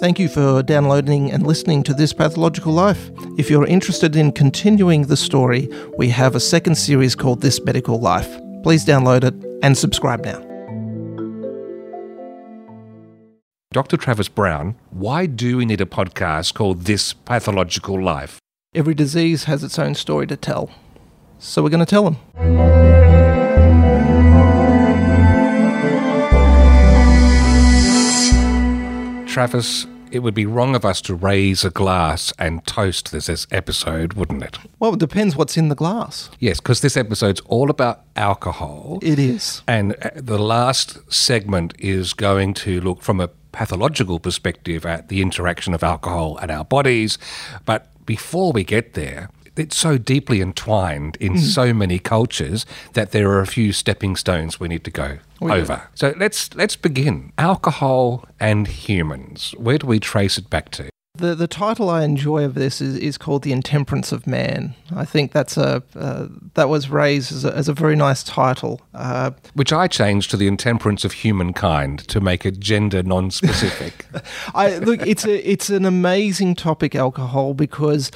Thank 0.00 0.18
you 0.18 0.30
for 0.30 0.62
downloading 0.62 1.30
and 1.30 1.46
listening 1.46 1.82
to 1.82 1.92
This 1.92 2.14
Pathological 2.14 2.72
Life. 2.72 3.10
If 3.36 3.50
you're 3.50 3.66
interested 3.66 4.16
in 4.16 4.32
continuing 4.32 5.02
the 5.02 5.16
story, 5.16 5.68
we 5.98 6.08
have 6.08 6.34
a 6.34 6.40
second 6.40 6.76
series 6.76 7.14
called 7.14 7.42
This 7.42 7.62
Medical 7.62 8.00
Life. 8.00 8.40
Please 8.62 8.86
download 8.86 9.24
it 9.24 9.34
and 9.62 9.76
subscribe 9.76 10.24
now. 10.24 10.40
Dr. 13.72 13.98
Travis 13.98 14.28
Brown, 14.28 14.74
why 14.88 15.26
do 15.26 15.58
we 15.58 15.66
need 15.66 15.82
a 15.82 15.86
podcast 15.86 16.54
called 16.54 16.84
This 16.84 17.12
Pathological 17.12 18.02
Life? 18.02 18.38
Every 18.74 18.94
disease 18.94 19.44
has 19.44 19.62
its 19.62 19.78
own 19.78 19.94
story 19.94 20.26
to 20.28 20.36
tell. 20.36 20.70
So 21.38 21.62
we're 21.62 21.68
going 21.68 21.84
to 21.84 21.86
tell 21.86 22.04
them. 22.04 22.99
Travis, 29.40 29.86
it 30.10 30.18
would 30.18 30.34
be 30.34 30.44
wrong 30.44 30.74
of 30.74 30.84
us 30.84 31.00
to 31.00 31.14
raise 31.14 31.64
a 31.64 31.70
glass 31.70 32.30
and 32.38 32.62
toast 32.66 33.10
this, 33.10 33.46
episode, 33.50 34.12
wouldn't 34.12 34.42
it? 34.42 34.58
Well, 34.78 34.92
it 34.92 35.00
depends 35.00 35.34
what's 35.34 35.56
in 35.56 35.70
the 35.70 35.74
glass. 35.74 36.28
Yes, 36.40 36.60
because 36.60 36.82
this 36.82 36.94
episode's 36.94 37.40
all 37.46 37.70
about 37.70 38.02
alcohol. 38.16 38.98
It 39.00 39.18
is. 39.18 39.62
And 39.66 39.94
uh, 40.02 40.10
the 40.14 40.38
last 40.38 41.10
segment 41.10 41.72
is 41.78 42.12
going 42.12 42.52
to 42.52 42.82
look 42.82 43.00
from 43.00 43.18
a 43.18 43.28
pathological 43.52 44.20
perspective 44.20 44.84
at 44.84 45.08
the 45.08 45.22
interaction 45.22 45.72
of 45.72 45.82
alcohol 45.82 46.36
and 46.36 46.50
our 46.50 46.66
bodies. 46.66 47.16
But 47.64 47.88
before 48.04 48.52
we 48.52 48.62
get 48.62 48.92
there, 48.92 49.30
it's 49.56 49.76
so 49.76 49.98
deeply 49.98 50.40
entwined 50.40 51.16
in 51.20 51.38
so 51.38 51.72
many 51.74 51.98
cultures 51.98 52.66
that 52.94 53.12
there 53.12 53.30
are 53.30 53.40
a 53.40 53.46
few 53.46 53.72
stepping 53.72 54.16
stones 54.16 54.60
we 54.60 54.68
need 54.68 54.84
to 54.84 54.90
go 54.90 55.18
yeah. 55.40 55.54
over. 55.54 55.88
So 55.94 56.14
let's 56.16 56.54
let's 56.54 56.76
begin. 56.76 57.32
Alcohol 57.38 58.24
and 58.38 58.66
humans. 58.66 59.54
Where 59.58 59.78
do 59.78 59.86
we 59.86 60.00
trace 60.00 60.38
it 60.38 60.50
back 60.50 60.70
to? 60.72 60.90
The 61.14 61.34
the 61.34 61.48
title 61.48 61.90
I 61.90 62.04
enjoy 62.04 62.44
of 62.44 62.54
this 62.54 62.80
is, 62.80 62.96
is 62.96 63.18
called 63.18 63.42
the 63.42 63.52
Intemperance 63.52 64.12
of 64.12 64.26
Man. 64.26 64.74
I 64.94 65.04
think 65.04 65.32
that's 65.32 65.56
a 65.56 65.82
uh, 65.96 66.28
that 66.54 66.68
was 66.68 66.88
raised 66.88 67.32
as 67.32 67.44
a, 67.44 67.54
as 67.54 67.68
a 67.68 67.72
very 67.72 67.96
nice 67.96 68.22
title. 68.22 68.80
Uh, 68.94 69.32
Which 69.54 69.72
I 69.72 69.88
changed 69.88 70.30
to 70.30 70.36
the 70.36 70.46
intemperance 70.46 71.04
of 71.04 71.12
humankind 71.12 72.06
to 72.08 72.20
make 72.20 72.46
it 72.46 72.60
gender 72.60 73.02
non-specific. 73.02 74.06
I 74.54 74.78
look, 74.78 75.04
it's 75.06 75.24
a 75.24 75.50
it's 75.50 75.68
an 75.68 75.84
amazing 75.84 76.54
topic, 76.54 76.94
alcohol, 76.94 77.54
because 77.54 78.12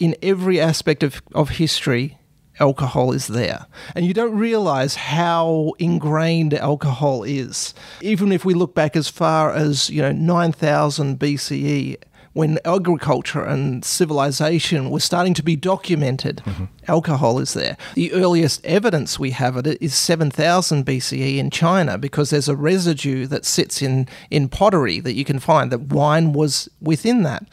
in 0.00 0.16
every 0.22 0.60
aspect 0.60 1.02
of, 1.02 1.22
of 1.34 1.50
history, 1.50 2.18
alcohol 2.60 3.12
is 3.12 3.28
there. 3.28 3.66
And 3.94 4.06
you 4.06 4.14
don't 4.14 4.36
realize 4.36 4.94
how 4.94 5.74
ingrained 5.78 6.54
alcohol 6.54 7.24
is. 7.24 7.74
Even 8.00 8.32
if 8.32 8.44
we 8.44 8.54
look 8.54 8.74
back 8.74 8.96
as 8.96 9.08
far 9.08 9.52
as, 9.52 9.90
you 9.90 10.02
know, 10.02 10.12
9000 10.12 11.18
BCE, 11.18 11.96
when 12.32 12.58
agriculture 12.64 13.44
and 13.44 13.84
civilization 13.84 14.90
were 14.90 15.00
starting 15.00 15.34
to 15.34 15.42
be 15.42 15.54
documented, 15.54 16.42
mm-hmm. 16.44 16.64
alcohol 16.88 17.38
is 17.38 17.54
there. 17.54 17.76
The 17.94 18.12
earliest 18.12 18.64
evidence 18.66 19.20
we 19.20 19.30
have 19.30 19.56
of 19.56 19.68
it 19.68 19.80
is 19.80 19.94
7000 19.94 20.84
BCE 20.84 21.38
in 21.38 21.50
China 21.50 21.96
because 21.96 22.30
there's 22.30 22.48
a 22.48 22.56
residue 22.56 23.26
that 23.28 23.44
sits 23.44 23.80
in, 23.80 24.08
in 24.30 24.48
pottery 24.48 24.98
that 24.98 25.14
you 25.14 25.24
can 25.24 25.38
find 25.38 25.70
that 25.70 25.92
wine 25.92 26.32
was 26.32 26.68
within 26.80 27.22
that. 27.22 27.46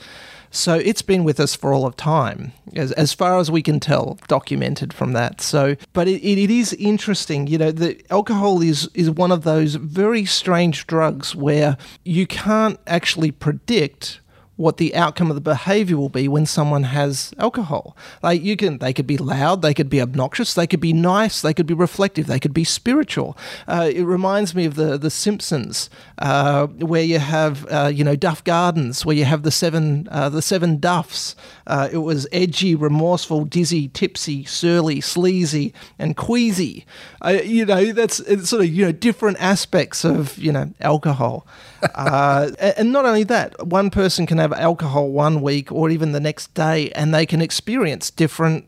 So 0.52 0.76
it's 0.76 1.02
been 1.02 1.24
with 1.24 1.40
us 1.40 1.56
for 1.56 1.74
all 1.74 1.86
of 1.86 1.96
time, 1.96 2.52
as, 2.76 2.92
as 2.92 3.14
far 3.14 3.40
as 3.40 3.50
we 3.50 3.62
can 3.62 3.80
tell, 3.80 4.20
documented 4.28 4.94
from 4.94 5.14
that. 5.14 5.40
So, 5.40 5.78
but 5.94 6.10
it, 6.10 6.22
it, 6.22 6.52
is 6.52 6.74
interesting, 6.74 7.48
you 7.48 7.58
know, 7.58 7.72
the 7.72 8.02
alcohol 8.10 8.62
is, 8.62 8.90
is 8.94 9.10
one 9.10 9.32
of 9.32 9.44
those 9.44 9.76
very 9.76 10.26
strange 10.26 10.86
drugs 10.88 11.34
where 11.34 11.78
you 12.04 12.28
can't 12.28 12.78
actually 12.86 13.32
predict 13.32 14.20
what 14.62 14.78
the 14.78 14.96
outcome 14.96 15.30
of 15.30 15.36
the 15.36 15.42
behavior 15.42 15.98
will 15.98 16.10
be 16.10 16.28
when 16.28 16.46
someone 16.46 16.84
has 16.84 17.34
alcohol. 17.38 17.98
Like 18.22 18.42
you 18.42 18.56
can, 18.56 18.78
they 18.78 18.94
could 18.94 19.08
be 19.08 19.18
loud, 19.18 19.62
they 19.62 19.74
could 19.74 19.90
be 19.90 20.02
obnoxious, 20.02 20.54
they 20.54 20.68
could 20.68 20.80
be 20.80 20.94
nice, 20.94 21.42
they 21.42 21.54
could 21.54 21.66
be 21.66 21.74
reflective, 21.74 22.28
they 22.28 22.40
could 22.40 22.54
be 22.54 22.64
spiritual. 22.64 23.38
Uh, 23.68 23.90
it 23.94 24.04
reminds 24.04 24.54
me 24.54 24.66
of 24.66 24.76
the 24.76 24.98
the 24.98 25.10
Simpsons, 25.10 25.90
uh, 26.20 26.68
where 26.68 27.04
you 27.04 27.20
have 27.20 27.66
uh, 27.72 27.92
you 27.94 28.04
know 28.04 28.16
Duff 28.16 28.44
Gardens, 28.44 29.06
where 29.06 29.16
you 29.16 29.26
have 29.26 29.44
the 29.44 29.52
seven 29.52 30.08
uh, 30.12 30.30
the 30.30 30.42
seven 30.42 30.78
Duffs. 30.78 31.36
Uh, 31.66 31.90
it 31.92 31.98
was 31.98 32.28
edgy, 32.32 32.76
remorseful, 32.76 33.46
dizzy, 33.46 33.88
tipsy, 33.88 34.46
surly, 34.46 35.02
sleazy, 35.02 35.74
and 35.98 36.16
queasy. 36.16 36.86
Uh, 37.22 37.40
you 37.44 37.66
know 37.66 37.92
that's 37.92 38.18
sort 38.48 38.64
of 38.64 38.70
you 38.70 38.86
know 38.86 38.92
different 38.92 39.42
aspects 39.42 40.06
of 40.06 40.38
you 40.38 40.52
know 40.52 40.72
alcohol. 40.80 41.48
And 41.96 42.92
not 42.92 43.06
only 43.06 43.24
that, 43.24 43.68
one 43.68 43.90
person 43.90 44.26
can 44.26 44.38
have 44.38 44.54
alcohol 44.54 45.10
one 45.10 45.42
week 45.42 45.72
or 45.72 45.90
even 45.90 46.12
the 46.12 46.20
next 46.20 46.54
day, 46.54 46.92
and 46.92 47.14
they 47.14 47.26
can 47.26 47.42
experience 47.42 48.12
different, 48.12 48.66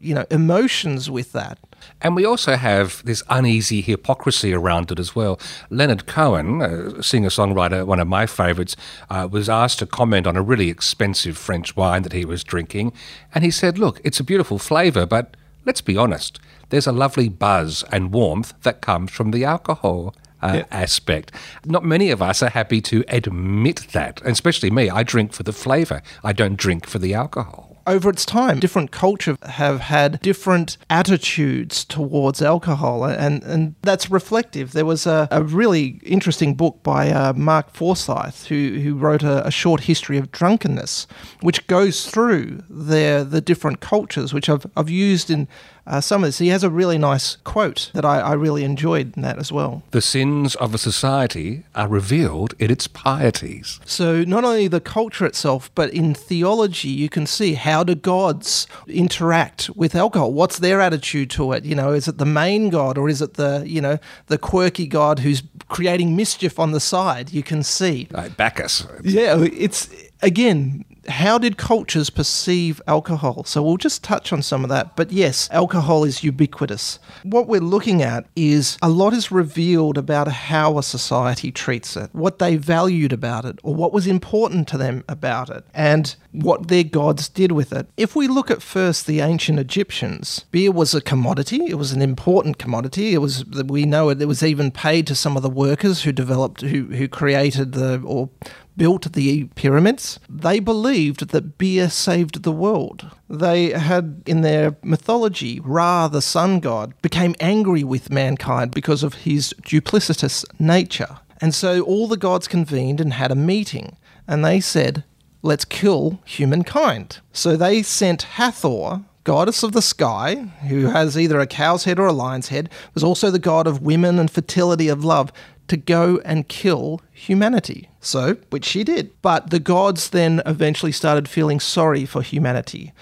you 0.00 0.14
know, 0.14 0.26
emotions 0.30 1.10
with 1.10 1.32
that. 1.32 1.58
And 2.00 2.16
we 2.16 2.24
also 2.24 2.56
have 2.56 3.02
this 3.04 3.22
uneasy 3.28 3.80
hypocrisy 3.80 4.52
around 4.52 4.90
it 4.90 4.98
as 4.98 5.14
well. 5.14 5.38
Leonard 5.70 6.06
Cohen, 6.06 7.02
singer 7.02 7.28
songwriter, 7.28 7.86
one 7.86 8.00
of 8.00 8.08
my 8.08 8.26
favourites, 8.26 8.76
uh, 9.08 9.28
was 9.30 9.48
asked 9.48 9.78
to 9.80 9.86
comment 9.86 10.26
on 10.26 10.36
a 10.36 10.42
really 10.42 10.68
expensive 10.68 11.38
French 11.38 11.76
wine 11.76 12.02
that 12.02 12.12
he 12.12 12.24
was 12.24 12.44
drinking. 12.44 12.92
And 13.34 13.44
he 13.44 13.50
said, 13.50 13.78
Look, 13.78 14.00
it's 14.04 14.20
a 14.20 14.24
beautiful 14.24 14.58
flavour, 14.58 15.06
but 15.06 15.36
let's 15.64 15.80
be 15.80 15.96
honest, 15.96 16.38
there's 16.68 16.86
a 16.86 16.92
lovely 16.92 17.28
buzz 17.28 17.84
and 17.92 18.12
warmth 18.12 18.52
that 18.62 18.80
comes 18.80 19.10
from 19.12 19.30
the 19.30 19.44
alcohol 19.44 20.14
uh, 20.42 20.52
yeah. 20.56 20.64
aspect. 20.70 21.32
Not 21.64 21.84
many 21.84 22.10
of 22.10 22.22
us 22.22 22.42
are 22.42 22.50
happy 22.50 22.80
to 22.82 23.04
admit 23.08 23.88
that, 23.92 24.20
especially 24.24 24.70
me. 24.70 24.90
I 24.90 25.02
drink 25.02 25.32
for 25.32 25.42
the 25.42 25.52
flavour, 25.52 26.02
I 26.22 26.32
don't 26.32 26.56
drink 26.56 26.86
for 26.86 26.98
the 26.98 27.14
alcohol 27.14 27.66
over 27.86 28.10
its 28.10 28.26
time. 28.26 28.58
Different 28.58 28.90
cultures 28.90 29.38
have 29.42 29.80
had 29.80 30.20
different 30.20 30.76
attitudes 30.90 31.84
towards 31.84 32.42
alcohol, 32.42 33.04
and, 33.04 33.42
and 33.44 33.74
that's 33.82 34.10
reflective. 34.10 34.72
There 34.72 34.84
was 34.84 35.06
a, 35.06 35.28
a 35.30 35.42
really 35.42 36.00
interesting 36.02 36.54
book 36.54 36.82
by 36.82 37.10
uh, 37.10 37.32
Mark 37.34 37.70
Forsyth, 37.70 38.46
who, 38.46 38.80
who 38.80 38.96
wrote 38.96 39.22
a, 39.22 39.46
a, 39.46 39.50
short 39.50 39.82
history 39.82 40.18
of 40.18 40.32
drunkenness, 40.32 41.06
which 41.40 41.66
goes 41.66 42.06
through 42.06 42.62
the, 42.68 43.26
the 43.28 43.40
different 43.40 43.80
cultures, 43.80 44.34
which 44.34 44.48
I've, 44.48 44.66
I've 44.76 44.90
used 44.90 45.30
in 45.30 45.48
uh, 45.86 46.00
some 46.00 46.24
of 46.24 46.28
this. 46.28 46.38
He 46.38 46.48
has 46.48 46.64
a 46.64 46.70
really 46.70 46.98
nice 46.98 47.36
quote 47.36 47.90
that 47.94 48.04
I, 48.04 48.20
I 48.20 48.32
really 48.34 48.64
enjoyed 48.64 49.16
in 49.16 49.22
that 49.22 49.38
as 49.38 49.52
well. 49.52 49.82
The 49.90 50.00
sins 50.00 50.54
of 50.56 50.74
a 50.74 50.78
society 50.78 51.64
are 51.74 51.88
revealed 51.88 52.54
in 52.58 52.70
its 52.70 52.86
pieties. 52.86 53.80
So, 53.84 54.24
not 54.24 54.44
only 54.44 54.68
the 54.68 54.80
culture 54.80 55.26
itself, 55.26 55.70
but 55.74 55.90
in 55.90 56.14
theology, 56.14 56.88
you 56.88 57.08
can 57.08 57.26
see 57.26 57.54
how 57.54 57.84
do 57.84 57.94
gods 57.94 58.66
interact 58.86 59.70
with 59.76 59.94
alcohol? 59.94 60.32
What's 60.32 60.58
their 60.58 60.80
attitude 60.80 61.30
to 61.30 61.52
it? 61.52 61.64
You 61.64 61.74
know, 61.74 61.92
is 61.92 62.08
it 62.08 62.18
the 62.18 62.26
main 62.26 62.70
god 62.70 62.98
or 62.98 63.08
is 63.08 63.22
it 63.22 63.34
the, 63.34 63.62
you 63.66 63.80
know, 63.80 63.98
the 64.26 64.38
quirky 64.38 64.86
god 64.86 65.20
who's 65.20 65.42
creating 65.68 66.16
mischief 66.16 66.58
on 66.58 66.72
the 66.72 66.80
side? 66.80 67.32
You 67.32 67.42
can 67.42 67.62
see. 67.62 68.08
Like 68.10 68.36
Bacchus. 68.36 68.86
Yeah, 69.02 69.42
it's 69.42 69.88
again 70.22 70.84
how 71.08 71.38
did 71.38 71.56
cultures 71.56 72.10
perceive 72.10 72.80
alcohol? 72.86 73.44
So 73.44 73.62
we'll 73.62 73.76
just 73.76 74.02
touch 74.02 74.32
on 74.32 74.42
some 74.42 74.64
of 74.64 74.70
that. 74.70 74.96
But 74.96 75.12
yes, 75.12 75.48
alcohol 75.52 76.04
is 76.04 76.24
ubiquitous. 76.24 76.98
What 77.22 77.46
we're 77.46 77.60
looking 77.60 78.02
at 78.02 78.26
is 78.34 78.78
a 78.82 78.88
lot 78.88 79.12
is 79.12 79.30
revealed 79.30 79.98
about 79.98 80.28
how 80.28 80.78
a 80.78 80.82
society 80.82 81.50
treats 81.50 81.96
it, 81.96 82.10
what 82.12 82.38
they 82.38 82.56
valued 82.56 83.12
about 83.12 83.44
it, 83.44 83.58
or 83.62 83.74
what 83.74 83.92
was 83.92 84.06
important 84.06 84.68
to 84.68 84.78
them 84.78 85.04
about 85.08 85.50
it, 85.50 85.64
and 85.74 86.14
what 86.32 86.68
their 86.68 86.84
gods 86.84 87.28
did 87.28 87.52
with 87.52 87.72
it. 87.72 87.88
If 87.96 88.14
we 88.14 88.28
look 88.28 88.50
at 88.50 88.62
first 88.62 89.06
the 89.06 89.20
ancient 89.20 89.58
Egyptians, 89.58 90.44
beer 90.50 90.72
was 90.72 90.94
a 90.94 91.00
commodity. 91.00 91.66
It 91.66 91.74
was 91.74 91.92
an 91.92 92.02
important 92.02 92.58
commodity. 92.58 93.14
It 93.14 93.18
was 93.18 93.44
we 93.46 93.84
know 93.84 94.08
it, 94.10 94.20
it 94.20 94.26
was 94.26 94.42
even 94.42 94.70
paid 94.70 95.06
to 95.06 95.14
some 95.14 95.36
of 95.36 95.42
the 95.42 95.50
workers 95.50 96.02
who 96.02 96.12
developed 96.12 96.60
who 96.60 96.84
who 96.86 97.08
created 97.08 97.72
the 97.72 98.00
or 98.04 98.30
built 98.76 99.12
the 99.12 99.44
pyramids, 99.54 100.20
they 100.28 100.58
believed 100.58 101.28
that 101.28 101.58
beer 101.58 101.88
saved 101.88 102.42
the 102.42 102.52
world. 102.52 103.10
They 103.28 103.70
had 103.70 104.22
in 104.26 104.42
their 104.42 104.76
mythology, 104.82 105.60
Ra, 105.60 106.08
the 106.08 106.22
sun 106.22 106.60
god, 106.60 106.94
became 107.02 107.34
angry 107.40 107.84
with 107.84 108.10
mankind 108.10 108.72
because 108.72 109.02
of 109.02 109.14
his 109.14 109.54
duplicitous 109.62 110.44
nature. 110.60 111.18
And 111.40 111.54
so 111.54 111.82
all 111.82 112.08
the 112.08 112.16
gods 112.16 112.48
convened 112.48 113.00
and 113.00 113.12
had 113.12 113.30
a 113.30 113.36
meeting, 113.36 113.96
and 114.26 114.44
they 114.44 114.60
said, 114.60 115.04
Let's 115.42 115.64
kill 115.64 116.20
humankind. 116.24 117.20
So 117.32 117.56
they 117.56 117.82
sent 117.82 118.22
Hathor, 118.22 119.04
goddess 119.22 119.62
of 119.62 119.72
the 119.72 119.82
sky, 119.82 120.36
who 120.68 120.86
has 120.86 121.18
either 121.18 121.38
a 121.38 121.46
cow's 121.46 121.84
head 121.84 121.98
or 121.98 122.06
a 122.06 122.12
lion's 122.12 122.48
head, 122.48 122.70
was 122.94 123.04
also 123.04 123.30
the 123.30 123.38
god 123.38 123.66
of 123.66 123.82
women 123.82 124.18
and 124.18 124.30
fertility 124.30 124.88
of 124.88 125.04
love, 125.04 125.32
to 125.68 125.76
go 125.76 126.20
and 126.24 126.48
kill 126.48 127.00
humanity. 127.12 127.88
So, 128.00 128.36
which 128.50 128.64
she 128.64 128.84
did. 128.84 129.10
But 129.22 129.50
the 129.50 129.58
gods 129.58 130.10
then 130.10 130.42
eventually 130.46 130.92
started 130.92 131.28
feeling 131.28 131.60
sorry 131.60 132.06
for 132.06 132.22
humanity. 132.22 132.92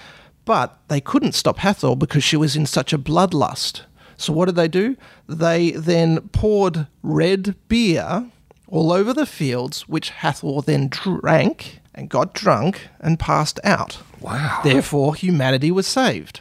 But 0.45 0.79
they 0.89 1.01
couldn't 1.01 1.33
stop 1.33 1.59
Hathor 1.59 1.97
because 1.97 2.25
she 2.25 2.37
was 2.37 2.57
in 2.57 2.67
such 2.67 2.93
a 2.93 2.99
bloodlust. 2.99 3.83
So, 4.17 4.33
what 4.33 4.47
did 4.47 4.57
they 4.57 4.69
do? 4.69 4.97
They 5.29 5.73
then 5.73 6.29
poured 6.29 6.87
red 7.03 7.57
beer 7.69 8.31
all 8.69 8.93
over 8.93 9.13
the 9.13 9.27
fields, 9.27 9.89
which 9.89 10.11
Hathor 10.11 10.63
then 10.63 10.89
drank 10.89 11.81
and 11.95 12.09
got 12.09 12.35
drunk 12.35 12.89
and 13.01 13.19
passed 13.19 13.61
out. 13.65 13.99
Wow. 14.21 14.61
Therefore, 14.65 15.15
humanity 15.15 15.71
was 15.71 15.87
saved. 15.87 16.41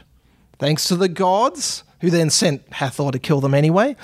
Thanks 0.59 0.87
to 0.87 0.95
the 0.95 1.09
gods, 1.09 1.83
who 2.01 2.09
then 2.09 2.29
sent 2.29 2.63
Hathor 2.73 3.11
to 3.11 3.19
kill 3.19 3.41
them 3.41 3.53
anyway, 3.53 3.95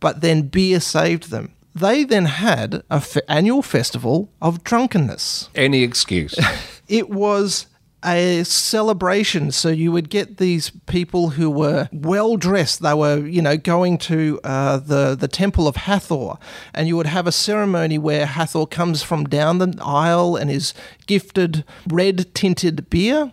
but 0.00 0.20
then 0.20 0.42
beer 0.42 0.80
saved 0.80 1.30
them. 1.30 1.52
They 1.74 2.04
then 2.04 2.26
had 2.26 2.82
an 2.90 3.02
annual 3.28 3.62
festival 3.62 4.32
of 4.40 4.64
drunkenness. 4.64 5.50
Any 5.54 5.82
excuse. 5.82 6.34
It 6.88 7.10
was 7.10 7.66
a 8.04 8.44
celebration. 8.44 9.50
So 9.52 9.68
you 9.68 9.92
would 9.92 10.08
get 10.08 10.38
these 10.38 10.70
people 10.86 11.30
who 11.30 11.50
were 11.50 11.88
well 11.92 12.36
dressed. 12.36 12.80
They 12.80 12.94
were, 12.94 13.18
you 13.26 13.42
know, 13.42 13.56
going 13.56 13.98
to 13.98 14.40
uh, 14.44 14.78
the 14.78 15.14
the 15.14 15.28
temple 15.28 15.66
of 15.66 15.76
Hathor, 15.76 16.38
and 16.74 16.88
you 16.88 16.96
would 16.96 17.06
have 17.06 17.26
a 17.26 17.32
ceremony 17.32 17.98
where 17.98 18.26
Hathor 18.26 18.66
comes 18.66 19.02
from 19.02 19.24
down 19.24 19.58
the 19.58 19.76
aisle 19.82 20.36
and 20.36 20.50
is 20.50 20.74
gifted 21.06 21.64
red 21.88 22.34
tinted 22.34 22.88
beer 22.88 23.32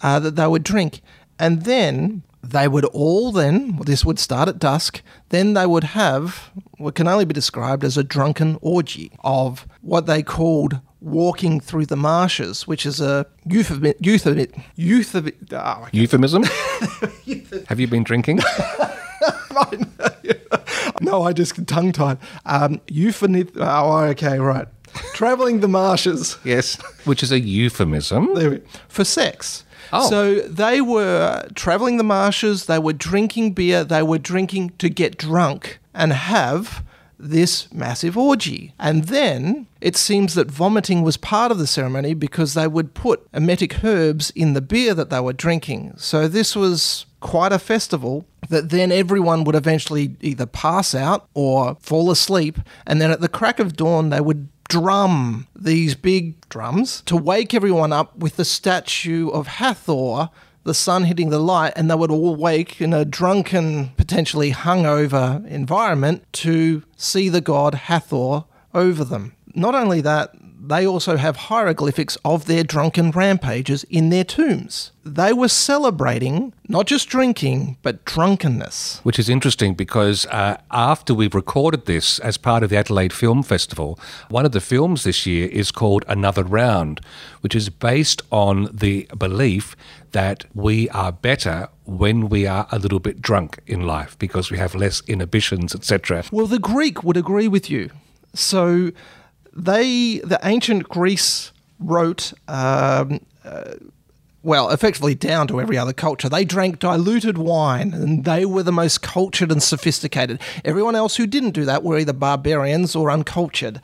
uh, 0.00 0.18
that 0.20 0.36
they 0.36 0.46
would 0.46 0.64
drink, 0.64 1.00
and 1.38 1.64
then 1.64 2.22
they 2.50 2.68
would 2.68 2.84
all 2.86 3.32
then 3.32 3.78
this 3.84 4.04
would 4.04 4.18
start 4.18 4.48
at 4.48 4.58
dusk 4.58 5.02
then 5.30 5.54
they 5.54 5.66
would 5.66 5.84
have 5.84 6.50
what 6.78 6.94
can 6.94 7.08
only 7.08 7.24
be 7.24 7.34
described 7.34 7.84
as 7.84 7.96
a 7.96 8.04
drunken 8.04 8.58
orgy 8.60 9.12
of 9.22 9.66
what 9.80 10.06
they 10.06 10.22
called 10.22 10.80
walking 11.04 11.60
through 11.60 11.86
the 11.86 11.96
marshes, 11.96 12.66
which 12.66 12.86
is 12.86 13.00
a 13.00 13.26
euphemism. 13.46 13.94
Euphemism. 14.00 14.62
Euphemism. 14.76 15.46
Oh, 15.52 15.88
Euphemism? 15.92 16.44
Have 17.68 17.78
you 17.78 17.86
been 17.86 18.02
drinking? 18.02 18.38
no, 21.00 21.22
I 21.22 21.32
just 21.32 21.66
tongue 21.66 21.92
tied. 21.92 22.18
Um, 22.46 22.80
euphemism. 22.88 23.54
Oh, 23.60 23.98
okay, 23.98 24.38
right. 24.38 24.66
Traveling 25.12 25.60
the 25.60 25.68
marshes. 25.68 26.38
yes. 26.44 26.80
Which 27.04 27.22
is 27.22 27.32
a 27.32 27.40
euphemism. 27.40 28.34
For 28.88 29.04
sex. 29.04 29.64
Oh. 29.92 30.08
So 30.08 30.40
they 30.40 30.80
were 30.80 31.46
traveling 31.54 31.96
the 31.96 32.04
marshes, 32.04 32.66
they 32.66 32.78
were 32.78 32.92
drinking 32.92 33.52
beer, 33.52 33.84
they 33.84 34.02
were 34.02 34.18
drinking 34.18 34.70
to 34.78 34.88
get 34.88 35.18
drunk 35.18 35.78
and 35.92 36.12
have 36.12 36.84
this 37.18 37.72
massive 37.72 38.18
orgy. 38.18 38.74
And 38.78 39.04
then 39.04 39.66
it 39.80 39.96
seems 39.96 40.34
that 40.34 40.50
vomiting 40.50 41.02
was 41.02 41.16
part 41.16 41.50
of 41.50 41.58
the 41.58 41.66
ceremony 41.66 42.14
because 42.14 42.54
they 42.54 42.66
would 42.66 42.94
put 42.94 43.26
emetic 43.32 43.82
herbs 43.84 44.30
in 44.30 44.52
the 44.52 44.60
beer 44.60 44.94
that 44.94 45.10
they 45.10 45.20
were 45.20 45.32
drinking. 45.32 45.94
So 45.96 46.28
this 46.28 46.54
was 46.56 47.06
quite 47.20 47.52
a 47.52 47.58
festival 47.58 48.26
that 48.50 48.68
then 48.68 48.92
everyone 48.92 49.44
would 49.44 49.54
eventually 49.54 50.16
either 50.20 50.46
pass 50.46 50.94
out 50.94 51.26
or 51.32 51.76
fall 51.80 52.10
asleep. 52.10 52.58
And 52.86 53.00
then 53.00 53.10
at 53.10 53.20
the 53.20 53.28
crack 53.28 53.58
of 53.58 53.76
dawn, 53.76 54.10
they 54.10 54.20
would 54.20 54.48
drum 54.68 55.46
these 55.54 55.94
big 55.94 56.48
drums 56.48 57.02
to 57.06 57.16
wake 57.16 57.54
everyone 57.54 57.92
up 57.92 58.16
with 58.16 58.36
the 58.36 58.44
statue 58.44 59.28
of 59.30 59.46
Hathor 59.46 60.30
the 60.64 60.74
sun 60.74 61.04
hitting 61.04 61.28
the 61.28 61.38
light, 61.38 61.72
and 61.76 61.90
they 61.90 61.94
would 61.94 62.10
all 62.10 62.34
wake 62.34 62.80
in 62.80 62.92
a 62.92 63.04
drunken, 63.04 63.90
potentially 63.96 64.50
hungover 64.50 65.46
environment 65.46 66.24
to 66.32 66.82
see 66.96 67.28
the 67.28 67.40
god 67.40 67.74
Hathor 67.74 68.44
over 68.74 69.04
them. 69.04 69.34
Not 69.54 69.74
only 69.74 70.00
that, 70.00 70.34
they 70.68 70.86
also 70.86 71.16
have 71.16 71.36
hieroglyphics 71.36 72.16
of 72.24 72.46
their 72.46 72.64
drunken 72.64 73.10
rampages 73.10 73.84
in 73.84 74.08
their 74.08 74.24
tombs. 74.24 74.92
They 75.04 75.32
were 75.32 75.48
celebrating 75.48 76.54
not 76.68 76.86
just 76.86 77.08
drinking, 77.08 77.76
but 77.82 78.04
drunkenness. 78.04 79.00
Which 79.02 79.18
is 79.18 79.28
interesting 79.28 79.74
because 79.74 80.24
uh, 80.26 80.56
after 80.70 81.12
we've 81.12 81.34
recorded 81.34 81.84
this 81.84 82.18
as 82.20 82.38
part 82.38 82.62
of 82.62 82.70
the 82.70 82.76
Adelaide 82.76 83.12
Film 83.12 83.42
Festival, 83.42 83.98
one 84.30 84.46
of 84.46 84.52
the 84.52 84.60
films 84.60 85.04
this 85.04 85.26
year 85.26 85.48
is 85.48 85.70
called 85.70 86.04
Another 86.08 86.42
Round, 86.42 87.00
which 87.42 87.54
is 87.54 87.68
based 87.68 88.22
on 88.32 88.70
the 88.72 89.06
belief 89.18 89.76
that 90.12 90.44
we 90.54 90.88
are 90.90 91.12
better 91.12 91.68
when 91.84 92.28
we 92.30 92.46
are 92.46 92.66
a 92.72 92.78
little 92.78 93.00
bit 93.00 93.20
drunk 93.20 93.58
in 93.66 93.82
life 93.86 94.18
because 94.18 94.50
we 94.50 94.56
have 94.56 94.74
less 94.74 95.02
inhibitions, 95.06 95.74
etc. 95.74 96.24
Well, 96.32 96.46
the 96.46 96.58
Greek 96.58 97.04
would 97.04 97.18
agree 97.18 97.48
with 97.48 97.68
you. 97.68 97.90
So 98.32 98.92
they, 99.54 100.18
the 100.18 100.38
ancient 100.42 100.88
Greece 100.88 101.52
wrote, 101.78 102.32
um, 102.48 103.20
uh, 103.44 103.74
well, 104.44 104.68
effectively 104.68 105.14
down 105.14 105.48
to 105.48 105.60
every 105.60 105.78
other 105.78 105.94
culture. 105.94 106.28
They 106.28 106.44
drank 106.44 106.78
diluted 106.78 107.38
wine 107.38 107.94
and 107.94 108.24
they 108.24 108.44
were 108.44 108.62
the 108.62 108.70
most 108.70 109.00
cultured 109.00 109.50
and 109.50 109.62
sophisticated. 109.62 110.38
Everyone 110.64 110.94
else 110.94 111.16
who 111.16 111.26
didn't 111.26 111.52
do 111.52 111.64
that 111.64 111.82
were 111.82 111.98
either 111.98 112.12
barbarians 112.12 112.94
or 112.94 113.10
uncultured. 113.10 113.80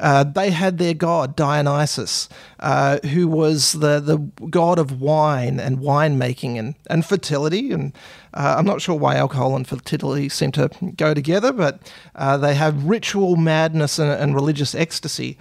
Uh, 0.00 0.24
they 0.24 0.50
had 0.50 0.78
their 0.78 0.94
god, 0.94 1.36
Dionysus, 1.36 2.28
uh, 2.58 2.98
who 3.06 3.28
was 3.28 3.72
the, 3.72 4.00
the 4.00 4.18
god 4.48 4.80
of 4.80 5.00
wine 5.00 5.60
and 5.60 5.78
winemaking 5.78 6.58
and, 6.58 6.74
and 6.88 7.06
fertility. 7.06 7.70
And 7.70 7.92
uh, 8.34 8.56
I'm 8.58 8.66
not 8.66 8.82
sure 8.82 8.96
why 8.96 9.14
alcohol 9.14 9.54
and 9.54 9.66
fertility 9.66 10.28
seem 10.28 10.50
to 10.52 10.70
go 10.96 11.14
together, 11.14 11.52
but 11.52 11.80
uh, 12.16 12.36
they 12.36 12.56
have 12.56 12.84
ritual 12.84 13.36
madness 13.36 14.00
and, 14.00 14.10
and 14.10 14.34
religious 14.34 14.74
ecstasy. 14.74 15.38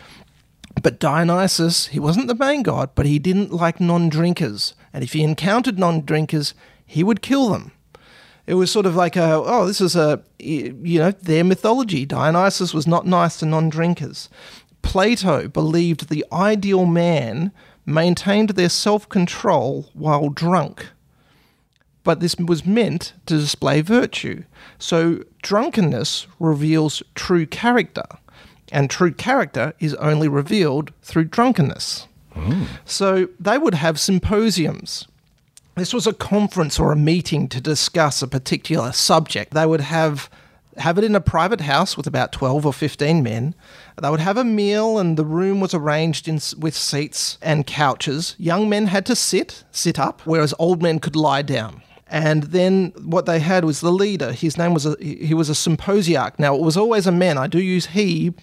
But 0.81 0.99
Dionysus, 0.99 1.87
he 1.87 1.99
wasn't 1.99 2.27
the 2.27 2.35
main 2.35 2.63
god, 2.63 2.91
but 2.95 3.05
he 3.05 3.19
didn't 3.19 3.51
like 3.51 3.79
non 3.79 4.09
drinkers. 4.09 4.73
And 4.93 5.03
if 5.03 5.13
he 5.13 5.23
encountered 5.23 5.79
non 5.79 6.01
drinkers, 6.01 6.53
he 6.85 7.03
would 7.03 7.21
kill 7.21 7.49
them. 7.49 7.71
It 8.47 8.55
was 8.55 8.71
sort 8.71 8.85
of 8.85 8.95
like 8.95 9.15
a, 9.15 9.33
oh, 9.33 9.67
this 9.67 9.81
is 9.81 9.95
a, 9.95 10.23
you 10.39 10.99
know, 10.99 11.11
their 11.11 11.43
mythology. 11.43 12.05
Dionysus 12.05 12.73
was 12.73 12.87
not 12.87 13.05
nice 13.05 13.37
to 13.37 13.45
non 13.45 13.69
drinkers. 13.69 14.29
Plato 14.81 15.47
believed 15.47 16.09
the 16.09 16.25
ideal 16.31 16.85
man 16.85 17.51
maintained 17.85 18.51
their 18.51 18.69
self 18.69 19.07
control 19.09 19.89
while 19.93 20.29
drunk. 20.29 20.87
But 22.03 22.21
this 22.21 22.35
was 22.37 22.65
meant 22.65 23.13
to 23.25 23.37
display 23.37 23.81
virtue. 23.81 24.43
So 24.77 25.23
drunkenness 25.41 26.27
reveals 26.39 27.03
true 27.13 27.45
character 27.45 28.05
and 28.71 28.89
true 28.89 29.13
character 29.13 29.73
is 29.79 29.95
only 29.95 30.27
revealed 30.27 30.91
through 31.01 31.25
drunkenness. 31.25 32.07
Hmm. 32.33 32.65
So 32.85 33.29
they 33.39 33.57
would 33.57 33.75
have 33.75 33.99
symposiums. 33.99 35.07
This 35.75 35.93
was 35.93 36.07
a 36.07 36.13
conference 36.13 36.79
or 36.79 36.91
a 36.91 36.97
meeting 36.97 37.47
to 37.49 37.61
discuss 37.61 38.21
a 38.21 38.27
particular 38.27 38.91
subject. 38.91 39.53
They 39.53 39.65
would 39.65 39.81
have 39.81 40.29
have 40.77 40.97
it 40.97 41.03
in 41.03 41.15
a 41.15 41.21
private 41.21 41.61
house 41.61 41.97
with 41.97 42.07
about 42.07 42.31
12 42.31 42.65
or 42.65 42.73
15 42.73 43.21
men. 43.21 43.53
They 44.01 44.09
would 44.09 44.19
have 44.19 44.37
a 44.37 44.43
meal 44.43 44.97
and 44.97 45.17
the 45.17 45.25
room 45.25 45.59
was 45.59 45.73
arranged 45.73 46.27
in, 46.27 46.39
with 46.57 46.75
seats 46.75 47.37
and 47.41 47.67
couches. 47.67 48.35
Young 48.37 48.69
men 48.69 48.87
had 48.87 49.05
to 49.07 49.15
sit, 49.15 49.63
sit 49.71 49.99
up, 49.99 50.21
whereas 50.25 50.53
old 50.57 50.81
men 50.81 50.99
could 50.99 51.15
lie 51.15 51.41
down. 51.41 51.81
And 52.11 52.43
then 52.43 52.91
what 53.03 53.25
they 53.27 53.39
had 53.39 53.65
was 53.65 53.81
the 53.81 53.91
leader. 53.91 54.31
His 54.31 54.57
name 54.57 54.73
was 54.73 54.85
a, 54.85 54.95
he 54.99 55.33
was 55.33 55.49
a 55.49 55.53
symposiarch. 55.53 56.39
Now 56.39 56.55
it 56.55 56.61
was 56.61 56.75
always 56.75 57.05
a 57.05 57.11
man. 57.11 57.37
I 57.37 57.47
do 57.47 57.59
use 57.59 57.87
he 57.87 58.33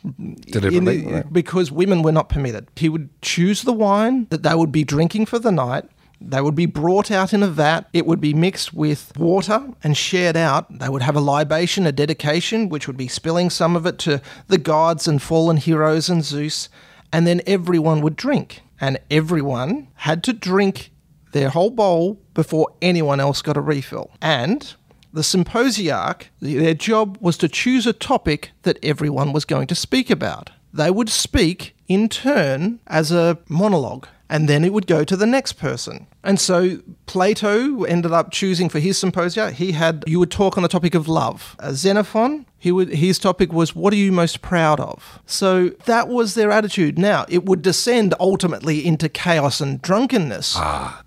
Deliberately, 0.47 1.09
yeah. 1.11 1.23
because 1.33 1.73
women 1.73 2.03
were 2.03 2.13
not 2.13 2.29
permitted. 2.29 2.69
He 2.77 2.89
would 2.89 3.11
choose 3.23 3.63
the 3.63 3.73
wine 3.73 4.27
that 4.31 4.45
they 4.45 4.55
would 4.55 4.71
be 4.71 4.85
drinking 4.85 5.27
for 5.27 5.39
the 5.41 5.51
night. 5.51 5.85
They 6.21 6.41
would 6.41 6.55
be 6.55 6.67
brought 6.67 7.11
out 7.11 7.35
in 7.35 7.43
a 7.43 7.49
vat. 7.49 7.89
It 7.93 8.07
would 8.07 8.21
be 8.21 8.33
mixed 8.33 8.73
with 8.73 9.13
water 9.19 9.69
and 9.83 9.97
shared 9.97 10.37
out. 10.37 10.79
They 10.79 10.89
would 10.89 11.03
have 11.03 11.17
a 11.17 11.21
libation, 11.21 11.87
a 11.87 11.93
dedication, 11.93 12.69
which 12.69 12.87
would 12.87 12.97
be 12.97 13.09
spilling 13.09 13.51
some 13.51 13.77
of 13.77 13.85
it 13.85 13.99
to 14.01 14.23
the 14.49 14.59
gods 14.59 15.07
and 15.07 15.21
fallen 15.21 15.59
heroes 15.59 16.09
and 16.09 16.25
Zeus. 16.25 16.69
And 17.13 17.27
then 17.27 17.43
everyone 17.47 18.01
would 18.01 18.17
drink. 18.17 18.63
And 18.81 18.99
everyone 19.11 19.89
had 19.95 20.23
to 20.25 20.33
drink 20.33 20.91
their 21.37 21.51
whole 21.51 21.71
bowl 21.71 22.19
before 22.33 22.69
anyone 22.81 23.21
else 23.21 23.43
got 23.43 23.57
a 23.57 23.61
refill. 23.61 24.11
And 24.23 24.75
the 25.13 25.21
symposiarch, 25.21 26.25
their 26.41 26.75
job 26.75 27.19
was 27.21 27.37
to 27.39 27.49
choose 27.49 27.87
a 27.87 27.93
topic 27.93 28.51
that 28.63 28.79
everyone 28.83 29.33
was 29.33 29.45
going 29.45 29.67
to 29.67 29.75
speak 29.75 30.09
about. 30.11 30.51
They 30.73 30.91
would 30.91 31.11
speak 31.11 31.77
in 31.89 32.09
turn 32.09 32.81
as 32.87 33.13
a 33.13 33.39
monologue, 33.49 34.09
and 34.29 34.49
then 34.49 34.65
it 34.65 34.73
would 34.73 34.87
go 34.87 35.05
to 35.05 35.17
the 35.17 35.27
next 35.27 35.55
person. 35.55 36.07
And 36.25 36.41
so 36.41 36.79
Plato 37.07 37.85
ended 37.85 38.13
up 38.13 38.31
choosing 38.33 38.69
for 38.69 38.81
his 38.81 38.99
symposia, 38.99 39.51
he 39.53 39.73
had, 39.73 40.03
you 40.07 40.19
would 40.19 40.31
talk 40.31 40.57
on 40.57 40.63
the 40.63 40.69
topic 40.69 40.95
of 40.95 41.07
love. 41.07 41.57
Uh, 41.61 41.73
Xenophon, 41.73 42.47
he 42.59 42.73
would, 42.73 42.89
his 42.89 43.19
topic 43.19 43.53
was, 43.53 43.77
what 43.77 43.93
are 43.93 43.97
you 43.97 44.11
most 44.11 44.43
proud 44.43 44.81
of? 44.81 45.21
So 45.27 45.69
that 45.87 46.09
was 46.09 46.35
their 46.35 46.51
attitude. 46.51 46.99
Now, 46.99 47.25
it 47.29 47.45
would 47.45 47.63
descend 47.63 48.15
ultimately 48.19 48.85
into 48.85 49.09
chaos 49.09 49.61
and 49.61 49.81
drunkenness. 49.81 50.57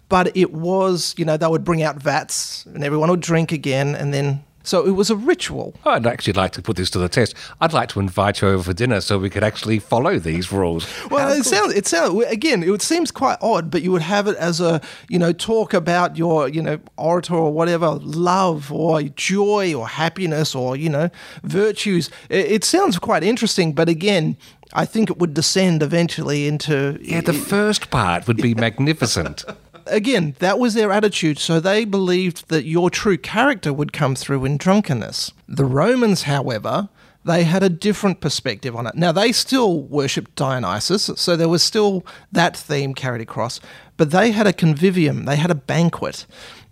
But 0.08 0.36
it 0.36 0.54
was, 0.54 1.14
you 1.18 1.26
know, 1.26 1.38
they 1.38 1.48
would 1.48 1.64
bring 1.64 1.84
out 1.84 1.98
vats 1.98 2.66
and 2.66 2.84
everyone 2.84 3.10
would 3.10 3.20
drink 3.22 3.52
again 3.52 3.96
and 3.96 4.14
then. 4.14 4.44
So 4.70 4.86
it 4.86 4.92
was 4.92 5.10
a 5.10 5.16
ritual. 5.16 5.74
Oh, 5.84 5.90
I'd 5.90 6.06
actually 6.06 6.34
like 6.34 6.52
to 6.52 6.62
put 6.62 6.78
this 6.78 6.92
to 6.92 7.00
the 7.00 7.10
test. 7.10 7.34
I'd 7.60 7.74
like 7.74 7.90
to 7.90 8.00
invite 8.00 8.42
you 8.42 8.50
over 8.50 8.62
for 8.62 8.74
dinner 8.74 9.02
so 9.02 9.18
we 9.18 9.32
could 9.32 9.44
actually 9.44 9.80
follow 9.80 10.20
these 10.20 10.52
rules. 10.52 10.88
Well, 11.10 11.32
it 11.32 11.44
sounds, 11.44 11.74
it 11.74 11.88
sounds, 11.88 12.24
again, 12.26 12.62
it 12.62 12.82
seems 12.84 13.10
quite 13.10 13.40
odd, 13.42 13.72
but 13.72 13.82
you 13.82 13.92
would 13.92 14.04
have 14.04 14.28
it 14.28 14.38
as 14.38 14.62
a, 14.62 14.80
you 15.10 15.18
know, 15.18 15.34
talk 15.34 15.74
about 15.74 16.18
your, 16.18 16.48
you 16.48 16.62
know, 16.62 16.78
orator 16.98 17.34
or 17.34 17.52
whatever, 17.52 17.90
love 17.96 18.72
or 18.72 19.02
joy 19.02 19.74
or 19.74 19.88
happiness 19.88 20.54
or, 20.54 20.76
you 20.76 20.90
know, 20.90 21.10
virtues. 21.42 22.12
It, 22.30 22.52
it 22.52 22.64
sounds 22.64 23.00
quite 23.00 23.24
interesting, 23.24 23.74
but 23.74 23.90
again, 23.90 24.38
I 24.72 24.86
think 24.86 25.10
it 25.10 25.18
would 25.18 25.34
descend 25.34 25.82
eventually 25.82 26.48
into. 26.48 27.00
Yeah, 27.02 27.22
the 27.22 27.34
first 27.34 27.90
part 27.90 28.28
would 28.28 28.38
be 28.38 28.54
magnificent. 28.54 29.46
Again, 29.90 30.36
that 30.40 30.60
was 30.60 30.74
their 30.74 30.92
attitude, 30.92 31.40
so 31.40 31.60
they 31.60 31.86
believed 31.86 32.50
that 32.50 32.66
your 32.66 32.90
true 32.90 33.18
character 33.18 33.74
would 33.74 33.94
come 33.94 34.16
through 34.16 34.46
in 34.46 34.58
drunkenness. 34.58 35.34
The 35.48 35.66
Romans, 35.66 36.24
however, 36.24 36.90
they 37.26 37.44
had 37.44 37.64
a 37.64 37.70
different 37.70 38.22
perspective 38.22 38.76
on 38.76 38.88
it. 38.88 38.96
Now, 38.96 39.12
they 39.12 39.32
still 39.32 39.82
worshipped 39.84 40.36
Dionysus, 40.36 41.10
so 41.16 41.36
there 41.36 41.50
was 41.50 41.64
still 41.64 42.06
that 42.32 42.56
theme 42.56 42.94
carried 42.94 43.22
across, 43.22 43.60
but 43.98 44.12
they 44.12 44.32
had 44.32 44.48
a 44.48 44.54
convivium, 44.54 45.26
they 45.26 45.36
had 45.36 45.52
a 45.52 45.56
banquet. 45.56 46.26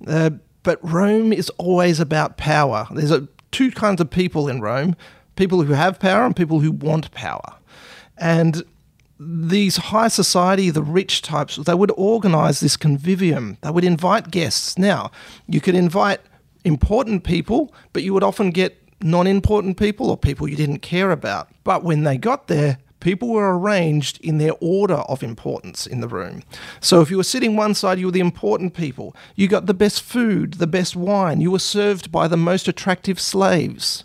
Uh, 0.05 0.31
but 0.63 0.79
Rome 0.81 1.33
is 1.33 1.49
always 1.51 1.99
about 1.99 2.37
power. 2.37 2.87
There's 2.91 3.11
a, 3.11 3.27
two 3.51 3.71
kinds 3.71 4.01
of 4.01 4.09
people 4.09 4.47
in 4.47 4.61
Rome 4.61 4.95
people 5.37 5.63
who 5.63 5.73
have 5.73 5.99
power 5.99 6.25
and 6.25 6.35
people 6.35 6.59
who 6.59 6.71
want 6.71 7.11
power. 7.11 7.55
And 8.17 8.63
these 9.19 9.77
high 9.77 10.07
society, 10.07 10.69
the 10.69 10.83
rich 10.83 11.21
types, 11.21 11.55
they 11.55 11.73
would 11.73 11.91
organize 11.97 12.59
this 12.59 12.77
convivium. 12.77 13.57
They 13.61 13.71
would 13.71 13.83
invite 13.83 14.31
guests. 14.31 14.77
Now, 14.77 15.11
you 15.47 15.59
could 15.59 15.75
invite 15.75 16.21
important 16.63 17.23
people, 17.23 17.73
but 17.93 18.03
you 18.03 18.13
would 18.13 18.23
often 18.23 18.51
get 18.51 18.77
non 19.01 19.27
important 19.27 19.77
people 19.77 20.09
or 20.09 20.17
people 20.17 20.47
you 20.47 20.55
didn't 20.55 20.79
care 20.79 21.11
about. 21.11 21.49
But 21.63 21.83
when 21.83 22.03
they 22.03 22.17
got 22.17 22.47
there, 22.47 22.77
people 22.99 23.29
were 23.29 23.57
arranged 23.57 24.19
in 24.21 24.37
their 24.37 24.53
order 24.59 24.95
of 24.95 25.23
importance 25.23 25.87
in 25.87 26.01
the 26.01 26.07
room. 26.07 26.43
So 26.79 27.01
if 27.01 27.09
you 27.09 27.17
were 27.17 27.23
sitting 27.23 27.55
one 27.55 27.73
side, 27.73 27.99
you 27.99 28.07
were 28.07 28.11
the 28.11 28.19
important 28.19 28.73
people. 28.73 29.15
You 29.35 29.47
got 29.47 29.65
the 29.65 29.73
best 29.73 30.01
food, 30.01 30.55
the 30.55 30.67
best 30.67 30.95
wine. 30.95 31.41
You 31.41 31.51
were 31.51 31.59
served 31.59 32.11
by 32.11 32.27
the 32.27 32.37
most 32.37 32.67
attractive 32.67 33.19
slaves. 33.19 34.03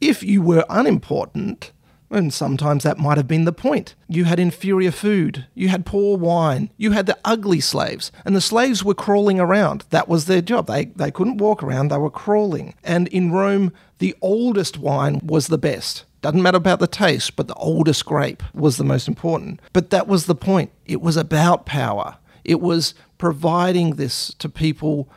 If 0.00 0.22
you 0.22 0.42
were 0.42 0.64
unimportant, 0.68 1.72
and 2.10 2.32
sometimes 2.32 2.82
that 2.84 2.98
might 2.98 3.16
have 3.16 3.28
been 3.28 3.44
the 3.44 3.52
point. 3.52 3.94
You 4.08 4.24
had 4.24 4.38
inferior 4.38 4.90
food, 4.90 5.46
you 5.54 5.68
had 5.68 5.86
poor 5.86 6.16
wine, 6.16 6.70
you 6.76 6.92
had 6.92 7.06
the 7.06 7.18
ugly 7.24 7.60
slaves, 7.60 8.12
and 8.24 8.34
the 8.34 8.40
slaves 8.40 8.84
were 8.84 8.94
crawling 8.94 9.40
around. 9.40 9.84
That 9.90 10.08
was 10.08 10.26
their 10.26 10.42
job. 10.42 10.66
They, 10.66 10.86
they 10.86 11.10
couldn't 11.10 11.38
walk 11.38 11.62
around, 11.62 11.88
they 11.88 11.98
were 11.98 12.10
crawling. 12.10 12.74
And 12.84 13.08
in 13.08 13.32
Rome, 13.32 13.72
the 13.98 14.14
oldest 14.20 14.78
wine 14.78 15.20
was 15.22 15.48
the 15.48 15.58
best. 15.58 16.04
Doesn't 16.22 16.42
matter 16.42 16.56
about 16.56 16.80
the 16.80 16.86
taste, 16.86 17.36
but 17.36 17.48
the 17.48 17.54
oldest 17.54 18.04
grape 18.04 18.42
was 18.54 18.76
the 18.76 18.84
most 18.84 19.06
important. 19.06 19.60
But 19.72 19.90
that 19.90 20.08
was 20.08 20.26
the 20.26 20.34
point. 20.34 20.72
It 20.84 21.00
was 21.00 21.16
about 21.16 21.66
power, 21.66 22.16
it 22.44 22.60
was 22.60 22.94
providing 23.18 23.96
this 23.96 24.34
to 24.38 24.48
people 24.48 25.08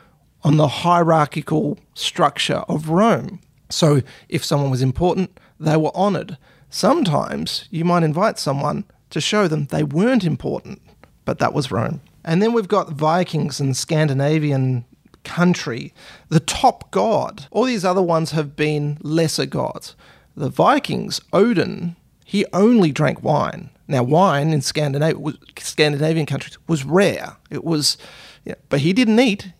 on 0.43 0.57
the 0.57 0.67
hierarchical 0.67 1.77
structure 1.93 2.63
of 2.69 2.89
Rome. 2.89 3.41
So 3.69 4.01
if 4.29 4.43
someone 4.43 4.71
was 4.71 4.81
important, 4.81 5.37
they 5.59 5.77
were 5.77 5.95
honoured. 5.95 6.37
Sometimes 6.69 7.67
you 7.71 7.83
might 7.83 8.03
invite 8.03 8.37
someone 8.37 8.85
to 9.09 9.19
show 9.19 9.47
them 9.47 9.65
they 9.65 9.83
weren't 9.83 10.23
important, 10.23 10.81
but 11.25 11.39
that 11.39 11.53
was 11.53 11.71
Rome. 11.71 12.01
And 12.23 12.41
then 12.41 12.53
we've 12.53 12.67
got 12.67 12.91
Vikings 12.91 13.59
and 13.59 13.75
Scandinavian 13.75 14.85
country, 15.23 15.93
the 16.29 16.39
top 16.39 16.91
god. 16.91 17.47
All 17.51 17.63
these 17.63 17.85
other 17.85 18.01
ones 18.01 18.31
have 18.31 18.55
been 18.55 18.97
lesser 19.01 19.45
gods. 19.45 19.95
The 20.35 20.49
Vikings, 20.49 21.21
Odin, 21.33 21.95
he 22.23 22.45
only 22.53 22.91
drank 22.91 23.23
wine. 23.23 23.71
Now, 23.87 24.03
wine 24.03 24.51
in 24.51 24.61
Scandinavia, 24.61 25.33
Scandinavian 25.57 26.27
countries 26.27 26.59
was 26.67 26.85
rare. 26.85 27.37
It 27.49 27.63
was, 27.63 27.97
yeah, 28.45 28.55
but 28.69 28.81
he 28.81 28.93
didn't 28.93 29.19
eat. 29.19 29.53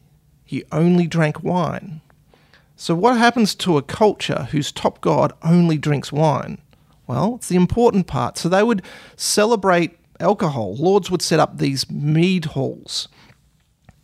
He 0.45 0.63
only 0.71 1.07
drank 1.07 1.43
wine. 1.43 2.01
So, 2.75 2.93
what 2.93 3.17
happens 3.17 3.55
to 3.55 3.77
a 3.77 3.81
culture 3.81 4.47
whose 4.51 4.71
top 4.71 5.01
god 5.01 5.33
only 5.43 5.77
drinks 5.77 6.11
wine? 6.11 6.59
Well, 7.09 7.35
it's 7.37 7.49
the 7.49 7.55
important 7.55 8.05
part. 8.05 8.37
So, 8.37 8.47
they 8.47 8.61
would 8.61 8.83
celebrate 9.15 9.97
alcohol. 10.19 10.75
Lords 10.75 11.09
would 11.09 11.23
set 11.23 11.39
up 11.39 11.57
these 11.57 11.89
mead 11.89 12.45
halls. 12.45 13.07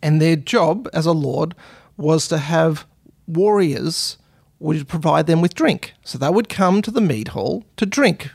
And 0.02 0.20
their 0.20 0.34
job 0.34 0.88
as 0.92 1.06
a 1.06 1.12
lord 1.12 1.54
was 1.96 2.26
to 2.28 2.38
have 2.38 2.84
warriors 3.28 4.18
would 4.58 4.88
provide 4.88 5.28
them 5.28 5.40
with 5.40 5.54
drink. 5.54 5.94
So 6.02 6.18
they 6.18 6.30
would 6.30 6.48
come 6.48 6.82
to 6.82 6.90
the 6.90 7.00
mead 7.00 7.28
hall 7.28 7.64
to 7.76 7.86
drink. 7.86 8.30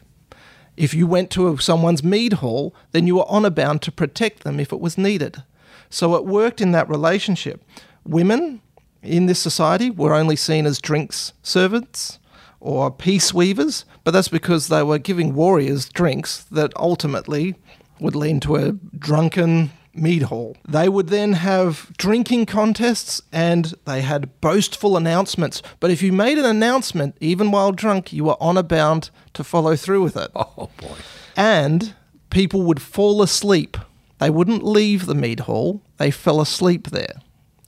If 0.78 0.94
you 0.94 1.06
went 1.06 1.32
to 1.32 1.58
someone's 1.58 2.02
mead 2.04 2.34
hall, 2.34 2.74
then 2.92 3.08
you 3.08 3.16
were 3.16 3.28
honour 3.28 3.50
bound 3.50 3.82
to 3.82 3.92
protect 3.92 4.44
them 4.46 4.58
if 4.58 4.72
it 4.72 4.80
was 4.80 4.98
needed. 4.98 5.44
So 5.90 6.16
it 6.16 6.26
worked 6.26 6.62
in 6.62 6.72
that 6.72 6.88
relationship. 6.88 7.62
Women 8.06 8.62
in 9.04 9.26
this 9.26 9.40
society 9.40 9.90
were 9.90 10.14
only 10.14 10.38
seen 10.38 10.66
as 10.66 10.80
drinks 10.80 11.34
servants 11.44 12.20
or 12.62 12.92
peace 12.92 13.34
weavers, 13.34 13.86
but 14.04 14.12
that's 14.12 14.30
because 14.30 14.68
they 14.68 14.84
were 14.84 15.00
giving 15.00 15.34
warriors 15.34 15.90
drinks 15.90 16.44
that 16.44 16.72
ultimately 16.78 17.56
would 18.00 18.16
lead 18.16 18.42
to 18.44 18.56
a 18.56 18.72
drunken 18.98 19.72
mead 19.94 20.24
hall. 20.24 20.56
They 20.68 20.88
would 20.88 21.08
then 21.08 21.34
have 21.34 21.92
drinking 21.98 22.46
contests 22.46 23.22
and 23.32 23.74
they 23.86 24.02
had 24.02 24.40
boastful 24.42 24.96
announcements. 24.96 25.62
But 25.80 25.92
if 25.92 26.02
you 26.02 26.14
made 26.14 26.38
an 26.38 26.46
announcement, 26.46 27.18
even 27.20 27.52
while 27.52 27.72
drunk, 27.72 28.14
you 28.14 28.24
were 28.26 28.42
honour 28.42 28.64
bound 28.64 29.10
to 29.34 29.44
follow 29.44 29.76
through 29.76 30.04
with 30.04 30.16
it. 30.16 30.32
Oh, 30.58 30.70
boy. 30.78 30.96
And 31.36 31.94
people 32.30 32.64
would 32.64 32.82
fall 32.82 33.22
asleep. 33.22 33.78
They 34.20 34.30
wouldn't 34.30 34.64
leave 34.64 35.06
the 35.06 35.16
mead 35.16 35.42
hall, 35.42 35.82
they 35.98 36.12
fell 36.12 36.42
asleep 36.42 36.90
there 36.90 37.16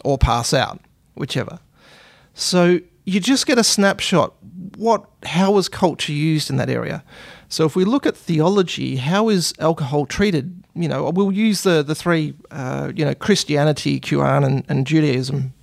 or 0.03 0.17
pass 0.17 0.53
out 0.53 0.79
whichever. 1.15 1.59
So 2.33 2.79
you 3.05 3.19
just 3.19 3.45
get 3.45 3.57
a 3.57 3.63
snapshot. 3.63 4.33
What, 4.77 5.05
how 5.23 5.51
was 5.51 5.69
culture 5.69 6.11
used 6.11 6.49
in 6.49 6.57
that 6.57 6.69
area? 6.69 7.03
So 7.49 7.65
if 7.65 7.75
we 7.75 7.85
look 7.85 8.05
at 8.05 8.17
theology, 8.17 8.95
how 8.95 9.29
is 9.29 9.53
alcohol 9.59 10.05
treated? 10.05 10.63
You 10.75 10.87
know, 10.87 11.09
we'll 11.11 11.31
use 11.31 11.61
the 11.61 11.83
the 11.83 11.93
three, 11.93 12.33
uh, 12.49 12.91
you 12.95 13.05
know, 13.05 13.13
Christianity, 13.13 13.99
Quran, 13.99 14.43
and, 14.43 14.65
and 14.67 14.87
Judaism. 14.87 15.53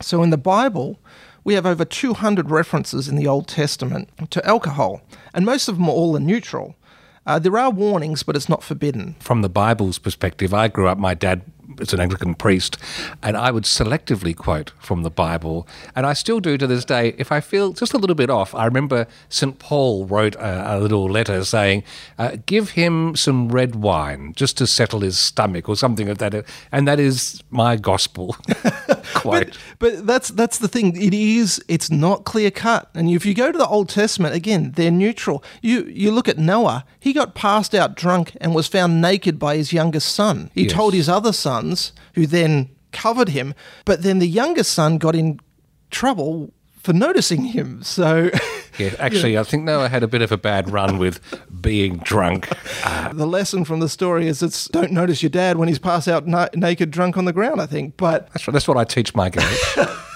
So 0.00 0.22
in 0.22 0.30
the 0.30 0.38
Bible, 0.38 0.98
we 1.44 1.54
have 1.54 1.66
over 1.66 1.84
200 1.84 2.50
references 2.50 3.08
in 3.08 3.16
the 3.16 3.26
Old 3.26 3.46
Testament 3.46 4.08
to 4.30 4.44
alcohol, 4.44 5.02
and 5.32 5.46
most 5.46 5.68
of 5.68 5.76
them 5.76 5.88
are 5.88 5.92
all 5.92 6.18
neutral. 6.18 6.74
Uh, 7.26 7.38
there 7.38 7.56
are 7.58 7.70
warnings, 7.70 8.22
but 8.22 8.34
it's 8.34 8.48
not 8.48 8.62
forbidden. 8.62 9.14
From 9.20 9.42
the 9.42 9.48
Bible's 9.48 9.98
perspective, 9.98 10.52
I 10.52 10.68
grew 10.68 10.88
up, 10.88 10.98
my 10.98 11.14
dad 11.14 11.42
as 11.80 11.92
an 11.92 12.00
Anglican 12.00 12.34
priest, 12.34 12.76
and 13.22 13.36
I 13.36 13.50
would 13.50 13.64
selectively 13.64 14.36
quote 14.36 14.72
from 14.78 15.02
the 15.02 15.10
Bible, 15.10 15.66
and 15.94 16.06
I 16.06 16.12
still 16.12 16.40
do 16.40 16.56
to 16.58 16.66
this 16.66 16.84
day. 16.84 17.14
If 17.18 17.30
I 17.32 17.40
feel 17.40 17.72
just 17.72 17.94
a 17.94 17.98
little 17.98 18.16
bit 18.16 18.30
off, 18.30 18.54
I 18.54 18.64
remember 18.64 19.06
St. 19.28 19.58
Paul 19.58 20.06
wrote 20.06 20.34
a, 20.36 20.76
a 20.76 20.80
little 20.80 21.08
letter 21.10 21.44
saying, 21.44 21.84
uh, 22.18 22.36
"Give 22.46 22.70
him 22.70 23.16
some 23.16 23.48
red 23.48 23.76
wine 23.76 24.32
just 24.34 24.56
to 24.58 24.66
settle 24.66 25.00
his 25.00 25.18
stomach," 25.18 25.68
or 25.68 25.76
something 25.76 26.08
of 26.08 26.18
that, 26.18 26.44
and 26.72 26.88
that 26.88 26.98
is 26.98 27.42
my 27.50 27.76
gospel 27.76 28.36
quote. 29.14 29.58
But, 29.78 29.94
but 29.94 30.06
that's 30.06 30.28
that's 30.30 30.58
the 30.58 30.68
thing. 30.68 31.00
It 31.00 31.14
is. 31.14 31.62
It's 31.68 31.90
not 31.90 32.24
clear 32.24 32.50
cut, 32.50 32.90
and 32.94 33.10
if 33.10 33.26
you 33.26 33.34
go 33.34 33.52
to 33.52 33.58
the 33.58 33.66
Old 33.66 33.88
Testament 33.88 34.34
again, 34.34 34.72
they're 34.76 34.90
neutral. 34.90 35.44
You 35.62 35.84
you 35.84 36.10
look 36.10 36.28
at 36.28 36.38
Noah. 36.38 36.84
He 36.98 37.12
got 37.12 37.34
passed 37.34 37.74
out 37.74 37.96
drunk 37.96 38.36
and 38.40 38.54
was 38.54 38.66
found 38.66 39.00
naked 39.00 39.38
by 39.38 39.56
his 39.56 39.72
youngest 39.72 40.14
son. 40.14 40.50
He 40.54 40.64
yes. 40.64 40.72
told 40.72 40.94
his 40.94 41.08
other 41.08 41.32
son 41.32 41.59
sons 41.60 41.92
who 42.14 42.26
then 42.26 42.70
covered 42.92 43.28
him. 43.28 43.54
But 43.84 44.02
then 44.02 44.18
the 44.18 44.28
youngest 44.28 44.72
son 44.72 44.98
got 44.98 45.14
in 45.14 45.40
trouble 45.90 46.52
for 46.78 46.92
noticing 46.92 47.44
him. 47.44 47.82
So. 47.82 48.30
Yeah, 48.78 48.94
actually, 48.98 49.36
I 49.36 49.42
think 49.42 49.64
Noah 49.64 49.90
had 49.90 50.02
a 50.02 50.08
bit 50.08 50.22
of 50.22 50.32
a 50.32 50.38
bad 50.38 50.70
run 50.70 50.96
with 50.96 51.20
being 51.60 51.98
drunk. 51.98 52.48
Uh, 52.82 53.12
the 53.12 53.26
lesson 53.26 53.66
from 53.66 53.80
the 53.80 53.90
story 53.90 54.26
is 54.26 54.42
it's 54.42 54.68
don't 54.68 54.92
notice 54.92 55.22
your 55.22 55.28
dad 55.28 55.58
when 55.58 55.68
he's 55.68 55.80
passed 55.80 56.08
out 56.08 56.26
na- 56.26 56.48
naked 56.54 56.90
drunk 56.90 57.18
on 57.18 57.26
the 57.26 57.32
ground, 57.32 57.60
I 57.60 57.66
think. 57.66 57.98
But 57.98 58.32
that's, 58.32 58.46
that's 58.46 58.68
what 58.68 58.78
I 58.78 58.84
teach 58.84 59.14
my 59.14 59.28
girls. 59.28 59.76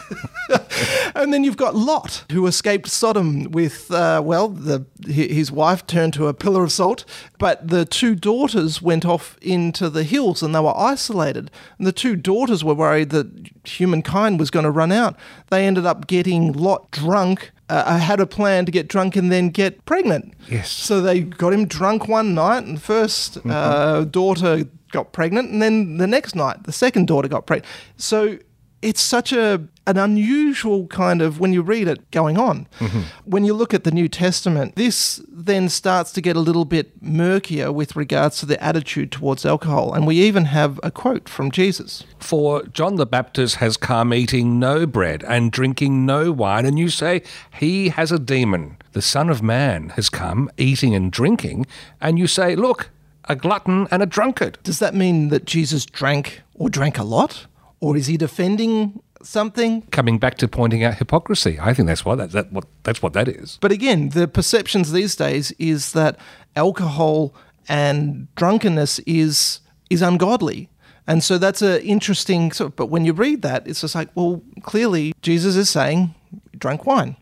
and 1.14 1.32
then 1.32 1.44
you've 1.44 1.56
got 1.56 1.74
Lot, 1.74 2.24
who 2.32 2.46
escaped 2.46 2.88
Sodom 2.88 3.50
with, 3.50 3.90
uh, 3.90 4.20
well, 4.24 4.48
the, 4.48 4.84
his 5.06 5.52
wife 5.52 5.86
turned 5.86 6.14
to 6.14 6.26
a 6.26 6.34
pillar 6.34 6.64
of 6.64 6.72
salt, 6.72 7.04
but 7.38 7.68
the 7.68 7.84
two 7.84 8.14
daughters 8.14 8.82
went 8.82 9.04
off 9.04 9.38
into 9.40 9.88
the 9.88 10.04
hills 10.04 10.42
and 10.42 10.54
they 10.54 10.60
were 10.60 10.76
isolated. 10.76 11.50
And 11.78 11.86
the 11.86 11.92
two 11.92 12.16
daughters 12.16 12.64
were 12.64 12.74
worried 12.74 13.10
that 13.10 13.50
humankind 13.64 14.40
was 14.40 14.50
going 14.50 14.64
to 14.64 14.70
run 14.70 14.92
out. 14.92 15.16
They 15.50 15.66
ended 15.66 15.86
up 15.86 16.06
getting 16.06 16.52
Lot 16.52 16.90
drunk. 16.90 17.52
Uh, 17.66 17.96
had 17.98 18.20
a 18.20 18.26
plan 18.26 18.66
to 18.66 18.70
get 18.70 18.88
drunk 18.88 19.16
and 19.16 19.32
then 19.32 19.48
get 19.48 19.82
pregnant. 19.86 20.34
Yes. 20.50 20.70
So 20.70 21.00
they 21.00 21.20
got 21.22 21.54
him 21.54 21.66
drunk 21.66 22.08
one 22.08 22.34
night, 22.34 22.64
and 22.64 22.80
first 22.80 23.36
mm-hmm. 23.36 23.50
uh, 23.50 24.04
daughter 24.04 24.64
got 24.92 25.12
pregnant, 25.12 25.50
and 25.50 25.62
then 25.62 25.96
the 25.96 26.06
next 26.06 26.34
night 26.34 26.64
the 26.64 26.72
second 26.72 27.06
daughter 27.06 27.26
got 27.26 27.46
pregnant. 27.46 27.66
So 27.96 28.38
it's 28.82 29.00
such 29.00 29.32
a 29.32 29.66
an 29.86 29.98
unusual 29.98 30.86
kind 30.86 31.20
of 31.20 31.40
when 31.40 31.52
you 31.52 31.60
read 31.60 31.88
it 31.88 32.10
going 32.10 32.38
on. 32.38 32.66
Mm-hmm. 32.78 33.00
When 33.24 33.44
you 33.44 33.52
look 33.52 33.74
at 33.74 33.84
the 33.84 33.90
New 33.90 34.08
Testament, 34.08 34.76
this 34.76 35.20
then 35.28 35.68
starts 35.68 36.10
to 36.12 36.20
get 36.20 36.36
a 36.36 36.40
little 36.40 36.64
bit 36.64 37.02
murkier 37.02 37.70
with 37.70 37.94
regards 37.94 38.38
to 38.38 38.46
the 38.46 38.62
attitude 38.62 39.12
towards 39.12 39.44
alcohol. 39.44 39.92
And 39.92 40.06
we 40.06 40.16
even 40.16 40.46
have 40.46 40.80
a 40.82 40.90
quote 40.90 41.28
from 41.28 41.50
Jesus. 41.50 42.04
For 42.18 42.62
John 42.64 42.96
the 42.96 43.06
Baptist 43.06 43.56
has 43.56 43.76
come 43.76 44.14
eating 44.14 44.58
no 44.58 44.86
bread 44.86 45.22
and 45.24 45.52
drinking 45.52 46.06
no 46.06 46.32
wine, 46.32 46.64
and 46.64 46.78
you 46.78 46.88
say 46.88 47.22
he 47.52 47.90
has 47.90 48.10
a 48.10 48.18
demon. 48.18 48.78
the 48.94 49.02
Son 49.02 49.28
of 49.28 49.42
Man 49.42 49.90
has 49.90 50.08
come, 50.08 50.50
eating 50.56 50.94
and 50.94 51.12
drinking, 51.12 51.66
and 52.00 52.18
you 52.18 52.26
say, 52.26 52.56
look, 52.56 52.90
a 53.28 53.36
glutton 53.36 53.86
and 53.90 54.02
a 54.02 54.06
drunkard. 54.06 54.58
Does 54.62 54.78
that 54.78 54.94
mean 54.94 55.28
that 55.28 55.44
Jesus 55.44 55.84
drank 55.84 56.42
or 56.54 56.70
drank 56.70 56.98
a 56.98 57.04
lot? 57.04 57.46
Or 57.80 57.96
is 57.96 58.06
he 58.06 58.16
defending 58.16 59.02
something? 59.26 59.82
Coming 59.90 60.18
back 60.18 60.36
to 60.38 60.48
pointing 60.48 60.84
out 60.84 60.94
hypocrisy, 60.94 61.58
I 61.60 61.74
think 61.74 61.88
that's 61.88 62.04
what 62.04 62.16
that, 62.16 62.32
that 62.32 62.52
what 62.52 62.66
that's 62.82 63.02
what 63.02 63.12
that 63.14 63.28
is. 63.28 63.58
But 63.60 63.72
again, 63.72 64.10
the 64.10 64.28
perceptions 64.28 64.92
these 64.92 65.16
days 65.16 65.52
is 65.52 65.92
that 65.92 66.18
alcohol 66.56 67.34
and 67.68 68.28
drunkenness 68.36 69.00
is 69.00 69.60
is 69.90 70.02
ungodly. 70.02 70.68
And 71.06 71.22
so 71.22 71.36
that's 71.36 71.60
an 71.60 71.82
interesting 71.82 72.50
sort 72.50 72.68
of, 72.68 72.76
but 72.76 72.86
when 72.86 73.04
you 73.04 73.12
read 73.12 73.42
that, 73.42 73.66
it's 73.66 73.82
just 73.82 73.94
like, 73.94 74.08
well, 74.14 74.42
clearly 74.62 75.12
Jesus 75.20 75.54
is 75.54 75.68
saying 75.68 76.14
drink 76.58 76.86
wine. 76.86 77.16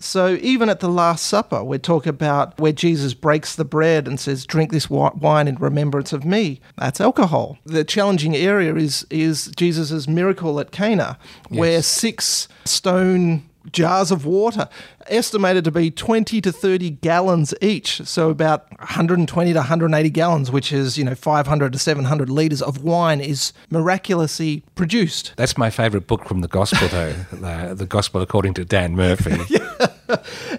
So 0.00 0.38
even 0.40 0.70
at 0.70 0.80
the 0.80 0.88
Last 0.88 1.26
Supper, 1.26 1.62
we 1.62 1.78
talk 1.78 2.06
about 2.06 2.58
where 2.58 2.72
Jesus 2.72 3.12
breaks 3.12 3.54
the 3.54 3.66
bread 3.66 4.08
and 4.08 4.18
says, 4.18 4.46
"Drink 4.46 4.72
this 4.72 4.88
wine 4.88 5.46
in 5.46 5.56
remembrance 5.56 6.12
of 6.14 6.24
me." 6.24 6.60
That's 6.78 7.00
alcohol. 7.00 7.58
The 7.66 7.84
challenging 7.84 8.34
area 8.34 8.74
is 8.74 9.06
is 9.10 9.52
Jesus' 9.56 10.08
miracle 10.08 10.58
at 10.58 10.70
Cana, 10.72 11.18
yes. 11.50 11.58
where 11.60 11.82
six 11.82 12.48
stone 12.64 13.42
jars 13.72 14.10
of 14.10 14.24
water, 14.24 14.68
estimated 15.06 15.64
to 15.64 15.70
be 15.70 15.90
20 15.90 16.40
to 16.40 16.52
30 16.52 16.90
gallons 16.90 17.54
each. 17.60 18.02
So 18.06 18.30
about 18.30 18.70
120 18.78 19.52
to 19.52 19.58
180 19.58 20.10
gallons, 20.10 20.50
which 20.50 20.72
is, 20.72 20.96
you 20.96 21.04
know, 21.04 21.14
500 21.14 21.72
to 21.72 21.78
700 21.78 22.30
litres 22.30 22.62
of 22.62 22.82
wine 22.82 23.20
is 23.20 23.52
miraculously 23.70 24.62
produced. 24.74 25.32
That's 25.36 25.58
my 25.58 25.70
favourite 25.70 26.06
book 26.06 26.26
from 26.26 26.40
the 26.40 26.48
Gospel, 26.48 26.88
though, 26.88 27.12
the, 27.32 27.74
the, 27.74 27.86
Gospel 27.86 28.20
according 28.20 28.54
to 28.54 28.64
Dan 28.64 28.94
Murphy. 28.94 29.36
yeah. 29.48 29.86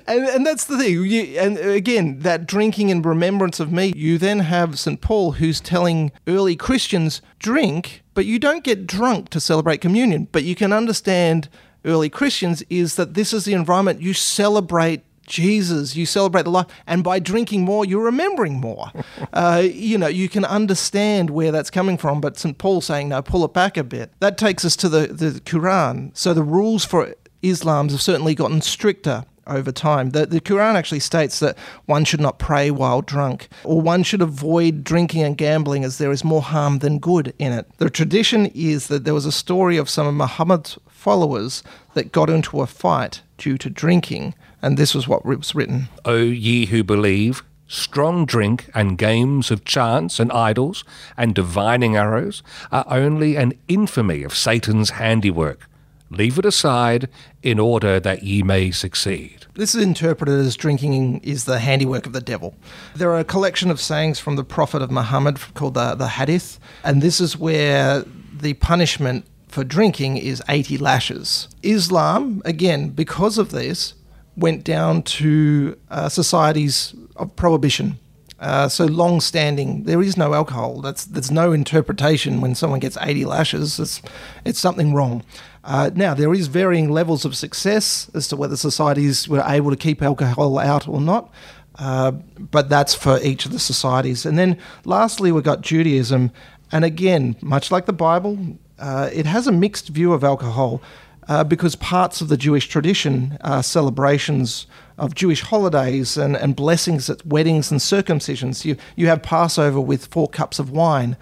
And, 0.07 0.25
and 0.25 0.45
that's 0.45 0.65
the 0.65 0.77
thing. 0.77 1.05
You, 1.05 1.21
and 1.39 1.57
again, 1.57 2.19
that 2.19 2.45
drinking 2.45 2.89
in 2.89 3.01
remembrance 3.01 3.59
of 3.59 3.71
me, 3.71 3.93
you 3.95 4.17
then 4.17 4.39
have 4.39 4.79
St. 4.79 5.01
Paul 5.01 5.33
who's 5.33 5.59
telling 5.59 6.11
early 6.27 6.55
Christians, 6.55 7.21
drink, 7.39 8.03
but 8.13 8.25
you 8.25 8.39
don't 8.39 8.63
get 8.63 8.87
drunk 8.87 9.29
to 9.29 9.39
celebrate 9.39 9.81
communion. 9.81 10.27
But 10.31 10.43
you 10.43 10.55
can 10.55 10.73
understand 10.73 11.49
early 11.85 12.09
Christians 12.09 12.63
is 12.69 12.95
that 12.95 13.13
this 13.13 13.33
is 13.33 13.45
the 13.45 13.53
environment 13.53 14.01
you 14.01 14.13
celebrate 14.13 15.03
Jesus, 15.27 15.95
you 15.95 16.05
celebrate 16.05 16.43
the 16.43 16.51
life, 16.51 16.67
and 16.85 17.03
by 17.03 17.19
drinking 17.19 17.63
more, 17.63 17.85
you're 17.85 18.03
remembering 18.03 18.59
more. 18.59 18.91
uh, 19.33 19.63
you 19.63 19.97
know, 19.97 20.07
you 20.07 20.27
can 20.27 20.43
understand 20.43 21.29
where 21.29 21.51
that's 21.51 21.69
coming 21.69 21.97
from, 21.97 22.19
but 22.19 22.37
St. 22.37 22.57
Paul 22.57 22.81
saying, 22.81 23.09
no, 23.09 23.21
pull 23.21 23.45
it 23.45 23.53
back 23.53 23.77
a 23.77 23.83
bit. 23.83 24.11
That 24.19 24.37
takes 24.37 24.65
us 24.65 24.75
to 24.77 24.89
the, 24.89 25.07
the 25.07 25.39
Quran. 25.41 26.15
So 26.17 26.33
the 26.33 26.43
rules 26.43 26.83
for 26.83 27.15
Islam 27.41 27.89
have 27.89 28.01
certainly 28.01 28.35
gotten 28.35 28.61
stricter 28.61 29.25
over 29.47 29.71
time. 29.71 30.11
The, 30.11 30.25
the 30.25 30.41
Quran 30.41 30.75
actually 30.75 30.99
states 30.99 31.39
that 31.39 31.57
one 31.85 32.05
should 32.05 32.21
not 32.21 32.39
pray 32.39 32.71
while 32.71 33.01
drunk, 33.01 33.47
or 33.63 33.81
one 33.81 34.03
should 34.03 34.21
avoid 34.21 34.83
drinking 34.83 35.23
and 35.23 35.37
gambling 35.37 35.83
as 35.83 35.97
there 35.97 36.11
is 36.11 36.23
more 36.23 36.41
harm 36.41 36.79
than 36.79 36.99
good 36.99 37.33
in 37.39 37.51
it. 37.51 37.67
The 37.77 37.89
tradition 37.89 38.47
is 38.47 38.87
that 38.87 39.03
there 39.03 39.13
was 39.13 39.25
a 39.25 39.31
story 39.31 39.77
of 39.77 39.89
some 39.89 40.07
of 40.07 40.13
Muhammad's 40.13 40.77
followers 41.01 41.63
that 41.95 42.11
got 42.11 42.29
into 42.29 42.61
a 42.61 42.67
fight 42.67 43.21
due 43.39 43.57
to 43.57 43.71
drinking, 43.71 44.35
and 44.61 44.77
this 44.77 44.93
was 44.93 45.07
what 45.07 45.25
was 45.25 45.55
written 45.55 45.89
O 46.05 46.17
ye 46.17 46.67
who 46.67 46.83
believe, 46.83 47.43
strong 47.67 48.23
drink 48.23 48.69
and 48.75 48.99
games 48.99 49.49
of 49.49 49.65
chance 49.65 50.19
and 50.19 50.31
idols 50.31 50.83
and 51.17 51.33
divining 51.33 51.95
arrows 51.97 52.43
are 52.71 52.85
only 52.87 53.35
an 53.35 53.51
infamy 53.67 54.21
of 54.21 54.35
Satan's 54.35 54.91
handiwork. 54.91 55.67
Leave 56.11 56.37
it 56.37 56.45
aside 56.45 57.09
in 57.41 57.57
order 57.57 57.99
that 57.99 58.21
ye 58.21 58.43
may 58.43 58.69
succeed. 58.69 59.47
This 59.55 59.73
is 59.73 59.81
interpreted 59.81 60.35
as 60.35 60.55
drinking 60.55 61.21
is 61.23 61.45
the 61.45 61.59
handiwork 61.59 62.05
of 62.05 62.13
the 62.13 62.21
devil. 62.21 62.53
There 62.95 63.09
are 63.09 63.19
a 63.19 63.23
collection 63.23 63.71
of 63.71 63.81
sayings 63.81 64.19
from 64.19 64.35
the 64.35 64.43
Prophet 64.43 64.83
of 64.83 64.91
Muhammad 64.91 65.39
called 65.55 65.73
the, 65.73 65.95
the 65.95 66.09
Hadith, 66.09 66.59
and 66.83 67.01
this 67.01 67.19
is 67.19 67.37
where 67.37 68.03
the 68.39 68.53
punishment 68.55 69.25
for 69.51 69.63
drinking 69.63 70.17
is 70.17 70.41
80 70.47 70.77
lashes. 70.77 71.49
Islam, 71.61 72.41
again, 72.45 72.89
because 72.89 73.37
of 73.37 73.51
this, 73.51 73.93
went 74.37 74.63
down 74.63 75.03
to 75.03 75.77
uh, 75.89 76.09
societies 76.09 76.95
of 77.17 77.35
prohibition. 77.35 77.99
Uh, 78.39 78.67
so 78.67 78.85
long 78.85 79.21
standing, 79.21 79.83
there 79.83 80.01
is 80.01 80.17
no 80.17 80.33
alcohol. 80.33 80.81
That's 80.81 81.05
there's 81.05 81.29
no 81.29 81.51
interpretation 81.51 82.41
when 82.41 82.55
someone 82.55 82.79
gets 82.79 82.97
80 82.99 83.25
lashes. 83.25 83.79
It's 83.79 84.01
it's 84.45 84.59
something 84.59 84.95
wrong. 84.95 85.23
Uh, 85.63 85.91
now 85.93 86.15
there 86.15 86.33
is 86.33 86.47
varying 86.47 86.89
levels 86.89 87.23
of 87.23 87.35
success 87.35 88.09
as 88.15 88.27
to 88.29 88.35
whether 88.35 88.55
societies 88.55 89.27
were 89.27 89.43
able 89.45 89.69
to 89.69 89.77
keep 89.77 90.01
alcohol 90.01 90.57
out 90.57 90.87
or 90.87 90.99
not. 90.99 91.31
Uh, 91.77 92.11
but 92.11 92.67
that's 92.67 92.95
for 92.95 93.19
each 93.21 93.45
of 93.45 93.51
the 93.51 93.59
societies. 93.59 94.25
And 94.25 94.39
then 94.39 94.57
lastly, 94.85 95.31
we've 95.31 95.43
got 95.43 95.61
Judaism. 95.61 96.31
And 96.71 96.83
again, 96.85 97.35
much 97.41 97.69
like 97.69 97.85
the 97.85 97.93
Bible, 97.93 98.57
uh, 98.81 99.09
it 99.13 99.25
has 99.25 99.47
a 99.47 99.51
mixed 99.51 99.89
view 99.89 100.11
of 100.11 100.23
alcohol 100.23 100.81
uh, 101.27 101.43
because 101.43 101.75
parts 101.75 102.19
of 102.19 102.27
the 102.27 102.37
Jewish 102.37 102.67
tradition 102.67 103.37
are 103.41 103.63
celebrations 103.63 104.65
of 104.97 105.15
Jewish 105.15 105.41
holidays 105.41 106.17
and, 106.17 106.35
and 106.35 106.55
blessings 106.55 107.09
at 107.09 107.25
weddings 107.25 107.71
and 107.71 107.79
circumcisions. 107.79 108.65
You, 108.65 108.75
you 108.95 109.07
have 109.07 109.23
Passover 109.23 109.79
with 109.79 110.07
four 110.07 110.27
cups 110.27 110.59
of 110.59 110.71
wine. 110.71 111.15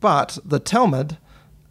But 0.00 0.38
the 0.44 0.58
Talmud 0.58 1.16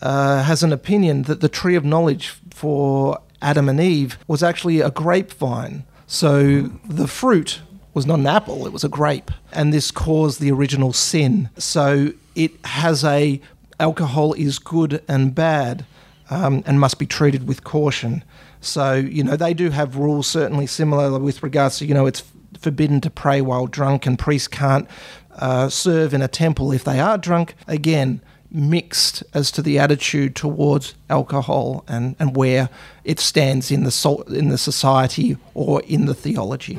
uh, 0.02 0.44
has 0.44 0.64
an 0.64 0.74
opinion 0.74 1.24
that 1.24 1.42
the 1.42 1.50
tree 1.50 1.76
of 1.76 1.86
knowledge 1.86 2.36
for 2.52 3.20
Adam 3.42 3.70
and 3.70 3.80
Eve 3.80 4.18
was 4.28 4.42
actually 4.42 4.80
a 4.80 4.90
grapevine. 4.90 5.84
So 6.08 6.64
the 6.88 7.08
fruit 7.08 7.62
was 7.94 8.06
not 8.08 8.20
an 8.20 8.28
apple, 8.28 8.66
it 8.66 8.74
was 8.74 8.84
a 8.84 8.90
grape. 8.90 9.30
And 9.52 9.72
this 9.72 9.92
caused 9.92 10.40
the 10.40 10.52
original 10.52 10.94
sin. 10.94 11.50
So 11.58 12.14
it 12.36 12.54
has 12.66 13.04
a 13.04 13.40
alcohol 13.80 14.34
is 14.34 14.60
good 14.60 15.04
and 15.08 15.34
bad 15.34 15.86
um, 16.30 16.64
and 16.66 16.80
must 16.80 17.00
be 17.00 17.06
treated 17.06 17.48
with 17.48 17.64
caution. 17.64 18.24
So, 18.62 18.94
you 18.94 19.24
know, 19.24 19.36
they 19.36 19.54
do 19.54 19.70
have 19.70 19.98
rules 19.98 20.28
certainly 20.28 20.68
similar 20.68 21.20
with 21.20 21.44
regards 21.44 21.80
to, 21.80 21.86
you 21.86 21.94
know, 21.94 22.06
it's 22.06 22.24
forbidden 22.60 23.02
to 23.02 23.10
pray 23.10 23.42
while 23.42 23.68
drunk 23.68 24.06
and 24.06 24.18
priests 24.18 24.48
can't 24.48 24.88
uh, 25.36 25.70
serve 25.70 26.14
in 26.14 26.22
a 26.22 26.28
temple 26.28 26.72
if 26.72 26.84
they 26.84 27.00
are 27.00 27.18
drunk. 27.18 27.56
Again, 27.68 28.22
mixed 28.50 29.24
as 29.34 29.52
to 29.52 29.62
the 29.62 29.80
attitude 29.80 30.36
towards 30.36 30.94
alcohol 31.10 31.84
and, 31.88 32.16
and 32.20 32.36
where 32.36 32.70
it 33.04 33.20
stands 33.20 33.72
in 33.72 33.84
the, 33.84 34.24
in 34.30 34.50
the 34.50 34.58
society 34.58 35.36
or 35.56 35.82
in 35.84 36.06
the 36.06 36.14
theology. 36.14 36.78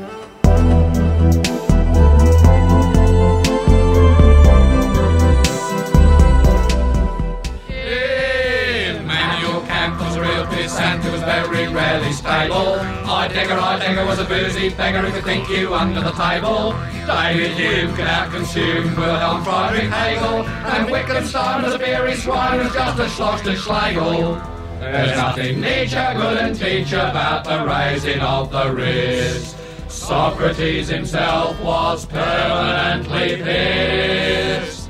Rarely 12.05 12.13
stable. 12.13 12.81
I 13.11 13.29
digger, 13.29 13.55
I 13.55 13.79
digger 13.79 14.05
was 14.05 14.19
a 14.19 14.25
boozy 14.25 14.71
beggar 14.71 15.01
who 15.01 15.13
could 15.13 15.25
think 15.25 15.49
you 15.49 15.75
under 15.75 16.01
the 16.01 16.13
table. 16.13 16.73
David 17.07 17.53
Hume 17.53 17.95
could 17.95 18.07
out-consume 18.07 18.97
Wilhelm 18.97 19.45
Friedrich 19.45 19.91
Hegel, 19.91 20.47
and 20.47 20.91
Wittgenstein 20.91 21.63
was 21.63 21.75
a 21.75 21.79
beery 21.79 22.15
swine 22.15 22.61
who's 22.61 22.73
just 22.73 22.99
a 22.99 23.09
Schloss 23.09 23.43
to 23.43 23.57
Schlegel. 23.57 24.41
There's 24.81 25.17
nothing 25.17 25.61
Nietzsche 25.61 25.97
couldn't 25.97 26.55
teach 26.55 26.93
about 26.93 27.45
the 27.45 27.65
raising 27.65 28.21
of 28.21 28.51
the 28.51 28.73
wrist. 28.73 29.57
Socrates 29.89 30.89
himself 30.89 31.61
was 31.63 32.05
permanently 32.07 33.43
pissed. 33.43 34.84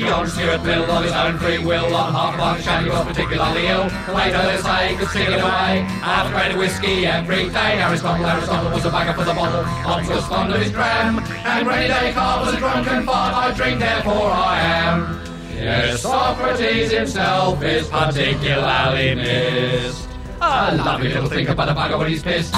John 0.00 0.26
Stuart 0.26 0.64
Mill 0.64 0.90
on 0.90 1.02
his 1.04 1.12
own 1.12 1.38
free 1.38 1.58
will 1.58 1.94
on 1.94 2.12
half 2.12 2.36
function 2.36 2.84
he 2.84 2.90
was 2.90 3.06
particularly 3.06 3.66
ill. 3.66 3.84
Later 4.12 4.42
they 4.42 4.56
say 4.58 4.96
could 4.96 5.08
stick 5.08 5.28
it 5.28 5.40
away. 5.40 5.86
A 6.02 6.50
of 6.50 6.58
whiskey 6.58 7.06
every 7.06 7.48
day. 7.50 7.80
Aristotle, 7.80 8.26
Aristotle 8.26 8.72
was 8.72 8.84
a 8.84 8.90
bagger 8.90 9.12
for 9.12 9.24
the 9.24 9.34
bottle. 9.34 9.62
Hobbes 9.62 10.08
was 10.08 10.26
fond 10.26 10.52
of 10.52 10.60
his 10.60 10.72
dram. 10.72 11.18
And 11.18 11.66
Rene 11.66 11.88
Descartes 11.88 12.46
was 12.46 12.54
a 12.54 12.58
drunken 12.58 13.06
fart. 13.06 13.34
I 13.34 13.54
drink, 13.54 13.78
therefore 13.78 14.30
I 14.30 14.60
am. 14.60 15.20
Yes, 15.54 16.02
Socrates 16.02 16.90
himself 16.90 17.62
is 17.62 17.88
particularly 17.88 19.14
missed. 19.14 20.08
A 20.40 20.76
lovely 20.76 21.08
little 21.08 21.28
thing 21.28 21.46
about 21.46 21.68
a 21.68 21.72
bugger 21.72 21.98
when 21.98 22.08
he's 22.08 22.22
pissed. 22.22 22.54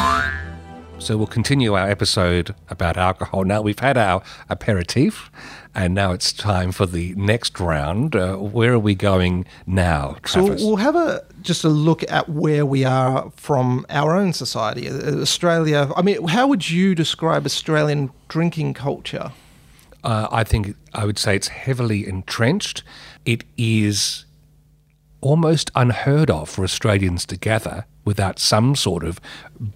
So 0.98 1.16
we'll 1.16 1.26
continue 1.28 1.74
our 1.74 1.88
episode 1.88 2.54
about 2.68 2.96
alcohol. 2.96 3.44
Now 3.44 3.62
we've 3.62 3.78
had 3.78 3.96
our 3.96 4.22
aperitif, 4.50 5.30
and 5.74 5.94
now 5.94 6.12
it's 6.12 6.32
time 6.32 6.72
for 6.72 6.84
the 6.84 7.14
next 7.14 7.60
round. 7.60 8.16
Uh, 8.16 8.36
where 8.36 8.72
are 8.72 8.78
we 8.78 8.94
going 8.94 9.46
now, 9.66 10.16
Travis? 10.22 10.60
So 10.60 10.66
we'll 10.66 10.76
have 10.76 10.96
a 10.96 11.24
just 11.42 11.62
a 11.62 11.68
look 11.68 12.02
at 12.10 12.28
where 12.28 12.66
we 12.66 12.84
are 12.84 13.30
from 13.36 13.86
our 13.88 14.16
own 14.16 14.32
society, 14.32 14.88
uh, 14.88 15.20
Australia. 15.20 15.92
I 15.96 16.02
mean, 16.02 16.26
how 16.26 16.48
would 16.48 16.68
you 16.68 16.94
describe 16.94 17.46
Australian 17.46 18.10
drinking 18.28 18.74
culture? 18.74 19.30
Uh, 20.02 20.28
I 20.30 20.44
think 20.44 20.76
I 20.92 21.04
would 21.04 21.18
say 21.18 21.36
it's 21.36 21.48
heavily 21.48 22.06
entrenched. 22.06 22.82
It 23.24 23.44
is 23.56 24.25
almost 25.26 25.70
unheard 25.74 26.30
of 26.30 26.48
for 26.48 26.62
Australians 26.62 27.26
to 27.26 27.36
gather 27.36 27.84
without 28.04 28.38
some 28.38 28.76
sort 28.76 29.02
of 29.04 29.20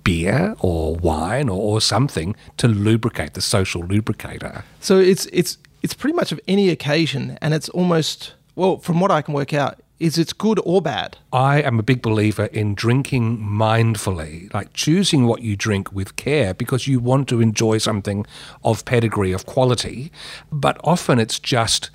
beer 0.05 0.55
or 0.61 0.95
wine 0.95 1.49
or, 1.49 1.61
or 1.61 1.81
something 1.81 2.37
to 2.57 2.69
lubricate 2.69 3.35
the 3.35 3.41
social 3.41 3.83
lubricator. 3.83 4.65
So 4.81 4.99
it's 4.99 5.27
it's 5.27 5.59
it's 5.83 5.95
pretty 5.95 6.15
much 6.15 6.31
of 6.33 6.41
any 6.47 6.69
occasion, 6.69 7.39
and 7.43 7.53
it's 7.55 7.69
almost 7.71 8.35
well, 8.55 8.79
from 8.79 9.01
what 9.01 9.11
I 9.11 9.23
can 9.23 9.35
work 9.35 9.53
out, 9.53 9.81
is 9.99 10.19
it's 10.19 10.33
good 10.33 10.61
or 10.65 10.81
bad. 10.81 11.17
I 11.33 11.63
am 11.63 11.79
a 11.79 11.83
big 11.83 12.01
believer 12.03 12.47
in 12.47 12.75
drinking 12.75 13.39
mindfully, 13.39 14.53
like 14.55 14.73
choosing 14.73 15.27
what 15.27 15.43
you 15.43 15.57
drink 15.57 15.93
with 15.93 16.17
care 16.17 16.55
because 16.55 16.87
you 16.87 17.01
want 17.01 17.29
to 17.29 17.41
enjoy 17.41 17.79
something 17.79 18.27
of 18.65 18.85
pedigree, 18.85 19.33
of 19.33 19.47
quality, 19.47 20.11
but 20.51 20.81
often 20.85 21.19
it's 21.19 21.39
just 21.39 21.91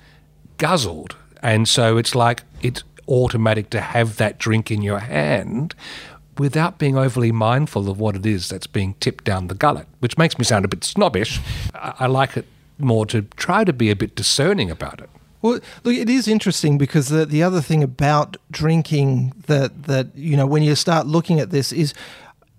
guzzled. 0.58 1.16
And 1.42 1.68
so 1.68 1.96
it's 1.96 2.14
like 2.14 2.42
it's 2.62 2.82
automatic 3.08 3.70
to 3.70 3.80
have 3.80 4.16
that 4.16 4.38
drink 4.38 4.70
in 4.70 4.82
your 4.82 5.00
hand 5.00 5.74
without 6.38 6.78
being 6.78 6.96
overly 6.98 7.32
mindful 7.32 7.88
of 7.88 7.98
what 7.98 8.14
it 8.14 8.26
is 8.26 8.48
that's 8.48 8.66
being 8.66 8.94
tipped 9.00 9.24
down 9.24 9.48
the 9.48 9.54
gullet, 9.54 9.86
which 10.00 10.18
makes 10.18 10.38
me 10.38 10.44
sound 10.44 10.64
a 10.64 10.68
bit 10.68 10.84
snobbish. 10.84 11.40
I, 11.74 11.94
I 12.00 12.06
like 12.06 12.36
it 12.36 12.46
more 12.78 13.06
to 13.06 13.22
try 13.36 13.64
to 13.64 13.72
be 13.72 13.90
a 13.90 13.96
bit 13.96 14.14
discerning 14.14 14.70
about 14.70 15.00
it. 15.00 15.08
Well, 15.42 15.60
look, 15.84 15.94
it 15.94 16.10
is 16.10 16.26
interesting 16.26 16.78
because 16.78 17.08
the 17.08 17.24
the 17.24 17.42
other 17.42 17.60
thing 17.60 17.82
about 17.82 18.36
drinking 18.50 19.32
that 19.46 19.84
that 19.84 20.08
you 20.16 20.36
know 20.36 20.46
when 20.46 20.62
you 20.62 20.74
start 20.74 21.06
looking 21.06 21.40
at 21.40 21.50
this 21.50 21.72
is 21.72 21.94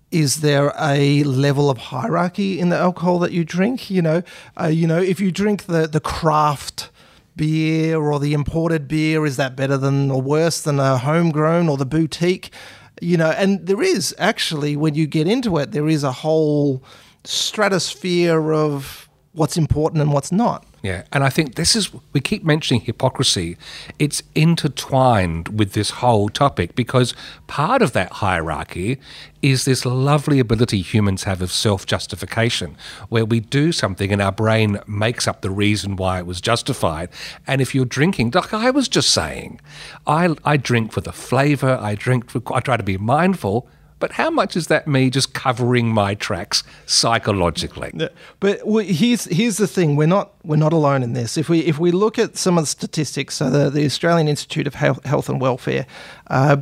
is 0.09 0.37
there 0.41 0.73
a 0.79 1.23
level 1.23 1.69
of 1.69 1.77
hierarchy 1.77 2.59
in 2.59 2.69
the 2.69 2.77
alcohol 2.77 3.19
that 3.19 3.31
you 3.31 3.43
drink? 3.43 3.89
You 3.89 4.01
know, 4.01 4.23
uh, 4.59 4.67
you 4.67 4.87
know 4.87 5.01
if 5.01 5.19
you 5.19 5.31
drink 5.31 5.65
the 5.65 5.87
the 5.87 5.99
craft 5.99 6.89
beer 7.37 7.97
or 7.99 8.19
the 8.19 8.33
imported 8.33 8.87
beer, 8.87 9.25
is 9.25 9.37
that 9.37 9.55
better 9.55 9.77
than 9.77 10.11
or 10.11 10.21
worse 10.21 10.61
than 10.61 10.79
a 10.79 10.97
homegrown 10.97 11.69
or 11.69 11.77
the 11.77 11.85
boutique? 11.85 12.51
You 12.99 13.17
know, 13.17 13.29
and 13.29 13.65
there 13.67 13.81
is 13.81 14.15
actually 14.17 14.75
when 14.75 14.95
you 14.95 15.07
get 15.07 15.27
into 15.27 15.57
it, 15.57 15.71
there 15.71 15.87
is 15.87 16.03
a 16.03 16.11
whole 16.11 16.83
stratosphere 17.23 18.51
of 18.53 19.06
what's 19.37 19.55
important 19.55 20.01
and 20.01 20.11
what's 20.11 20.31
not. 20.31 20.65
Yeah, 20.81 21.03
and 21.11 21.23
I 21.23 21.29
think 21.29 21.55
this 21.55 21.75
is, 21.75 21.91
we 22.13 22.19
keep 22.19 22.43
mentioning 22.43 22.81
hypocrisy. 22.81 23.57
It's 23.99 24.23
intertwined 24.35 25.59
with 25.59 25.73
this 25.73 25.89
whole 25.89 26.29
topic 26.29 26.75
because 26.75 27.13
part 27.45 27.81
of 27.81 27.93
that 27.93 28.13
hierarchy 28.13 28.99
is 29.41 29.65
this 29.65 29.85
lovely 29.85 30.39
ability 30.39 30.81
humans 30.81 31.23
have 31.23 31.41
of 31.41 31.51
self 31.51 31.85
justification, 31.85 32.75
where 33.09 33.25
we 33.25 33.39
do 33.39 33.71
something 33.71 34.11
and 34.11 34.21
our 34.21 34.31
brain 34.31 34.79
makes 34.87 35.27
up 35.27 35.41
the 35.41 35.51
reason 35.51 35.95
why 35.95 36.19
it 36.19 36.25
was 36.25 36.41
justified. 36.41 37.09
And 37.45 37.61
if 37.61 37.75
you're 37.75 37.85
drinking, 37.85 38.31
like 38.31 38.53
I 38.53 38.71
was 38.71 38.87
just 38.87 39.11
saying, 39.11 39.59
I, 40.05 40.35
I 40.43 40.57
drink 40.57 40.91
for 40.91 41.01
the 41.01 41.13
flavour, 41.13 41.77
I 41.79 41.95
drink 41.95 42.29
for, 42.29 42.41
I 42.53 42.59
try 42.59 42.77
to 42.77 42.83
be 42.83 42.97
mindful. 42.97 43.67
But 43.99 44.13
how 44.13 44.29
much 44.29 44.55
is 44.55 44.67
that 44.67 44.87
me 44.87 45.09
just 45.09 45.33
covering 45.33 45.87
my 45.87 46.13
tracks 46.13 46.63
psychologically? 46.85 47.91
But 48.39 48.61
here's 48.85 49.25
here's 49.25 49.57
the 49.57 49.67
thing: 49.67 49.95
we're 49.95 50.07
not 50.07 50.33
we're 50.43 50.55
not 50.55 50.73
alone 50.73 51.03
in 51.03 51.13
this. 51.13 51.37
If 51.37 51.49
we 51.49 51.59
if 51.59 51.79
we 51.79 51.91
look 51.91 52.19
at 52.19 52.37
some 52.37 52.57
of 52.57 52.63
the 52.63 52.67
statistics, 52.67 53.35
so 53.35 53.49
the, 53.49 53.69
the 53.69 53.85
Australian 53.85 54.27
Institute 54.27 54.67
of 54.67 54.75
Health, 54.75 55.29
and 55.29 55.41
Welfare. 55.41 55.85
Uh, 56.27 56.57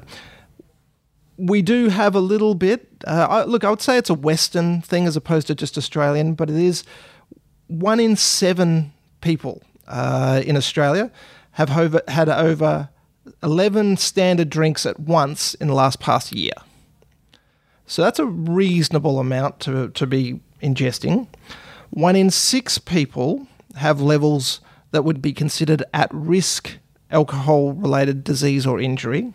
we 1.37 1.61
do 1.61 1.89
have 1.89 2.15
a 2.15 2.21
little 2.21 2.55
bit. 2.55 2.87
Uh, 3.05 3.27
I, 3.29 3.43
look, 3.43 3.65
I 3.65 3.69
would 3.69 3.81
say 3.81 3.97
it's 3.97 4.09
a 4.09 4.13
Western 4.13 4.81
thing 4.81 5.05
as 5.05 5.17
opposed 5.17 5.47
to 5.47 5.55
just 5.55 5.77
Australian, 5.77 6.33
but 6.33 6.49
it 6.49 6.55
is 6.55 6.85
one 7.67 7.99
in 7.99 8.15
seven 8.15 8.93
people 9.19 9.61
uh, 9.87 10.41
in 10.45 10.55
Australia 10.55 11.11
have 11.51 11.75
over, 11.77 12.01
had 12.07 12.29
over 12.29 12.89
11 13.43 13.97
standard 13.97 14.49
drinks 14.49 14.85
at 14.85 14.99
once 14.99 15.53
in 15.55 15.67
the 15.67 15.73
last 15.73 15.99
past 15.99 16.31
year. 16.31 16.53
So 17.87 18.01
that's 18.01 18.19
a 18.19 18.25
reasonable 18.25 19.19
amount 19.19 19.59
to, 19.61 19.89
to 19.89 20.07
be 20.07 20.41
ingesting. 20.61 21.27
One 21.91 22.15
in 22.15 22.29
six 22.29 22.77
people 22.77 23.47
have 23.75 24.01
levels 24.01 24.61
that 24.91 25.03
would 25.03 25.21
be 25.21 25.33
considered 25.33 25.83
at 25.93 26.09
risk 26.13 26.77
alcohol 27.11 27.73
related 27.73 28.23
disease 28.23 28.65
or 28.65 28.79
injury. 28.79 29.33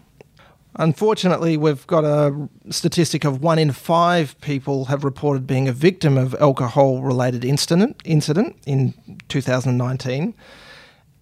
Unfortunately, 0.77 1.57
we've 1.57 1.87
got 1.87 2.05
a 2.05 2.49
statistic 2.71 3.25
of 3.25 3.43
one 3.43 3.59
in 3.59 3.73
five 3.73 4.41
people 4.41 4.87
have 4.87 5.05
reported 5.05 5.47
being 5.47 5.69
a 5.69 5.73
victim 5.73 6.17
of 6.17 6.35
alcohol 6.41 7.03
related 7.03 7.45
incident, 7.45 8.01
incident 8.05 8.57
in 8.67 8.95
2019. 9.29 10.35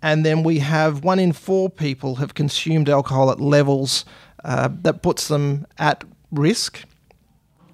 And 0.03 0.25
then 0.25 0.43
we 0.43 0.59
have 0.59 1.03
one 1.03 1.19
in 1.19 1.33
four 1.33 1.71
people 1.71 2.17
have 2.17 2.35
consumed 2.35 2.89
alcohol 2.89 3.31
at 3.31 3.41
levels 3.41 4.05
uh, 4.45 4.69
that 4.83 5.03
puts 5.03 5.29
them 5.29 5.67
at 5.79 6.05
risk 6.31 6.85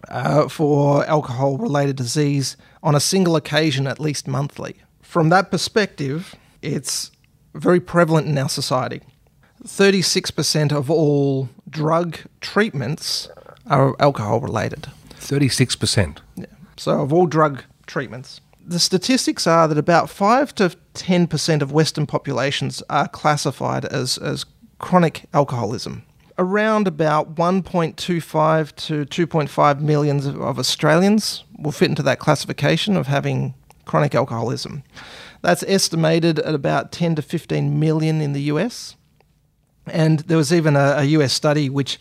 uh, 0.09 0.49
for 0.49 1.05
alcohol 1.07 1.59
related 1.59 1.97
disease 1.97 2.57
on 2.83 2.95
a 2.95 3.01
single 3.01 3.37
occasion, 3.37 3.87
at 3.87 4.01
least 4.01 4.29
monthly. 4.29 4.77
From 5.03 5.29
that 5.29 5.51
perspective, 5.51 6.35
it's 6.63 7.11
very 7.55 7.81
prevalent 7.81 8.27
in 8.27 8.37
our 8.39 8.49
society. 8.49 9.01
36% 9.65 10.73
of 10.73 10.91
all 10.91 11.49
drug 11.69 12.19
treatments 12.41 13.29
are 13.67 13.97
alcohol 13.99 14.41
related. 14.41 14.89
36%. 15.15 16.19
Yeah. 16.37 16.47
So, 16.77 17.01
of 17.01 17.13
all 17.13 17.27
drug 17.27 17.63
treatments, 17.87 18.41
the 18.67 18.79
statistics 18.79 19.47
are 19.47 19.69
that 19.69 19.79
about 19.79 20.11
5 20.11 20.55
to 20.57 20.77
10% 20.95 21.63
of 21.63 21.73
Western 21.73 22.07
populations 22.07 22.83
are 22.91 23.09
classified 23.09 23.85
as, 23.87 24.19
as 24.19 24.45
chronic 24.79 25.25
alcoholism 25.33 26.05
around 26.39 26.87
about 26.89 27.35
1.25 27.35 28.75
to 28.77 29.07
2.5 29.07 29.81
millions 29.81 30.27
of 30.27 30.59
Australians 30.59 31.45
will 31.59 31.73
fit 31.73 31.91
into 31.91 32.03
that 32.03 32.19
classification 32.19 32.97
of 32.97 33.07
having 33.07 33.55
chronic 33.85 34.15
alcoholism. 34.15 34.83
That's 35.43 35.63
estimated 35.65 36.39
at 36.39 36.55
about 36.55 36.91
10 36.91 37.17
to 37.17 37.23
15 37.23 37.79
million 37.79 38.21
in 38.21 38.33
the 38.33 38.43
US. 38.43 38.97
And 39.87 40.21
there 40.21 40.39
was 40.39 40.53
even 40.53 40.77
a, 40.77 40.95
a 40.99 41.05
US 41.05 41.33
study 41.33 41.69
which 41.69 41.99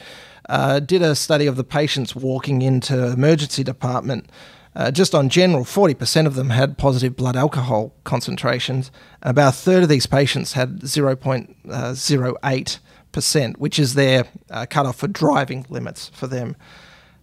uh, 0.50 0.80
did 0.80 1.02
a 1.02 1.15
study 1.15 1.46
of 1.46 1.56
the 1.56 1.63
patients 1.63 2.15
walking 2.15 2.62
into 2.62 3.12
emergency 3.12 3.63
department. 3.63 4.30
Uh, 4.76 4.89
just 4.89 5.13
on 5.13 5.30
general, 5.30 5.63
40% 5.63 6.26
of 6.26 6.34
them 6.36 6.50
had 6.50 6.78
positive 6.78 7.15
blood 7.15 7.36
alcohol 7.36 7.93
concentrations. 8.04 8.89
About 9.22 9.54
a 9.54 9.58
third 9.58 9.84
of 9.84 9.89
these 9.89 10.08
patients 10.08 10.54
had 10.54 10.82
0.08 10.82 12.80
percent, 13.13 13.60
which 13.60 13.80
is 13.80 13.93
their 13.93 14.26
uh, 14.49 14.65
cutoff 14.69 14.97
for 14.97 15.08
driving 15.08 15.65
limits 15.69 16.10
for 16.10 16.28
them. 16.28 16.58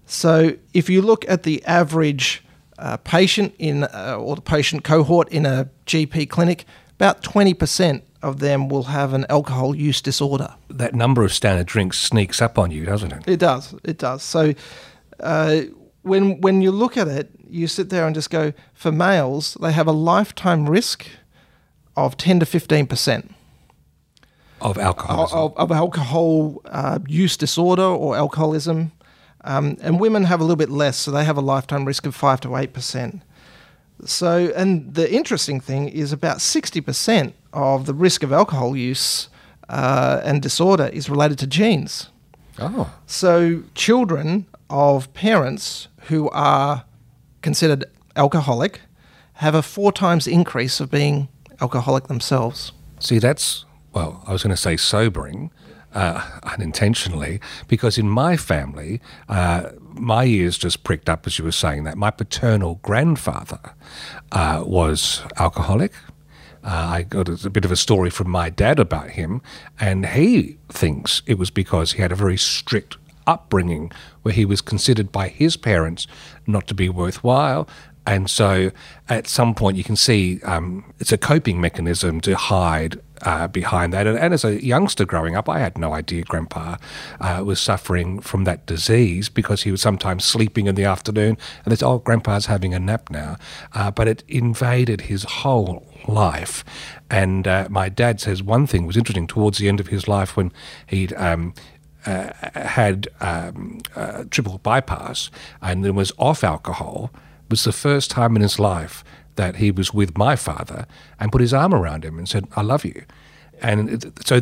So 0.07 0.57
if 0.73 0.89
you 0.89 1.03
look 1.03 1.29
at 1.29 1.43
the 1.43 1.63
average 1.67 2.43
uh, 2.79 2.97
patient 2.97 3.55
in 3.59 3.85
uh, 3.85 4.17
or 4.19 4.37
the 4.37 4.43
patient 4.43 4.83
cohort 4.83 5.29
in 5.29 5.45
a 5.45 5.69
GP 5.87 6.31
clinic, 6.31 6.65
about 6.95 7.23
20% 7.23 8.03
of 8.23 8.41
them 8.41 8.69
will 8.69 8.85
have 8.85 9.13
an 9.13 9.27
alcohol 9.29 9.75
use 9.75 10.01
disorder. 10.01 10.55
That 10.69 10.95
number 10.95 11.23
of 11.23 11.33
standard 11.33 11.67
drinks 11.67 11.99
sneaks 11.99 12.41
up 12.43 12.59
on 12.59 12.71
you, 12.71 12.85
doesn't 12.85 13.13
it? 13.13 13.29
It 13.29 13.39
does. 13.39 13.75
It 13.85 13.99
does. 13.99 14.23
So 14.23 14.55
uh, 15.21 15.63
when 16.03 16.41
when 16.41 16.63
you 16.63 16.71
look 16.71 16.97
at 16.97 17.09
it, 17.09 17.31
you 17.49 17.67
sit 17.67 17.91
there 17.91 18.07
and 18.07 18.15
just 18.15 18.31
go, 18.31 18.53
for 18.75 18.93
males, 18.93 19.57
they 19.61 19.73
have 19.73 19.87
a 19.87 19.93
lifetime 19.93 20.69
risk 20.69 21.07
of 21.97 22.17
10 22.17 22.41
to 22.41 22.47
15% 22.47 23.35
of 24.61 24.79
alcohol 24.79 25.29
of, 25.33 25.57
of, 25.57 25.73
alcohol 25.73 26.61
uh, 26.67 26.99
use 27.07 27.37
disorder 27.37 27.83
or 27.83 28.17
alcoholism, 28.17 28.93
um, 29.45 29.77
and 29.81 30.01
women 30.01 30.25
have 30.25 30.41
a 30.41 30.45
little 30.45 30.57
bit 30.57 30.71
less, 30.71 30.97
so 30.97 31.11
they 31.11 31.25
have 31.25 31.37
a 31.37 31.41
lifetime 31.41 31.85
risk 31.85 32.07
of 32.07 32.15
five 32.15 32.41
to 32.43 32.57
eight 32.57 32.73
percent. 32.73 33.23
So, 34.05 34.53
and 34.57 34.95
the 34.95 35.13
interesting 35.13 35.61
thing 35.61 35.89
is 35.89 36.13
about 36.13 36.41
sixty 36.41 36.81
percent 36.81 37.35
of 37.53 37.87
the 37.87 37.95
risk 37.95 38.23
of 38.23 38.33
alcohol 38.33 38.77
use 38.77 39.29
uh, 39.69 40.21
and 40.25 40.43
disorder 40.43 40.91
is 40.93 41.09
related 41.09 41.39
to 41.39 41.47
genes. 41.47 42.09
Oh, 42.59 42.93
so 43.07 43.63
children 43.75 44.47
of 44.69 45.13
parents 45.15 45.89
who 46.09 46.29
are 46.31 46.85
considered 47.43 47.85
alcoholic 48.17 48.81
have 49.35 49.55
a 49.55 49.63
four 49.63 49.93
times 49.93 50.27
increase 50.27 50.81
of 50.81 50.91
being 50.91 51.29
alcoholic 51.61 52.09
themselves. 52.09 52.73
See, 52.99 53.19
that's 53.19 53.65
well, 53.93 54.23
I 54.27 54.33
was 54.33 54.43
going 54.43 54.55
to 54.55 54.61
say 54.61 54.77
sobering, 54.77 55.51
uh, 55.95 56.39
unintentionally, 56.43 57.41
because 57.69 57.99
in 57.99 58.09
my 58.09 58.37
family, 58.37 59.01
uh, 59.29 59.71
my 59.81 60.25
ears 60.25 60.57
just 60.59 60.85
pricked 60.85 61.09
up 61.09 61.27
as 61.27 61.39
you 61.39 61.45
were 61.45 61.53
saying 61.53 61.85
that. 61.85 61.97
My 61.97 62.11
paternal 62.11 62.77
grandfather 62.83 63.61
uh, 64.33 64.63
was 64.67 65.23
alcoholic. 65.37 65.93
Uh, 66.63 66.69
I 66.69 67.03
got 67.03 67.29
a, 67.29 67.51
bit 67.51 67.65
of 67.65 67.73
a 67.73 67.77
story 67.77 68.11
from 68.11 68.29
my 68.29 68.51
dad 68.51 68.79
about 68.79 69.11
him, 69.11 69.41
and 69.79 70.07
he 70.07 70.59
thinks 70.69 71.23
it 71.27 71.39
was 71.39 71.51
because 71.51 71.93
he 71.93 72.03
had 72.03 72.13
a 72.13 72.17
very 72.17 72.37
strict 72.37 72.99
upbringing 73.27 73.91
where 74.23 74.35
he 74.35 74.45
was 74.45 74.61
considered 74.61 75.13
by 75.13 75.29
his 75.29 75.57
parents 75.57 76.07
not 76.47 76.67
to 76.67 76.75
be 76.75 76.89
worthwhile 76.89 77.69
and 78.07 78.31
so 78.31 78.71
at 79.09 79.27
some 79.29 79.55
point, 79.55 79.77
you 79.77 79.85
can 79.85 79.97
see 79.97 80.41
um, 80.43 80.93
it's 80.99 81.13
a 81.13 81.19
coping 81.19 81.61
mechanism 81.61 82.21
to 82.23 82.37
hide 82.37 83.01
uh, 83.23 83.49
behind 83.49 83.93
that. 83.93 84.07
And, 84.07 84.19
and, 84.19 84.35
as 84.35 84.45
a 84.45 84.65
youngster 84.65 85.05
growing 85.05 85.37
up, 85.37 85.49
I 85.49 85.59
had 85.59 85.79
no 85.79 85.93
idea 85.93 86.23
Grandpa 86.23 86.77
uh, 87.21 87.43
was 87.45 87.61
suffering 87.61 88.21
from 88.21 88.45
that 88.45 88.67
disease 88.67 89.29
because 89.29 89.63
he 89.63 89.71
was 89.71 89.81
sometimes 89.81 90.25
sleeping 90.25 90.67
in 90.67 90.75
the 90.75 90.85
afternoon 90.85 91.37
and 91.65 91.73
it's, 91.73 91.83
oh, 91.83 91.99
Grandpa's 91.99 92.47
having 92.47 92.75
a 92.75 92.81
nap 92.81 93.11
now. 93.11 93.37
Uh, 93.73 93.91
but 93.91 94.09
it 94.09 94.25
invaded 94.29 95.03
his 95.03 95.25
whole 95.25 95.87
life. 96.07 96.65
And 97.11 97.47
uh, 97.47 97.69
my 97.71 97.89
dad 97.89 98.21
says 98.21 98.43
one 98.43 98.67
thing 98.67 98.87
was 98.87 98.97
interesting 98.97 99.27
towards 99.27 99.59
the 99.59 99.69
end 99.69 99.81
of 99.81 99.89
his 99.89 100.09
life 100.09 100.37
when 100.37 100.53
he'd. 100.87 101.13
Um, 101.15 101.55
uh, 102.07 102.33
had 102.55 103.09
um, 103.21 103.79
uh, 103.95 104.25
triple 104.31 104.57
bypass 104.57 105.31
and 105.61 105.85
then 105.85 105.95
was 105.95 106.13
off 106.17 106.43
alcohol 106.43 107.11
was 107.51 107.65
the 107.65 107.73
first 107.73 108.11
time 108.11 108.37
in 108.37 108.41
his 108.41 108.59
life 108.59 109.05
that 109.37 109.57
he 109.57 109.71
was 109.71 109.95
with 109.95 110.17
my 110.17 110.37
father 110.37 110.87
and 111.19 111.33
put 111.33 111.41
his 111.41 111.55
arm 111.55 111.75
around 111.75 112.05
him 112.05 112.19
and 112.19 112.29
said, 112.29 112.47
I 112.57 112.63
love 112.63 112.85
you. 112.85 113.05
And 113.63 114.13
so, 114.25 114.41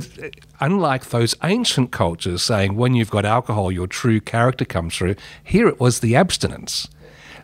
unlike 0.60 1.06
those 1.06 1.34
ancient 1.42 1.90
cultures 1.90 2.42
saying 2.42 2.76
when 2.76 2.94
you've 2.94 3.10
got 3.10 3.24
alcohol, 3.24 3.72
your 3.72 3.88
true 3.88 4.20
character 4.20 4.64
comes 4.64 4.96
through, 4.96 5.16
here 5.42 5.66
it 5.66 5.80
was 5.80 6.00
the 6.00 6.14
abstinence 6.14 6.88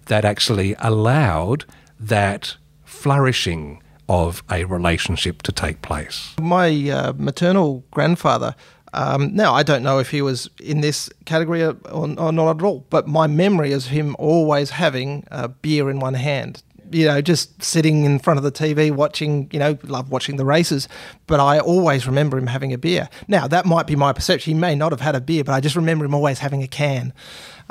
that 0.06 0.24
actually 0.24 0.76
allowed 0.78 1.64
that 1.98 2.56
flourishing 2.84 3.82
of 4.08 4.42
a 4.50 4.64
relationship 4.66 5.42
to 5.42 5.50
take 5.50 5.82
place. 5.82 6.34
My 6.40 6.90
uh, 6.90 7.12
maternal 7.16 7.84
grandfather 7.90 8.54
um, 8.94 9.34
now, 9.34 9.54
I 9.54 9.64
don't 9.64 9.82
know 9.82 9.98
if 9.98 10.10
he 10.10 10.22
was 10.22 10.48
in 10.60 10.80
this 10.80 11.10
category 11.24 11.64
or, 11.64 11.76
or, 11.90 12.08
not 12.32 12.56
at 12.56 12.62
all, 12.62 12.86
but 12.90 13.08
my 13.08 13.26
memory 13.26 13.72
is 13.72 13.88
him 13.88 14.14
always 14.20 14.70
having 14.70 15.24
a 15.32 15.48
beer 15.48 15.90
in 15.90 15.98
one 15.98 16.14
hand. 16.14 16.62
You 16.94 17.06
know, 17.06 17.20
just 17.20 17.62
sitting 17.62 18.04
in 18.04 18.18
front 18.18 18.38
of 18.38 18.44
the 18.44 18.52
TV 18.52 18.90
watching, 18.90 19.48
you 19.52 19.58
know, 19.58 19.76
love 19.82 20.10
watching 20.10 20.36
the 20.36 20.44
races, 20.44 20.88
but 21.26 21.40
I 21.40 21.58
always 21.58 22.06
remember 22.06 22.38
him 22.38 22.46
having 22.46 22.72
a 22.72 22.78
beer. 22.78 23.08
Now, 23.26 23.48
that 23.48 23.66
might 23.66 23.86
be 23.86 23.96
my 23.96 24.12
perception. 24.12 24.54
He 24.54 24.60
may 24.60 24.74
not 24.74 24.92
have 24.92 25.00
had 25.00 25.14
a 25.14 25.20
beer, 25.20 25.44
but 25.44 25.52
I 25.52 25.60
just 25.60 25.76
remember 25.76 26.04
him 26.04 26.14
always 26.14 26.38
having 26.38 26.62
a 26.62 26.68
can. 26.68 27.12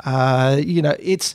Uh, 0.04 0.60
you 0.62 0.82
know, 0.82 0.96
it's 1.00 1.34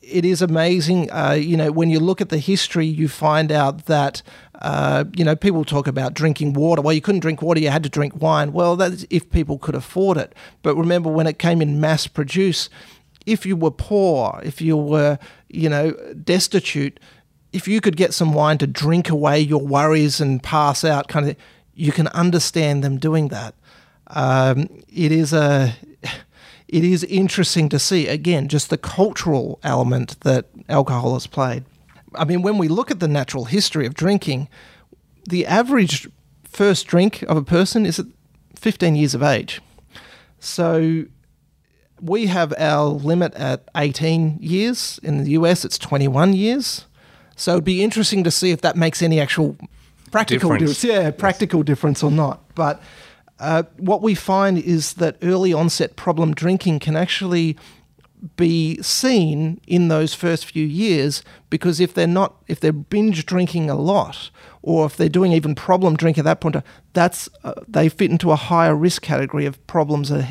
it 0.00 0.24
is 0.24 0.40
amazing. 0.40 1.10
Uh, 1.10 1.32
you 1.32 1.56
know, 1.56 1.72
when 1.72 1.90
you 1.90 1.98
look 1.98 2.20
at 2.20 2.28
the 2.28 2.38
history, 2.38 2.86
you 2.86 3.08
find 3.08 3.50
out 3.50 3.86
that 3.86 4.22
uh, 4.62 5.04
you 5.14 5.24
know, 5.24 5.36
people 5.36 5.64
talk 5.64 5.86
about 5.86 6.14
drinking 6.14 6.54
water. 6.54 6.80
Well, 6.80 6.94
you 6.94 7.00
couldn't 7.00 7.20
drink 7.20 7.42
water, 7.42 7.60
you 7.60 7.70
had 7.70 7.82
to 7.82 7.88
drink 7.88 8.20
wine. 8.20 8.52
Well, 8.52 8.76
that's 8.76 9.04
if 9.10 9.30
people 9.30 9.58
could 9.58 9.74
afford 9.74 10.16
it. 10.16 10.34
But 10.62 10.76
remember, 10.76 11.10
when 11.10 11.26
it 11.26 11.38
came 11.38 11.60
in 11.60 11.80
mass 11.80 12.06
produce, 12.06 12.70
if 13.26 13.44
you 13.44 13.56
were 13.56 13.70
poor, 13.70 14.40
if 14.44 14.60
you 14.60 14.76
were, 14.76 15.18
you 15.48 15.68
know, 15.68 15.92
destitute, 16.24 17.00
if 17.56 17.66
you 17.66 17.80
could 17.80 17.96
get 17.96 18.12
some 18.12 18.34
wine 18.34 18.58
to 18.58 18.66
drink 18.66 19.08
away 19.08 19.40
your 19.40 19.66
worries 19.66 20.20
and 20.20 20.42
pass 20.42 20.84
out, 20.84 21.08
kind 21.08 21.30
of, 21.30 21.36
you 21.74 21.90
can 21.90 22.06
understand 22.08 22.84
them 22.84 22.98
doing 22.98 23.28
that. 23.28 23.54
Um, 24.08 24.68
it 24.92 25.10
is 25.10 25.32
a, 25.32 25.74
it 26.68 26.84
is 26.84 27.02
interesting 27.04 27.70
to 27.70 27.78
see 27.78 28.08
again 28.08 28.48
just 28.48 28.68
the 28.68 28.76
cultural 28.76 29.58
element 29.62 30.20
that 30.20 30.44
alcohol 30.68 31.14
has 31.14 31.26
played. 31.26 31.64
I 32.14 32.26
mean, 32.26 32.42
when 32.42 32.58
we 32.58 32.68
look 32.68 32.90
at 32.90 33.00
the 33.00 33.08
natural 33.08 33.46
history 33.46 33.86
of 33.86 33.94
drinking, 33.94 34.48
the 35.26 35.46
average 35.46 36.08
first 36.44 36.86
drink 36.86 37.22
of 37.22 37.38
a 37.38 37.42
person 37.42 37.86
is 37.86 37.98
at 37.98 38.06
15 38.56 38.96
years 38.96 39.14
of 39.14 39.22
age. 39.22 39.62
So 40.40 41.06
we 42.02 42.26
have 42.26 42.52
our 42.58 42.84
limit 42.84 43.32
at 43.34 43.66
18 43.74 44.40
years. 44.42 45.00
In 45.02 45.24
the 45.24 45.30
US, 45.30 45.64
it's 45.64 45.78
21 45.78 46.34
years. 46.34 46.84
So 47.36 47.52
it'd 47.52 47.64
be 47.64 47.84
interesting 47.84 48.24
to 48.24 48.30
see 48.30 48.50
if 48.50 48.62
that 48.62 48.76
makes 48.76 49.02
any 49.02 49.20
actual 49.20 49.56
practical 50.10 50.50
difference. 50.56 50.82
Yeah, 50.82 51.10
practical 51.10 51.60
yes. 51.60 51.66
difference 51.66 52.02
or 52.02 52.10
not. 52.10 52.42
But 52.54 52.82
uh, 53.38 53.64
what 53.76 54.02
we 54.02 54.14
find 54.14 54.58
is 54.58 54.94
that 54.94 55.16
early 55.22 55.52
onset 55.52 55.96
problem 55.96 56.34
drinking 56.34 56.78
can 56.78 56.96
actually 56.96 57.56
be 58.36 58.80
seen 58.82 59.60
in 59.66 59.88
those 59.88 60.14
first 60.14 60.46
few 60.46 60.64
years 60.64 61.22
because 61.50 61.80
if 61.80 61.92
they're 61.94 62.06
not 62.06 62.34
if 62.48 62.58
they're 62.58 62.72
binge 62.72 63.26
drinking 63.26 63.68
a 63.68 63.74
lot 63.74 64.30
or 64.62 64.86
if 64.86 64.96
they're 64.96 65.08
doing 65.08 65.32
even 65.32 65.54
problem 65.54 65.96
drink 65.96 66.16
at 66.16 66.24
that 66.24 66.40
point 66.40 66.56
that's 66.94 67.28
uh, 67.44 67.52
they 67.68 67.88
fit 67.90 68.10
into 68.10 68.30
a 68.32 68.36
higher 68.36 68.74
risk 68.74 69.02
category 69.02 69.44
of 69.44 69.64
problems 69.66 70.10
uh, 70.10 70.26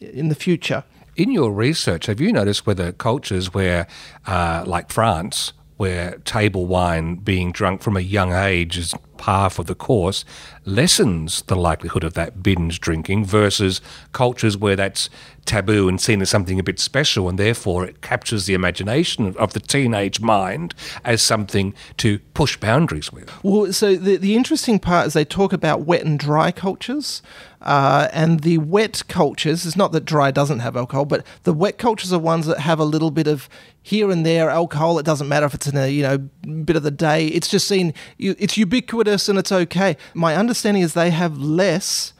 in 0.00 0.28
the 0.28 0.34
future 0.34 0.84
in 1.16 1.32
your 1.32 1.50
research 1.50 2.06
have 2.06 2.20
you 2.20 2.30
noticed 2.30 2.66
whether 2.66 2.92
cultures 2.92 3.54
where 3.54 3.86
uh, 4.26 4.62
like 4.66 4.92
France 4.92 5.54
where 5.80 6.18
table 6.26 6.66
wine 6.66 7.14
being 7.14 7.50
drunk 7.50 7.80
from 7.80 7.96
a 7.96 8.00
young 8.00 8.34
age 8.34 8.76
is 8.76 8.92
par 9.16 9.48
for 9.48 9.64
the 9.64 9.74
course 9.74 10.26
lessens 10.66 11.40
the 11.44 11.56
likelihood 11.56 12.04
of 12.04 12.12
that 12.12 12.42
binge 12.42 12.80
drinking 12.80 13.24
versus 13.24 13.80
cultures 14.12 14.58
where 14.58 14.76
that's 14.76 15.08
taboo 15.50 15.88
and 15.88 16.00
seen 16.00 16.22
as 16.22 16.30
something 16.30 16.60
a 16.60 16.62
bit 16.62 16.78
special 16.78 17.28
and 17.28 17.36
therefore 17.36 17.84
it 17.84 18.00
captures 18.02 18.46
the 18.46 18.54
imagination 18.54 19.34
of 19.36 19.52
the 19.52 19.58
teenage 19.58 20.20
mind 20.20 20.72
as 21.04 21.20
something 21.20 21.74
to 21.96 22.20
push 22.34 22.56
boundaries 22.56 23.12
with. 23.12 23.28
Well, 23.42 23.72
so 23.72 23.96
the, 23.96 24.16
the 24.16 24.36
interesting 24.36 24.78
part 24.78 25.08
is 25.08 25.12
they 25.12 25.24
talk 25.24 25.52
about 25.52 25.80
wet 25.80 26.04
and 26.04 26.20
dry 26.20 26.52
cultures. 26.52 27.20
Uh, 27.62 28.08
and 28.12 28.40
the 28.40 28.58
wet 28.58 29.02
cultures, 29.08 29.66
it's 29.66 29.76
not 29.76 29.90
that 29.90 30.04
dry 30.04 30.30
doesn't 30.30 30.60
have 30.60 30.76
alcohol, 30.76 31.04
but 31.04 31.26
the 31.42 31.52
wet 31.52 31.78
cultures 31.78 32.12
are 32.12 32.18
ones 32.18 32.46
that 32.46 32.60
have 32.60 32.78
a 32.78 32.84
little 32.84 33.10
bit 33.10 33.26
of 33.26 33.48
here 33.82 34.08
and 34.10 34.24
there 34.24 34.48
alcohol. 34.48 35.00
It 35.00 35.04
doesn't 35.04 35.28
matter 35.28 35.46
if 35.46 35.54
it's 35.54 35.66
in 35.66 35.76
a 35.76 35.88
you 35.88 36.02
know 36.02 36.18
bit 36.64 36.76
of 36.76 36.84
the 36.84 36.90
day. 36.90 37.26
It's 37.26 37.48
just 37.48 37.68
seen. 37.68 37.92
It's 38.18 38.56
ubiquitous 38.56 39.28
and 39.28 39.38
it's 39.38 39.52
okay. 39.52 39.98
My 40.14 40.36
understanding 40.36 40.82
is 40.82 40.94
they 40.94 41.10
have 41.10 41.36
less 41.36 42.14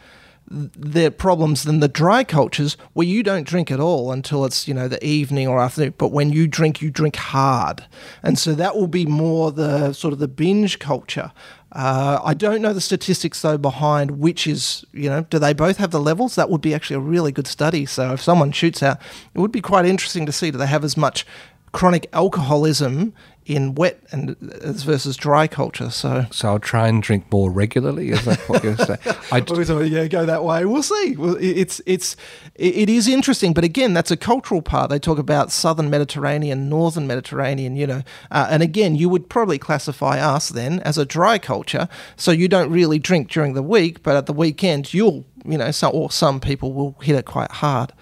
their 0.51 1.13
problems 1.13 1.63
than 1.63 1.79
the 1.79 1.89
dry 1.89 2.25
cultures 2.25 2.77
where 2.93 3.07
you 3.07 3.23
don't 3.23 3.47
drink 3.47 3.71
at 3.71 3.79
all 3.79 4.11
until 4.11 4.45
it's 4.45 4.67
you 4.67 4.75
know 4.75 4.89
the 4.89 5.05
evening 5.05 5.47
or 5.47 5.61
afternoon 5.61 5.95
but 5.97 6.09
when 6.09 6.33
you 6.33 6.49
drink 6.49 6.83
you 6.83 6.91
drink 6.91 7.15
hard 7.15 7.87
and 8.25 8.37
so 8.37 8.53
that 8.53 8.75
will 8.75 8.89
be 8.89 9.07
more 9.07 9.53
the 9.53 9.93
sort 9.93 10.13
of 10.13 10.19
the 10.19 10.27
binge 10.27 10.81
culture 10.81 11.31
uh, 11.73 12.21
I 12.25 12.35
don't 12.35 12.63
know 12.63 12.73
the 12.73 12.81
statistics 12.81 13.43
though 13.43 13.57
behind 13.57 14.19
which 14.19 14.47
is, 14.47 14.85
you 14.93 15.09
know, 15.09 15.23
do 15.31 15.39
they 15.39 15.53
both 15.53 15.77
have 15.77 15.93
the 15.93 16.01
levels? 16.01 16.35
That 16.35 16.51
would 16.51 16.61
be 16.61 16.75
actually 16.75 16.97
a 16.97 17.01
really 17.01 17.31
good 17.31 17.47
study. 17.47 17.87
So 17.87 18.13
if 18.13 18.21
someone 18.21 18.51
shoots 18.51 18.83
out, 18.83 18.99
it 19.35 19.39
would 19.39 19.53
be 19.53 19.61
quite 19.61 19.87
interesting 19.87 20.27
to 20.27 20.33
see 20.33 20.51
do 20.51 20.59
they 20.59 20.67
have 20.67 20.83
as 20.83 20.97
much 20.97 21.25
chronic 21.73 22.09
alcoholism 22.13 23.15
in 23.51 23.75
wet 23.75 24.01
and 24.13 24.37
versus 24.39 25.17
dry 25.17 25.49
culture. 25.49 25.91
So, 25.91 26.27
so 26.31 26.49
I'll 26.49 26.59
try 26.61 26.87
and 26.87 27.03
drink 27.03 27.31
more 27.33 27.51
regularly. 27.51 28.11
Is 28.11 28.25
that 28.25 28.39
what 28.49 28.63
you're 28.63 28.77
saying? 28.77 29.01
I 29.33 29.41
d- 29.41 29.55
yeah, 29.87 30.07
go 30.07 30.25
that 30.25 30.45
way. 30.45 30.65
We'll 30.65 30.85
see. 30.85 31.17
It's 31.19 31.83
it's 31.85 32.15
it 32.55 32.89
is 32.89 33.09
interesting, 33.09 33.53
but 33.53 33.65
again, 33.65 33.93
that's 33.93 34.13
a 34.13 34.17
cultural 34.17 34.63
part. 34.63 34.89
They 34.89 35.01
talk 35.01 35.19
about 35.19 35.51
southern 35.51 35.91
Mediterranean, 35.91 36.69
northern 36.69 37.09
Mediterranean. 37.09 37.75
You 37.75 37.87
know, 37.89 38.03
uh, 38.31 38.47
and 38.49 38.63
again, 38.63 38.95
you 38.95 39.09
would 39.09 39.29
probably 39.29 39.59
classify 39.59 40.21
us 40.21 40.51
then 40.51 40.79
as 40.81 40.97
a 40.97 41.05
dry 41.05 41.39
culture. 41.39 41.89
So 42.17 42.31
you 42.31 42.47
don't 42.47 42.71
really 42.71 43.01
drink 43.01 43.31
during 43.31 43.55
the 43.55 43.63
week, 43.63 44.05
but 44.05 44.17
at 44.17 44.27
the 44.27 44.33
weekend 44.33 44.95
you'll 44.95 45.25
you 45.45 45.59
know, 45.59 45.71
some, 45.71 45.93
or 45.95 46.11
some 46.11 46.41
people 46.41 46.73
will 46.73 46.97
hit 47.01 47.17
it 47.17 47.25
quite 47.25 47.51
hard. 47.51 47.93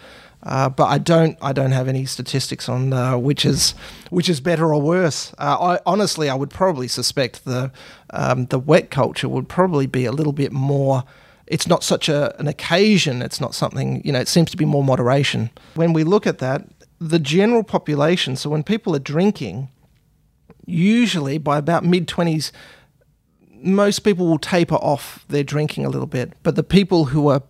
Uh, 0.48 0.70
but 0.70 0.86
I 0.86 0.96
don't 0.96 1.36
I 1.42 1.52
don't 1.52 1.72
have 1.72 1.88
any 1.88 2.06
statistics 2.06 2.68
on 2.70 2.92
uh, 2.92 3.18
which 3.18 3.44
is 3.44 3.74
which 4.08 4.30
is 4.30 4.40
better 4.40 4.72
or 4.74 4.80
worse. 4.80 5.34
Uh, 5.36 5.56
I 5.60 5.80
honestly 5.84 6.30
I 6.30 6.34
would 6.34 6.48
probably 6.48 6.88
suspect 6.88 7.44
the 7.44 7.70
um, 8.10 8.46
the 8.46 8.58
wet 8.58 8.90
culture 8.90 9.28
would 9.28 9.46
probably 9.46 9.86
be 9.86 10.06
a 10.06 10.12
little 10.12 10.32
bit 10.32 10.50
more. 10.50 11.04
It's 11.46 11.66
not 11.66 11.84
such 11.84 12.08
a, 12.08 12.34
an 12.40 12.48
occasion. 12.48 13.20
It's 13.20 13.40
not 13.40 13.54
something 13.54 14.00
you 14.06 14.12
know. 14.12 14.20
It 14.20 14.28
seems 14.28 14.50
to 14.50 14.56
be 14.56 14.64
more 14.64 14.82
moderation. 14.82 15.50
When 15.74 15.92
we 15.92 16.02
look 16.02 16.26
at 16.26 16.38
that, 16.38 16.64
the 16.98 17.18
general 17.18 17.62
population. 17.62 18.36
So 18.36 18.48
when 18.48 18.62
people 18.62 18.96
are 18.96 19.04
drinking, 19.14 19.68
usually 20.64 21.36
by 21.36 21.58
about 21.58 21.84
mid 21.84 22.08
twenties, 22.08 22.52
most 23.62 23.98
people 23.98 24.26
will 24.26 24.38
taper 24.38 24.76
off 24.76 25.26
their 25.28 25.44
drinking 25.44 25.84
a 25.84 25.90
little 25.90 26.06
bit. 26.06 26.32
But 26.42 26.56
the 26.56 26.62
people 26.62 27.06
who 27.06 27.28
are 27.28 27.42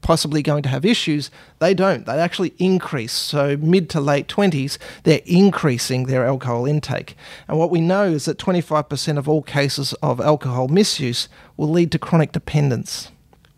possibly 0.00 0.42
going 0.42 0.62
to 0.62 0.68
have 0.68 0.84
issues, 0.84 1.30
they 1.58 1.74
don't. 1.74 2.06
They 2.06 2.18
actually 2.18 2.54
increase. 2.58 3.12
So, 3.12 3.56
mid 3.56 3.90
to 3.90 4.00
late 4.00 4.28
20s, 4.28 4.78
they're 5.04 5.20
increasing 5.24 6.04
their 6.04 6.26
alcohol 6.26 6.66
intake. 6.66 7.16
And 7.48 7.58
what 7.58 7.70
we 7.70 7.80
know 7.80 8.04
is 8.04 8.24
that 8.24 8.38
25% 8.38 9.18
of 9.18 9.28
all 9.28 9.42
cases 9.42 9.92
of 9.94 10.20
alcohol 10.20 10.68
misuse 10.68 11.28
will 11.56 11.70
lead 11.70 11.92
to 11.92 11.98
chronic 11.98 12.32
dependence. 12.32 13.10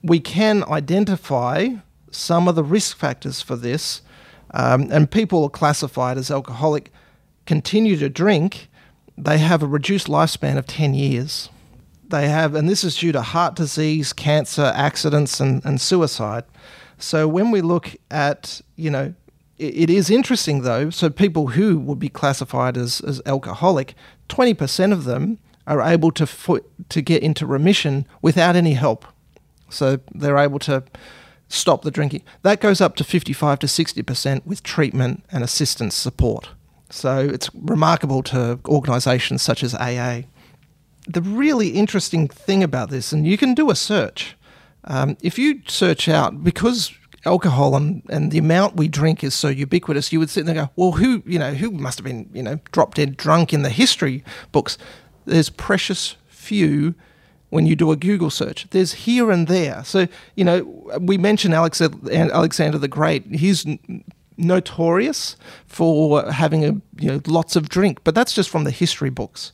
We 0.02 0.20
can 0.20 0.64
identify 0.64 1.68
some 2.10 2.48
of 2.48 2.54
the 2.54 2.64
risk 2.64 2.96
factors 2.96 3.42
for 3.42 3.56
this, 3.56 4.02
um, 4.52 4.88
and 4.90 5.10
people 5.10 5.44
are 5.44 5.50
classified 5.50 6.16
as 6.16 6.30
alcoholic 6.30 6.90
continue 7.48 7.96
to 7.96 8.10
drink, 8.10 8.68
they 9.16 9.38
have 9.38 9.62
a 9.62 9.66
reduced 9.66 10.06
lifespan 10.06 10.58
of 10.58 10.66
10 10.66 10.92
years 10.92 11.48
they 12.08 12.28
have, 12.28 12.54
and 12.54 12.68
this 12.68 12.84
is 12.84 12.96
due 12.96 13.12
to 13.12 13.22
heart 13.22 13.54
disease, 13.54 14.12
cancer, 14.12 14.72
accidents, 14.74 15.40
and, 15.40 15.64
and 15.64 15.80
suicide. 15.80 16.44
So 16.98 17.28
when 17.28 17.50
we 17.50 17.60
look 17.60 17.94
at, 18.10 18.60
you 18.76 18.90
know, 18.90 19.14
it, 19.58 19.76
it 19.76 19.90
is 19.90 20.10
interesting 20.10 20.62
though. 20.62 20.90
So 20.90 21.10
people 21.10 21.48
who 21.48 21.78
would 21.78 21.98
be 21.98 22.08
classified 22.08 22.76
as, 22.76 23.00
as 23.00 23.20
alcoholic, 23.26 23.94
20% 24.28 24.92
of 24.92 25.04
them 25.04 25.38
are 25.66 25.82
able 25.82 26.10
to 26.12 26.26
fo- 26.26 26.64
to 26.88 27.02
get 27.02 27.22
into 27.22 27.46
remission 27.46 28.06
without 28.22 28.56
any 28.56 28.72
help. 28.72 29.04
So 29.68 29.98
they're 30.14 30.38
able 30.38 30.58
to 30.60 30.82
stop 31.48 31.82
the 31.82 31.90
drinking. 31.90 32.22
That 32.42 32.60
goes 32.60 32.80
up 32.80 32.96
to 32.96 33.04
55 33.04 33.58
to 33.60 33.66
60% 33.66 34.46
with 34.46 34.62
treatment 34.62 35.24
and 35.30 35.44
assistance 35.44 35.94
support. 35.94 36.50
So 36.90 37.18
it's 37.18 37.50
remarkable 37.54 38.22
to 38.24 38.58
organisations 38.66 39.42
such 39.42 39.62
as 39.62 39.74
AA. 39.74 40.22
The 41.10 41.22
really 41.22 41.70
interesting 41.70 42.28
thing 42.28 42.62
about 42.62 42.90
this, 42.90 43.12
and 43.12 43.26
you 43.26 43.38
can 43.38 43.54
do 43.54 43.70
a 43.70 43.74
search, 43.74 44.36
um, 44.84 45.16
if 45.22 45.38
you 45.38 45.62
search 45.66 46.08
out, 46.08 46.44
because 46.44 46.92
alcohol 47.24 47.74
and, 47.76 48.02
and 48.08 48.30
the 48.30 48.38
amount 48.38 48.76
we 48.76 48.88
drink 48.88 49.24
is 49.24 49.34
so 49.34 49.48
ubiquitous, 49.48 50.12
you 50.12 50.18
would 50.18 50.30
sit 50.30 50.46
there 50.46 50.56
and 50.56 50.68
go, 50.68 50.72
well, 50.76 50.92
who, 50.92 51.22
you 51.26 51.38
know, 51.38 51.54
who 51.54 51.70
must 51.70 51.98
have 51.98 52.04
been, 52.04 52.28
you 52.32 52.42
know, 52.42 52.60
drop 52.72 52.94
dead 52.94 53.16
drunk 53.16 53.52
in 53.52 53.62
the 53.62 53.70
history 53.70 54.22
books? 54.52 54.78
There's 55.24 55.50
precious 55.50 56.16
few 56.28 56.94
when 57.50 57.66
you 57.66 57.74
do 57.74 57.90
a 57.90 57.96
Google 57.96 58.30
search. 58.30 58.68
There's 58.70 58.92
here 58.92 59.30
and 59.30 59.48
there. 59.48 59.82
So, 59.84 60.06
you 60.36 60.44
know, 60.44 60.62
we 61.00 61.18
mentioned 61.18 61.54
Alex, 61.54 61.80
Alexander 61.80 62.78
the 62.78 62.88
Great. 62.88 63.26
He's 63.26 63.66
notorious 64.36 65.36
for 65.66 66.30
having 66.30 66.64
a, 66.64 66.72
you 66.98 67.10
know, 67.10 67.20
lots 67.26 67.56
of 67.56 67.68
drink, 67.68 68.04
but 68.04 68.14
that's 68.14 68.32
just 68.32 68.50
from 68.50 68.64
the 68.64 68.70
history 68.70 69.10
books 69.10 69.52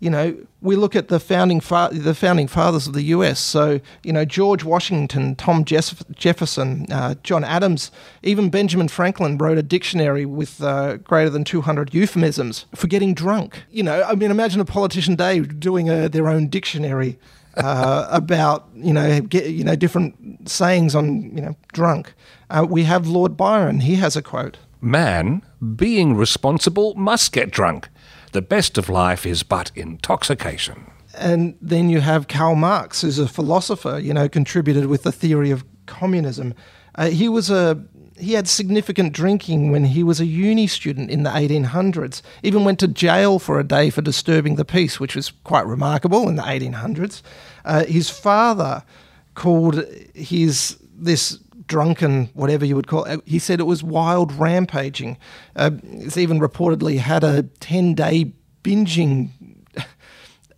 you 0.00 0.10
know, 0.10 0.36
we 0.60 0.76
look 0.76 0.94
at 0.96 1.08
the 1.08 1.18
founding 1.18 1.60
fa- 1.60 1.90
the 1.92 2.14
founding 2.14 2.48
fathers 2.48 2.86
of 2.86 2.92
the 2.92 3.04
U.S. 3.04 3.40
So, 3.40 3.80
you 4.02 4.12
know, 4.12 4.24
George 4.24 4.64
Washington, 4.64 5.34
Tom 5.34 5.64
Jeff- 5.64 6.02
Jefferson, 6.12 6.86
uh, 6.92 7.14
John 7.22 7.44
Adams, 7.44 7.90
even 8.22 8.50
Benjamin 8.50 8.88
Franklin 8.88 9.38
wrote 9.38 9.56
a 9.56 9.62
dictionary 9.62 10.26
with 10.26 10.62
uh, 10.62 10.96
greater 10.98 11.30
than 11.30 11.44
200 11.44 11.94
euphemisms 11.94 12.66
for 12.74 12.86
getting 12.86 13.14
drunk. 13.14 13.62
You 13.70 13.82
know, 13.82 14.02
I 14.02 14.14
mean, 14.14 14.30
imagine 14.30 14.60
a 14.60 14.64
politician 14.64 15.16
today 15.16 15.40
doing 15.40 15.88
a, 15.88 16.08
their 16.08 16.28
own 16.28 16.48
dictionary 16.48 17.18
uh, 17.56 18.08
about 18.10 18.68
you 18.74 18.92
know 18.92 19.20
get, 19.20 19.46
you 19.46 19.64
know 19.64 19.76
different 19.76 20.48
sayings 20.48 20.94
on 20.94 21.34
you 21.36 21.42
know 21.42 21.56
drunk. 21.72 22.14
Uh, 22.50 22.66
we 22.68 22.84
have 22.84 23.06
Lord 23.06 23.36
Byron. 23.36 23.80
He 23.80 23.94
has 23.96 24.16
a 24.16 24.22
quote. 24.22 24.58
Man, 24.80 25.40
being 25.76 26.14
responsible, 26.14 26.94
must 26.94 27.32
get 27.32 27.50
drunk. 27.50 27.88
The 28.34 28.42
best 28.42 28.76
of 28.78 28.88
life 28.88 29.24
is 29.24 29.44
but 29.44 29.70
intoxication. 29.76 30.90
And 31.16 31.56
then 31.62 31.88
you 31.88 32.00
have 32.00 32.26
Karl 32.26 32.56
Marx, 32.56 33.02
who's 33.02 33.20
a 33.20 33.28
philosopher, 33.28 34.00
you 34.00 34.12
know, 34.12 34.28
contributed 34.28 34.86
with 34.86 35.04
the 35.04 35.12
theory 35.12 35.52
of 35.52 35.64
communism. 35.86 36.52
Uh, 36.96 37.10
he 37.10 37.28
was 37.28 37.48
a 37.48 37.80
he 38.18 38.32
had 38.32 38.48
significant 38.48 39.12
drinking 39.12 39.70
when 39.70 39.84
he 39.84 40.02
was 40.02 40.18
a 40.18 40.26
uni 40.26 40.66
student 40.66 41.10
in 41.10 41.22
the 41.22 41.30
1800s. 41.30 42.22
Even 42.42 42.64
went 42.64 42.80
to 42.80 42.88
jail 42.88 43.38
for 43.38 43.60
a 43.60 43.64
day 43.64 43.88
for 43.88 44.02
disturbing 44.02 44.56
the 44.56 44.64
peace, 44.64 44.98
which 44.98 45.14
was 45.14 45.30
quite 45.44 45.66
remarkable 45.66 46.28
in 46.28 46.34
the 46.34 46.42
1800s. 46.42 47.22
Uh, 47.64 47.84
his 47.84 48.10
father 48.10 48.82
called 49.34 49.84
his 50.12 50.76
this 50.96 51.38
drunken, 51.66 52.26
whatever 52.34 52.64
you 52.64 52.76
would 52.76 52.86
call 52.86 53.04
it. 53.04 53.20
He 53.24 53.38
said 53.38 53.60
it 53.60 53.64
was 53.64 53.82
wild 53.82 54.32
rampaging. 54.32 55.18
Uh, 55.56 55.72
it's 55.82 56.16
even 56.16 56.40
reportedly 56.40 56.98
had 56.98 57.24
a 57.24 57.44
10 57.60 57.94
day 57.94 58.32
binging 58.62 59.30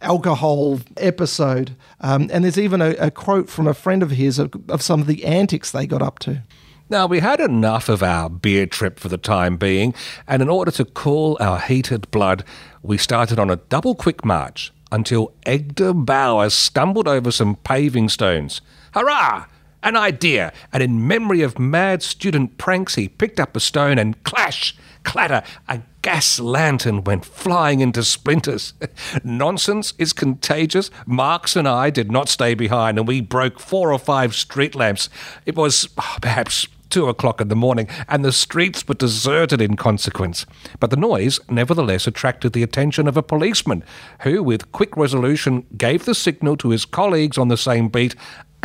alcohol 0.00 0.80
episode. 0.96 1.76
Um, 2.00 2.28
and 2.32 2.44
there's 2.44 2.58
even 2.58 2.80
a, 2.80 2.90
a, 2.96 3.10
quote 3.10 3.48
from 3.48 3.66
a 3.66 3.74
friend 3.74 4.02
of 4.02 4.12
his 4.12 4.38
of, 4.38 4.52
of 4.68 4.82
some 4.82 5.00
of 5.00 5.06
the 5.06 5.24
antics 5.24 5.70
they 5.70 5.86
got 5.86 6.02
up 6.02 6.18
to. 6.20 6.42
Now, 6.88 7.06
we 7.06 7.18
had 7.18 7.40
enough 7.40 7.88
of 7.88 8.02
our 8.02 8.30
beer 8.30 8.64
trip 8.64 9.00
for 9.00 9.08
the 9.08 9.18
time 9.18 9.56
being, 9.56 9.92
and 10.28 10.40
in 10.40 10.48
order 10.48 10.70
to 10.72 10.84
cool 10.84 11.36
our 11.40 11.58
heated 11.58 12.08
blood, 12.12 12.44
we 12.80 12.96
started 12.96 13.40
on 13.40 13.50
a 13.50 13.56
double 13.56 13.96
quick 13.96 14.24
march 14.24 14.72
until 14.92 15.32
Edgar 15.44 15.92
Bauer 15.92 16.48
stumbled 16.48 17.08
over 17.08 17.32
some 17.32 17.56
paving 17.56 18.08
stones. 18.08 18.60
Hurrah! 18.94 19.46
An 19.86 19.96
idea, 19.96 20.52
and 20.72 20.82
in 20.82 21.06
memory 21.06 21.42
of 21.42 21.60
mad 21.60 22.02
student 22.02 22.58
pranks, 22.58 22.96
he 22.96 23.08
picked 23.08 23.38
up 23.38 23.56
a 23.56 23.60
stone 23.60 23.98
and 23.98 24.20
clash, 24.24 24.76
clatter, 25.04 25.44
a 25.68 25.80
gas 26.02 26.40
lantern 26.40 27.04
went 27.04 27.24
flying 27.24 27.78
into 27.78 28.02
splinters. 28.02 28.74
Nonsense 29.24 29.94
is 29.96 30.12
contagious. 30.12 30.90
Marx 31.06 31.54
and 31.54 31.68
I 31.68 31.90
did 31.90 32.10
not 32.10 32.28
stay 32.28 32.54
behind, 32.54 32.98
and 32.98 33.06
we 33.06 33.20
broke 33.20 33.60
four 33.60 33.92
or 33.92 33.98
five 33.98 34.34
street 34.34 34.74
lamps. 34.74 35.08
It 35.46 35.54
was 35.54 35.88
oh, 35.96 36.18
perhaps 36.20 36.66
two 36.90 37.08
o'clock 37.08 37.40
in 37.40 37.48
the 37.48 37.56
morning, 37.56 37.88
and 38.08 38.24
the 38.24 38.32
streets 38.32 38.86
were 38.86 38.94
deserted 38.94 39.60
in 39.60 39.76
consequence. 39.76 40.46
But 40.80 40.90
the 40.90 40.96
noise 40.96 41.40
nevertheless 41.48 42.06
attracted 42.06 42.52
the 42.52 42.62
attention 42.62 43.08
of 43.08 43.16
a 43.16 43.22
policeman, 43.22 43.84
who, 44.22 44.42
with 44.42 44.72
quick 44.72 44.96
resolution, 44.96 45.66
gave 45.76 46.04
the 46.04 46.14
signal 46.14 46.56
to 46.58 46.70
his 46.70 46.84
colleagues 46.84 47.38
on 47.38 47.48
the 47.48 47.56
same 47.56 47.88
beat, 47.88 48.14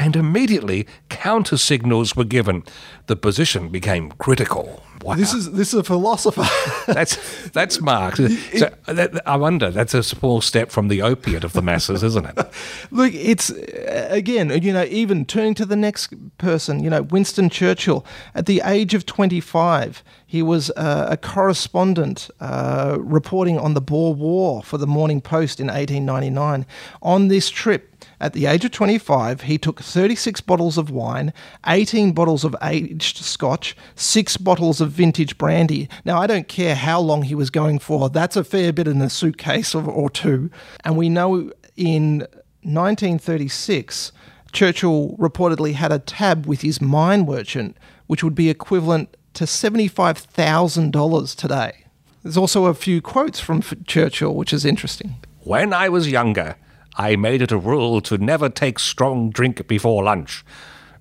and 0.01 0.15
immediately 0.15 0.87
counter 1.09 1.57
signals 1.57 2.15
were 2.15 2.23
given. 2.23 2.63
The 3.05 3.15
position 3.15 3.69
became 3.69 4.11
critical. 4.13 4.81
Wow. 5.03 5.15
This 5.15 5.33
is 5.33 5.51
this 5.51 5.73
is 5.73 5.79
a 5.79 5.83
philosopher. 5.83 6.45
that's 6.91 7.49
that's 7.49 7.81
Marx. 7.81 8.17
So 8.17 8.69
that, 8.85 9.21
I 9.27 9.35
wonder. 9.35 9.71
That's 9.71 9.93
a 9.93 10.03
small 10.03 10.41
step 10.41 10.69
from 10.69 10.89
the 10.89 11.01
opiate 11.01 11.43
of 11.43 11.53
the 11.53 11.61
masses, 11.61 12.03
isn't 12.03 12.25
it? 12.25 12.37
Look, 12.91 13.13
it's 13.13 13.49
again, 13.49 14.49
you 14.61 14.73
know, 14.73 14.83
even 14.83 15.25
turning 15.25 15.55
to 15.55 15.65
the 15.65 15.75
next 15.75 16.13
person, 16.37 16.83
you 16.83 16.89
know, 16.89 17.01
Winston 17.01 17.49
Churchill. 17.49 18.05
At 18.35 18.45
the 18.45 18.61
age 18.63 18.93
of 18.93 19.05
twenty-five, 19.05 20.03
he 20.25 20.41
was 20.43 20.69
uh, 20.71 21.07
a 21.09 21.17
correspondent 21.17 22.29
uh, 22.39 22.97
reporting 22.99 23.57
on 23.57 23.73
the 23.73 23.81
Boer 23.81 24.13
War 24.13 24.61
for 24.61 24.77
the 24.77 24.87
Morning 24.87 25.21
Post 25.21 25.59
in 25.59 25.69
eighteen 25.69 26.05
ninety-nine. 26.05 26.65
On 27.01 27.27
this 27.27 27.49
trip, 27.49 27.91
at 28.19 28.33
the 28.33 28.45
age 28.45 28.63
of 28.65 28.71
25, 28.71 29.41
he 29.41 29.57
took 29.57 29.81
36 29.81 30.41
bottles 30.41 30.77
of 30.77 30.91
wine, 30.91 31.33
18 31.65 32.13
bottles 32.13 32.43
of 32.43 32.55
aged 32.61 33.17
scotch, 33.17 33.75
six 33.95 34.37
bottles 34.37 34.79
of 34.79 34.90
vintage 34.91 35.37
brandy. 35.37 35.89
Now, 36.05 36.19
I 36.19 36.27
don't 36.27 36.47
care 36.47 36.75
how 36.75 36.99
long 36.99 37.23
he 37.23 37.35
was 37.35 37.49
going 37.49 37.79
for, 37.79 38.09
that's 38.09 38.35
a 38.35 38.43
fair 38.43 38.71
bit 38.71 38.87
in 38.87 39.01
a 39.01 39.09
suitcase 39.09 39.73
or, 39.73 39.89
or 39.89 40.09
two. 40.09 40.51
And 40.83 40.97
we 40.97 41.09
know 41.09 41.51
in 41.75 42.19
1936, 42.63 44.11
Churchill 44.51 45.15
reportedly 45.17 45.73
had 45.73 45.91
a 45.91 45.99
tab 45.99 46.45
with 46.45 46.61
his 46.61 46.81
mine 46.81 47.25
merchant, 47.25 47.77
which 48.07 48.23
would 48.23 48.35
be 48.35 48.49
equivalent 48.49 49.15
to 49.33 49.45
$75,000 49.45 51.35
today. 51.35 51.85
There's 52.23 52.37
also 52.37 52.65
a 52.65 52.73
few 52.73 53.01
quotes 53.01 53.39
from 53.39 53.61
Churchill, 53.61 54.35
which 54.35 54.53
is 54.53 54.65
interesting. 54.65 55.15
When 55.43 55.73
I 55.73 55.89
was 55.89 56.11
younger, 56.11 56.55
I 56.97 57.15
made 57.15 57.41
it 57.41 57.51
a 57.51 57.57
rule 57.57 58.01
to 58.01 58.17
never 58.17 58.49
take 58.49 58.77
strong 58.77 59.31
drink 59.31 59.67
before 59.67 60.03
lunch. 60.03 60.45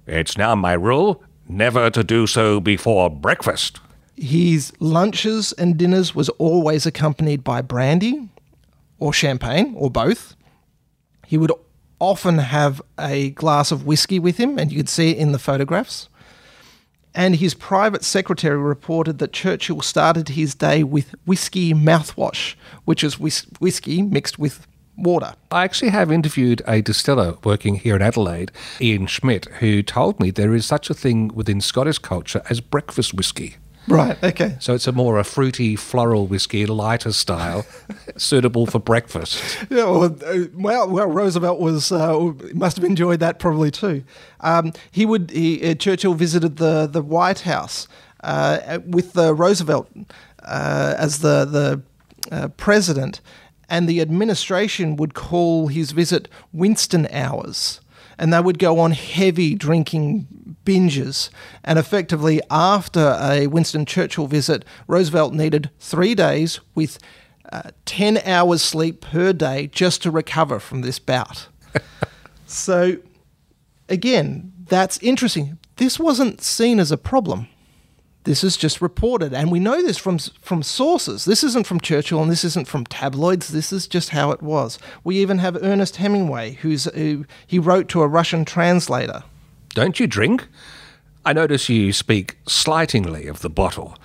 It's 0.06 0.38
now 0.38 0.54
my 0.54 0.72
rule 0.72 1.22
never 1.50 1.90
to 1.90 2.04
do 2.04 2.26
so 2.26 2.60
before 2.60 3.10
breakfast. 3.10 3.80
His 4.16 4.72
lunches 4.80 5.52
and 5.52 5.76
dinners 5.76 6.14
was 6.14 6.28
always 6.30 6.86
accompanied 6.86 7.42
by 7.42 7.62
brandy 7.62 8.28
or 8.98 9.12
champagne 9.12 9.74
or 9.76 9.90
both. 9.90 10.36
He 11.26 11.38
would 11.38 11.52
often 11.98 12.38
have 12.38 12.82
a 12.98 13.30
glass 13.30 13.70
of 13.70 13.86
whiskey 13.86 14.18
with 14.18 14.36
him, 14.38 14.58
and 14.58 14.70
you 14.70 14.78
could 14.78 14.88
see 14.88 15.10
it 15.10 15.18
in 15.18 15.32
the 15.32 15.38
photographs. 15.38 16.08
And 17.14 17.36
his 17.36 17.54
private 17.54 18.04
secretary 18.04 18.56
reported 18.56 19.18
that 19.18 19.32
Churchill 19.32 19.82
started 19.82 20.30
his 20.30 20.54
day 20.54 20.82
with 20.84 21.14
whiskey 21.26 21.74
mouthwash, 21.74 22.54
which 22.84 23.02
is 23.02 23.18
whis- 23.18 23.46
whiskey 23.58 24.00
mixed 24.00 24.38
with 24.38 24.66
water. 24.96 25.34
I 25.50 25.64
actually 25.64 25.90
have 25.90 26.12
interviewed 26.12 26.62
a 26.66 26.82
distiller 26.82 27.36
working 27.44 27.76
here 27.76 27.96
in 27.96 28.02
Adelaide, 28.02 28.52
Ian 28.80 29.06
Schmidt, 29.06 29.46
who 29.60 29.82
told 29.82 30.20
me 30.20 30.30
there 30.30 30.54
is 30.54 30.66
such 30.66 30.90
a 30.90 30.94
thing 30.94 31.28
within 31.28 31.60
Scottish 31.60 31.98
culture 31.98 32.42
as 32.50 32.60
breakfast 32.60 33.14
whiskey. 33.14 33.56
Right. 33.88 34.22
Okay. 34.22 34.56
So 34.60 34.74
it's 34.74 34.86
a 34.86 34.92
more 34.92 35.18
a 35.18 35.24
fruity, 35.24 35.74
floral 35.74 36.26
whiskey, 36.26 36.66
lighter 36.66 37.12
style, 37.12 37.66
suitable 38.16 38.66
for 38.66 38.78
breakfast. 38.78 39.42
Yeah. 39.70 39.84
Well, 39.84 40.04
uh, 40.04 40.38
well, 40.54 40.88
well 40.88 41.06
Roosevelt 41.06 41.58
was 41.58 41.90
uh, 41.90 42.32
must 42.54 42.76
have 42.76 42.84
enjoyed 42.84 43.20
that 43.20 43.38
probably 43.38 43.70
too. 43.70 44.04
Um, 44.40 44.72
he 44.90 45.06
would. 45.06 45.30
He, 45.30 45.70
uh, 45.70 45.74
Churchill 45.74 46.14
visited 46.14 46.56
the 46.56 46.86
the 46.86 47.02
White 47.02 47.40
House 47.40 47.88
uh, 48.22 48.78
with 48.86 49.14
the 49.14 49.34
Roosevelt 49.34 49.88
uh, 50.44 50.94
as 50.98 51.20
the 51.20 51.44
the 51.44 51.82
uh, 52.30 52.48
president, 52.48 53.20
and 53.70 53.88
the 53.88 54.00
administration 54.00 54.96
would 54.96 55.14
call 55.14 55.68
his 55.68 55.92
visit 55.92 56.28
Winston 56.52 57.06
hours. 57.12 57.80
And 58.18 58.34
they 58.34 58.40
would 58.40 58.58
go 58.58 58.78
on 58.80 58.90
heavy 58.90 59.54
drinking 59.54 60.26
binges. 60.66 61.30
And 61.64 61.78
effectively, 61.78 62.42
after 62.50 63.16
a 63.18 63.46
Winston 63.46 63.86
Churchill 63.86 64.26
visit, 64.26 64.64
Roosevelt 64.86 65.32
needed 65.32 65.70
three 65.78 66.14
days 66.14 66.60
with 66.74 66.98
uh, 67.50 67.70
10 67.86 68.18
hours 68.18 68.60
sleep 68.60 69.00
per 69.00 69.32
day 69.32 69.68
just 69.68 70.02
to 70.02 70.10
recover 70.10 70.58
from 70.58 70.82
this 70.82 70.98
bout. 70.98 71.48
so, 72.46 72.98
again, 73.88 74.52
that's 74.66 74.98
interesting. 74.98 75.58
This 75.76 75.98
wasn't 75.98 76.42
seen 76.42 76.78
as 76.78 76.92
a 76.92 76.98
problem. 76.98 77.48
This 78.24 78.44
is 78.44 78.58
just 78.58 78.82
reported, 78.82 79.32
and 79.32 79.50
we 79.50 79.58
know 79.58 79.80
this 79.80 79.96
from 79.96 80.18
from 80.18 80.62
sources. 80.62 81.24
This 81.24 81.42
isn't 81.42 81.66
from 81.66 81.80
Churchill, 81.80 82.20
and 82.20 82.30
this 82.30 82.44
isn't 82.44 82.68
from 82.68 82.84
tabloids. 82.84 83.48
This 83.48 83.72
is 83.72 83.88
just 83.88 84.10
how 84.10 84.30
it 84.30 84.42
was. 84.42 84.78
We 85.04 85.16
even 85.18 85.38
have 85.38 85.56
Ernest 85.62 85.96
Hemingway, 85.96 86.58
who's 86.60 86.84
who, 86.84 87.24
he 87.46 87.58
wrote 87.58 87.88
to 87.88 88.02
a 88.02 88.06
Russian 88.06 88.44
translator. 88.44 89.22
Don't 89.70 89.98
you 89.98 90.06
drink? 90.06 90.46
I 91.24 91.32
notice 91.32 91.70
you 91.70 91.94
speak 91.94 92.36
slightingly 92.46 93.26
of 93.26 93.40
the 93.40 93.50
bottle. 93.50 93.96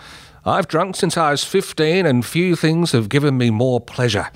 I've 0.45 0.67
drunk 0.67 0.95
since 0.95 1.17
I 1.17 1.31
was 1.31 1.43
fifteen, 1.43 2.05
and 2.05 2.25
few 2.25 2.55
things 2.55 2.93
have 2.93 3.09
given 3.09 3.37
me 3.37 3.49
more 3.49 3.81
pleasure. 3.81 4.31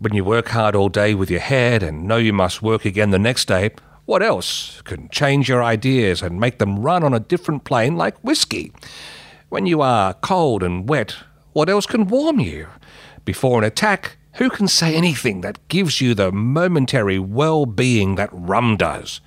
When 0.00 0.14
you 0.14 0.24
work 0.24 0.48
hard 0.48 0.74
all 0.74 0.88
day 0.88 1.14
with 1.14 1.30
your 1.30 1.40
head 1.40 1.84
and 1.84 2.08
know 2.08 2.16
you 2.16 2.32
must 2.32 2.62
work 2.62 2.84
again 2.84 3.10
the 3.10 3.18
next 3.20 3.46
day, 3.46 3.70
what 4.06 4.22
else 4.22 4.82
can 4.82 5.08
change 5.08 5.48
your 5.48 5.62
ideas 5.62 6.22
and 6.22 6.38
make 6.38 6.58
them 6.58 6.80
run 6.80 7.02
on 7.02 7.14
a 7.14 7.20
different 7.20 7.64
plane 7.64 7.96
like 7.96 8.18
whiskey? 8.18 8.72
When 9.48 9.66
you 9.66 9.80
are 9.80 10.14
cold 10.14 10.62
and 10.62 10.88
wet, 10.88 11.16
what 11.52 11.68
else 11.68 11.86
can 11.86 12.08
warm 12.08 12.40
you? 12.40 12.68
Before 13.24 13.58
an 13.58 13.64
attack, 13.64 14.16
who 14.34 14.50
can 14.50 14.68
say 14.68 14.94
anything 14.94 15.40
that 15.40 15.66
gives 15.68 16.00
you 16.00 16.14
the 16.14 16.32
momentary 16.32 17.18
well 17.18 17.64
being 17.64 18.16
that 18.16 18.30
rum 18.32 18.76
does? 18.76 19.20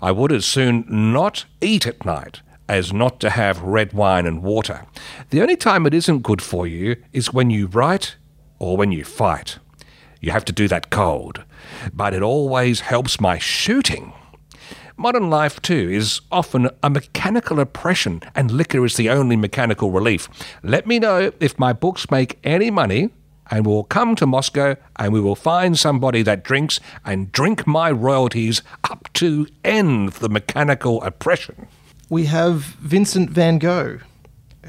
I 0.00 0.10
would 0.10 0.32
as 0.32 0.46
soon 0.46 0.84
not 0.88 1.44
eat 1.60 1.86
at 1.86 2.04
night 2.04 2.40
as 2.68 2.92
not 2.92 3.18
to 3.20 3.30
have 3.30 3.60
red 3.62 3.92
wine 3.92 4.26
and 4.26 4.42
water. 4.42 4.84
The 5.30 5.40
only 5.40 5.56
time 5.56 5.86
it 5.86 5.94
isn't 5.94 6.22
good 6.22 6.42
for 6.42 6.66
you 6.66 6.96
is 7.12 7.32
when 7.32 7.50
you 7.50 7.66
write 7.66 8.16
or 8.58 8.76
when 8.76 8.92
you 8.92 9.04
fight. 9.04 9.58
You 10.20 10.32
have 10.32 10.44
to 10.46 10.52
do 10.52 10.68
that 10.68 10.90
cold. 10.90 11.44
But 11.92 12.14
it 12.14 12.22
always 12.22 12.80
helps 12.80 13.20
my 13.20 13.38
shooting. 13.38 14.12
Modern 14.96 15.30
life, 15.30 15.62
too, 15.62 15.88
is 15.90 16.20
often 16.32 16.70
a 16.82 16.90
mechanical 16.90 17.60
oppression, 17.60 18.20
and 18.34 18.50
liquor 18.50 18.84
is 18.84 18.96
the 18.96 19.10
only 19.10 19.36
mechanical 19.36 19.92
relief. 19.92 20.28
Let 20.62 20.86
me 20.86 20.98
know 20.98 21.30
if 21.38 21.58
my 21.58 21.72
books 21.72 22.10
make 22.10 22.38
any 22.42 22.70
money, 22.70 23.10
and 23.50 23.64
we'll 23.64 23.84
come 23.84 24.14
to 24.16 24.26
Moscow 24.26 24.76
and 24.96 25.12
we 25.12 25.20
will 25.20 25.36
find 25.36 25.78
somebody 25.78 26.22
that 26.22 26.42
drinks 26.42 26.80
and 27.04 27.32
drink 27.32 27.66
my 27.66 27.90
royalties 27.90 28.60
up 28.90 29.08
to 29.14 29.46
end 29.64 30.10
the 30.14 30.28
mechanical 30.28 31.02
oppression. 31.02 31.66
We 32.10 32.26
have 32.26 32.62
Vincent 32.62 33.30
van 33.30 33.58
Gogh, 33.58 34.00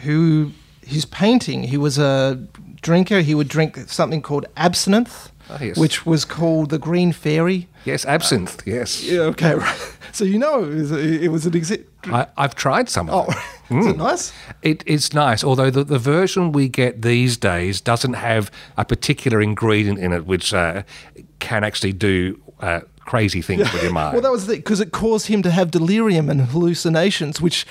who 0.03 0.51
his 0.85 1.05
painting, 1.05 1.63
he 1.63 1.77
was 1.77 1.97
a 1.97 2.47
drinker. 2.81 3.21
He 3.21 3.35
would 3.35 3.47
drink 3.47 3.77
something 3.87 4.21
called 4.21 4.45
absinthe 4.57 5.31
Ah, 5.51 5.57
yes. 5.61 5.77
which 5.77 6.05
was 6.05 6.25
called 6.25 6.69
the 6.69 6.77
Green 6.77 7.11
Fairy. 7.11 7.67
Yes, 7.85 8.05
absinthe, 8.05 8.61
yes. 8.67 9.03
Yeah, 9.03 9.21
okay, 9.21 9.55
right. 9.55 9.79
So 10.11 10.23
you 10.23 10.37
know 10.37 10.63
it 10.63 10.75
was, 10.75 10.91
it 10.91 11.31
was 11.31 11.45
an 11.45 11.55
exit. 11.55 11.87
I, 12.05 12.27
I've 12.37 12.53
tried 12.55 12.87
some 12.89 13.09
of 13.09 13.27
Oh, 13.27 13.31
it. 13.31 13.75
is 13.79 13.85
it 13.87 13.97
nice? 13.97 14.31
It 14.61 14.83
is 14.85 15.13
nice, 15.13 15.43
although 15.43 15.69
the, 15.71 15.83
the 15.83 15.97
version 15.99 16.51
we 16.51 16.69
get 16.69 17.01
these 17.01 17.35
days 17.37 17.81
doesn't 17.81 18.13
have 18.13 18.51
a 18.77 18.85
particular 18.85 19.41
ingredient 19.41 19.97
in 19.99 20.13
it 20.13 20.25
which 20.27 20.53
uh, 20.53 20.83
can 21.39 21.63
actually 21.63 21.93
do 21.93 22.39
uh, 22.59 22.81
crazy 22.99 23.41
things 23.41 23.71
with 23.73 23.81
your 23.83 23.91
mind. 24.01 24.13
Well, 24.13 24.21
that 24.21 24.31
was 24.31 24.45
because 24.47 24.79
it 24.79 24.91
caused 24.91 25.27
him 25.27 25.41
to 25.43 25.51
have 25.51 25.71
delirium 25.71 26.29
and 26.29 26.41
hallucinations, 26.41 27.41
which 27.41 27.65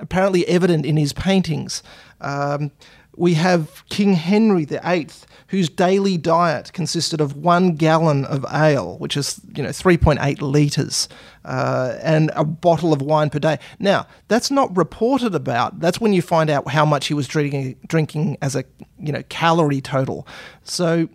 apparently 0.00 0.46
evident 0.46 0.86
in 0.86 0.96
his 0.96 1.12
paintings. 1.12 1.82
Um, 2.20 2.70
we 3.16 3.34
have 3.34 3.84
King 3.88 4.14
Henry 4.14 4.64
VIII, 4.64 5.08
whose 5.48 5.68
daily 5.68 6.16
diet 6.16 6.72
consisted 6.72 7.20
of 7.20 7.36
one 7.36 7.74
gallon 7.74 8.24
of 8.24 8.44
ale, 8.52 8.98
which 8.98 9.16
is 9.16 9.40
you 9.54 9.62
know 9.62 9.70
3.8 9.70 10.40
liters, 10.40 11.08
uh, 11.44 11.96
and 12.02 12.30
a 12.34 12.44
bottle 12.44 12.92
of 12.92 13.02
wine 13.02 13.30
per 13.30 13.38
day. 13.38 13.58
Now 13.78 14.06
that's 14.28 14.50
not 14.50 14.76
reported 14.76 15.34
about. 15.34 15.80
That's 15.80 16.00
when 16.00 16.12
you 16.12 16.22
find 16.22 16.50
out 16.50 16.68
how 16.68 16.84
much 16.84 17.06
he 17.06 17.14
was 17.14 17.28
drinking, 17.28 17.76
drinking 17.86 18.38
as 18.42 18.56
a 18.56 18.64
you 18.98 19.12
know 19.12 19.22
calorie 19.28 19.80
total. 19.80 20.26
So 20.62 21.08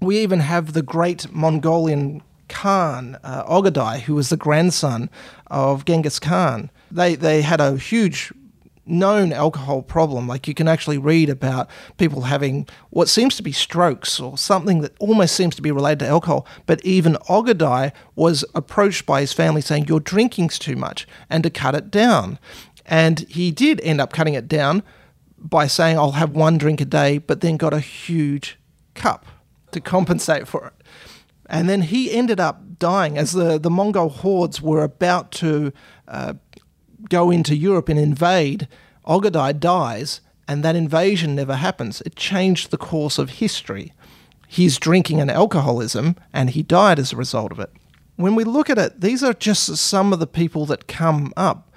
we 0.00 0.18
even 0.18 0.40
have 0.40 0.72
the 0.72 0.82
great 0.82 1.32
Mongolian 1.32 2.22
Khan, 2.48 3.18
uh, 3.22 3.44
Ogadai, 3.44 4.00
who 4.00 4.14
was 4.14 4.30
the 4.30 4.36
grandson 4.36 5.10
of 5.48 5.84
Genghis 5.84 6.18
Khan. 6.18 6.70
They, 6.90 7.14
they 7.14 7.42
had 7.42 7.60
a 7.60 7.76
huge 7.76 8.32
known 8.88 9.32
alcohol 9.32 9.82
problem. 9.82 10.26
Like 10.26 10.48
you 10.48 10.54
can 10.54 10.68
actually 10.68 10.98
read 10.98 11.28
about 11.28 11.68
people 11.96 12.22
having 12.22 12.66
what 12.90 13.08
seems 13.08 13.36
to 13.36 13.42
be 13.42 13.52
strokes 13.52 14.18
or 14.18 14.38
something 14.38 14.80
that 14.80 14.94
almost 14.98 15.34
seems 15.34 15.54
to 15.56 15.62
be 15.62 15.70
related 15.70 16.00
to 16.00 16.08
alcohol. 16.08 16.46
But 16.66 16.84
even 16.84 17.14
Ogadai 17.28 17.92
was 18.14 18.44
approached 18.54 19.06
by 19.06 19.20
his 19.20 19.32
family 19.32 19.60
saying, 19.60 19.86
You're 19.86 20.00
drinking's 20.00 20.58
too 20.58 20.76
much, 20.76 21.06
and 21.28 21.42
to 21.42 21.50
cut 21.50 21.74
it 21.74 21.90
down. 21.90 22.38
And 22.86 23.20
he 23.28 23.50
did 23.50 23.80
end 23.82 24.00
up 24.00 24.12
cutting 24.12 24.34
it 24.34 24.48
down 24.48 24.82
by 25.38 25.66
saying, 25.66 25.98
I'll 25.98 26.12
have 26.12 26.30
one 26.30 26.58
drink 26.58 26.80
a 26.80 26.84
day, 26.84 27.18
but 27.18 27.40
then 27.40 27.56
got 27.56 27.74
a 27.74 27.80
huge 27.80 28.58
cup 28.94 29.26
to 29.72 29.80
compensate 29.80 30.48
for 30.48 30.66
it. 30.66 30.72
And 31.46 31.68
then 31.68 31.82
he 31.82 32.12
ended 32.12 32.40
up 32.40 32.78
dying 32.78 33.16
as 33.18 33.32
the, 33.32 33.58
the 33.58 33.70
Mongol 33.70 34.08
hordes 34.08 34.60
were 34.60 34.82
about 34.82 35.32
to 35.32 35.72
uh, 36.06 36.34
go 37.08 37.30
into 37.30 37.56
Europe 37.56 37.88
and 37.88 37.98
invade. 37.98 38.68
Ogadai 39.06 39.58
dies, 39.58 40.20
and 40.46 40.62
that 40.62 40.76
invasion 40.76 41.34
never 41.34 41.56
happens. 41.56 42.00
It 42.02 42.16
changed 42.16 42.70
the 42.70 42.78
course 42.78 43.18
of 43.18 43.30
history. 43.30 43.92
His 44.46 44.78
drinking 44.78 45.20
and 45.20 45.30
alcoholism, 45.30 46.16
and 46.32 46.50
he 46.50 46.62
died 46.62 46.98
as 46.98 47.12
a 47.12 47.16
result 47.16 47.52
of 47.52 47.60
it. 47.60 47.70
When 48.16 48.34
we 48.34 48.44
look 48.44 48.70
at 48.70 48.78
it, 48.78 49.00
these 49.00 49.22
are 49.22 49.34
just 49.34 49.76
some 49.76 50.12
of 50.12 50.18
the 50.18 50.26
people 50.26 50.66
that 50.66 50.88
come 50.88 51.32
up. 51.36 51.70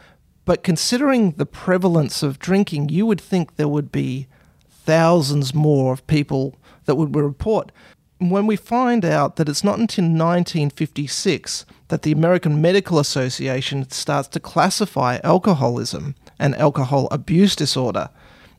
But 0.46 0.64
considering 0.64 1.34
the 1.34 1.46
prevalence 1.46 2.24
of 2.24 2.40
drinking, 2.40 2.90
you 2.90 3.06
would 3.06 3.22
think 3.22 3.56
there 3.56 3.68
would 3.68 3.92
be 3.92 4.28
thousands 4.70 5.54
more 5.54 5.94
of 5.94 6.08
people 6.08 6.56
that 6.86 6.96
would 6.96 7.16
report. 7.16 7.72
When 8.18 8.48
we 8.48 8.56
find 8.56 9.06
out 9.06 9.36
that 9.36 9.50
it's 9.50 9.64
not 9.64 9.80
until 9.80 10.06
1956 10.06 11.66
that 11.92 12.04
the 12.04 12.14
American 12.14 12.62
Medical 12.62 13.00
Association 13.00 13.90
starts 13.92 14.30
to 14.30 14.40
classify 14.40 15.20
alcoholism 15.26 16.16
and 16.40 16.56
alcohol 16.56 17.10
abuse 17.12 17.54
disorder 17.54 18.10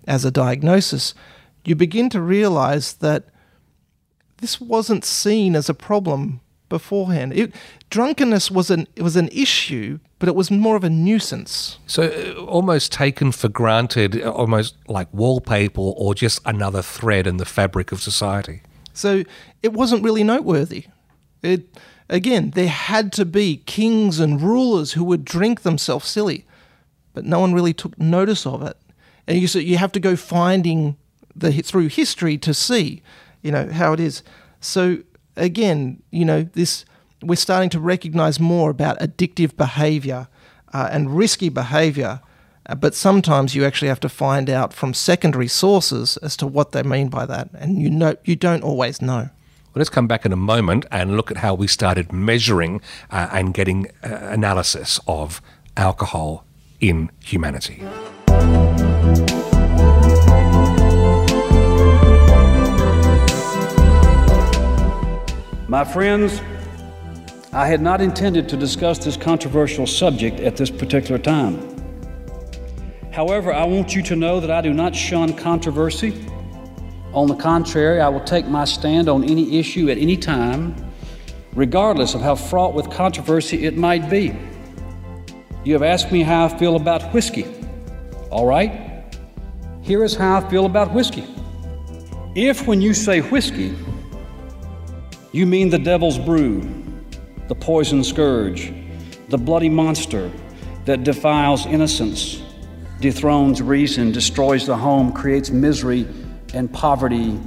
as 0.06 0.26
a 0.26 0.30
diagnosis, 0.30 1.14
you 1.64 1.74
begin 1.74 2.10
to 2.10 2.20
realize 2.20 2.92
that 2.94 3.24
this 4.36 4.60
wasn't 4.60 5.02
seen 5.02 5.56
as 5.56 5.70
a 5.70 5.74
problem 5.74 6.42
beforehand. 6.68 7.32
It, 7.32 7.54
drunkenness 7.88 8.50
was 8.50 8.70
an 8.70 8.86
it 8.96 9.02
was 9.02 9.16
an 9.16 9.28
issue, 9.32 9.98
but 10.18 10.28
it 10.28 10.34
was 10.34 10.50
more 10.50 10.76
of 10.76 10.84
a 10.84 10.90
nuisance. 10.90 11.78
So 11.86 12.02
uh, 12.02 12.44
almost 12.44 12.92
taken 12.92 13.32
for 13.32 13.48
granted, 13.48 14.20
uh, 14.20 14.30
almost 14.30 14.76
like 14.88 15.08
wallpaper 15.12 15.80
or 15.80 16.14
just 16.14 16.40
another 16.44 16.82
thread 16.82 17.26
in 17.26 17.38
the 17.38 17.46
fabric 17.46 17.92
of 17.92 18.02
society. 18.02 18.60
So 18.92 19.24
it 19.62 19.72
wasn't 19.72 20.04
really 20.04 20.22
noteworthy. 20.22 20.84
It 21.42 21.66
again, 22.12 22.50
there 22.50 22.68
had 22.68 23.10
to 23.14 23.24
be 23.24 23.56
kings 23.56 24.20
and 24.20 24.40
rulers 24.40 24.92
who 24.92 25.02
would 25.02 25.24
drink 25.24 25.62
themselves 25.62 26.06
silly, 26.06 26.44
but 27.14 27.24
no 27.24 27.40
one 27.40 27.54
really 27.54 27.72
took 27.72 27.98
notice 27.98 28.46
of 28.46 28.62
it. 28.62 28.76
And 29.26 29.38
you 29.38 29.48
so 29.48 29.58
you 29.58 29.78
have 29.78 29.92
to 29.92 30.00
go 30.00 30.14
finding 30.14 30.96
the 31.34 31.50
through 31.62 31.88
history 31.88 32.36
to 32.38 32.52
see, 32.52 33.02
you 33.40 33.50
know, 33.50 33.68
how 33.70 33.92
it 33.92 34.00
is. 34.00 34.22
So 34.60 34.98
again, 35.36 36.02
you 36.10 36.24
know, 36.24 36.42
this 36.52 36.84
we're 37.22 37.36
starting 37.36 37.70
to 37.70 37.80
recognize 37.80 38.38
more 38.38 38.70
about 38.70 38.98
addictive 38.98 39.56
behavior 39.56 40.28
uh, 40.72 40.88
and 40.90 41.16
risky 41.16 41.48
behavior. 41.48 42.20
Uh, 42.66 42.74
but 42.74 42.94
sometimes 42.94 43.54
you 43.54 43.64
actually 43.64 43.88
have 43.88 44.00
to 44.00 44.08
find 44.08 44.50
out 44.50 44.72
from 44.72 44.92
secondary 44.92 45.48
sources 45.48 46.16
as 46.18 46.36
to 46.36 46.46
what 46.46 46.72
they 46.72 46.82
mean 46.82 47.08
by 47.08 47.26
that, 47.26 47.48
and 47.54 47.80
you 47.80 47.90
know 47.90 48.16
you 48.24 48.36
don't 48.36 48.62
always 48.62 49.00
know. 49.00 49.30
Well, 49.74 49.80
let's 49.80 49.88
come 49.88 50.06
back 50.06 50.26
in 50.26 50.34
a 50.34 50.36
moment 50.36 50.84
and 50.90 51.16
look 51.16 51.30
at 51.30 51.38
how 51.38 51.54
we 51.54 51.66
started 51.66 52.12
measuring 52.12 52.82
uh, 53.10 53.30
and 53.32 53.54
getting 53.54 53.86
uh, 54.04 54.28
analysis 54.30 55.00
of 55.06 55.40
alcohol 55.78 56.44
in 56.78 57.10
humanity. 57.24 57.82
My 65.68 65.84
friends, 65.90 66.42
I 67.54 67.66
had 67.66 67.80
not 67.80 68.02
intended 68.02 68.50
to 68.50 68.58
discuss 68.58 68.98
this 68.98 69.16
controversial 69.16 69.86
subject 69.86 70.38
at 70.40 70.58
this 70.58 70.70
particular 70.70 71.18
time. 71.18 71.66
However, 73.10 73.54
I 73.54 73.64
want 73.64 73.94
you 73.94 74.02
to 74.02 74.16
know 74.16 74.38
that 74.38 74.50
I 74.50 74.60
do 74.60 74.74
not 74.74 74.94
shun 74.94 75.32
controversy. 75.32 76.26
On 77.14 77.28
the 77.28 77.34
contrary, 77.34 78.00
I 78.00 78.08
will 78.08 78.24
take 78.24 78.46
my 78.46 78.64
stand 78.64 79.06
on 79.06 79.22
any 79.22 79.58
issue 79.58 79.90
at 79.90 79.98
any 79.98 80.16
time, 80.16 80.74
regardless 81.54 82.14
of 82.14 82.22
how 82.22 82.34
fraught 82.34 82.72
with 82.72 82.90
controversy 82.90 83.66
it 83.66 83.76
might 83.76 84.08
be. 84.08 84.34
You 85.62 85.74
have 85.74 85.82
asked 85.82 86.10
me 86.10 86.22
how 86.22 86.46
I 86.46 86.58
feel 86.58 86.74
about 86.74 87.02
whiskey. 87.12 87.44
All 88.30 88.46
right, 88.46 89.04
here 89.82 90.02
is 90.04 90.14
how 90.14 90.38
I 90.38 90.48
feel 90.48 90.64
about 90.64 90.94
whiskey. 90.94 91.26
If, 92.34 92.66
when 92.66 92.80
you 92.80 92.94
say 92.94 93.20
whiskey, 93.20 93.76
you 95.32 95.44
mean 95.44 95.68
the 95.68 95.78
devil's 95.78 96.18
brew, 96.18 96.62
the 97.48 97.54
poison 97.54 98.02
scourge, 98.04 98.72
the 99.28 99.36
bloody 99.36 99.68
monster 99.68 100.32
that 100.86 101.04
defiles 101.04 101.66
innocence, 101.66 102.42
dethrones 103.00 103.60
reason, 103.60 104.12
destroys 104.12 104.66
the 104.66 104.76
home, 104.76 105.12
creates 105.12 105.50
misery 105.50 106.08
and 106.54 106.72
poverty, 106.72 107.38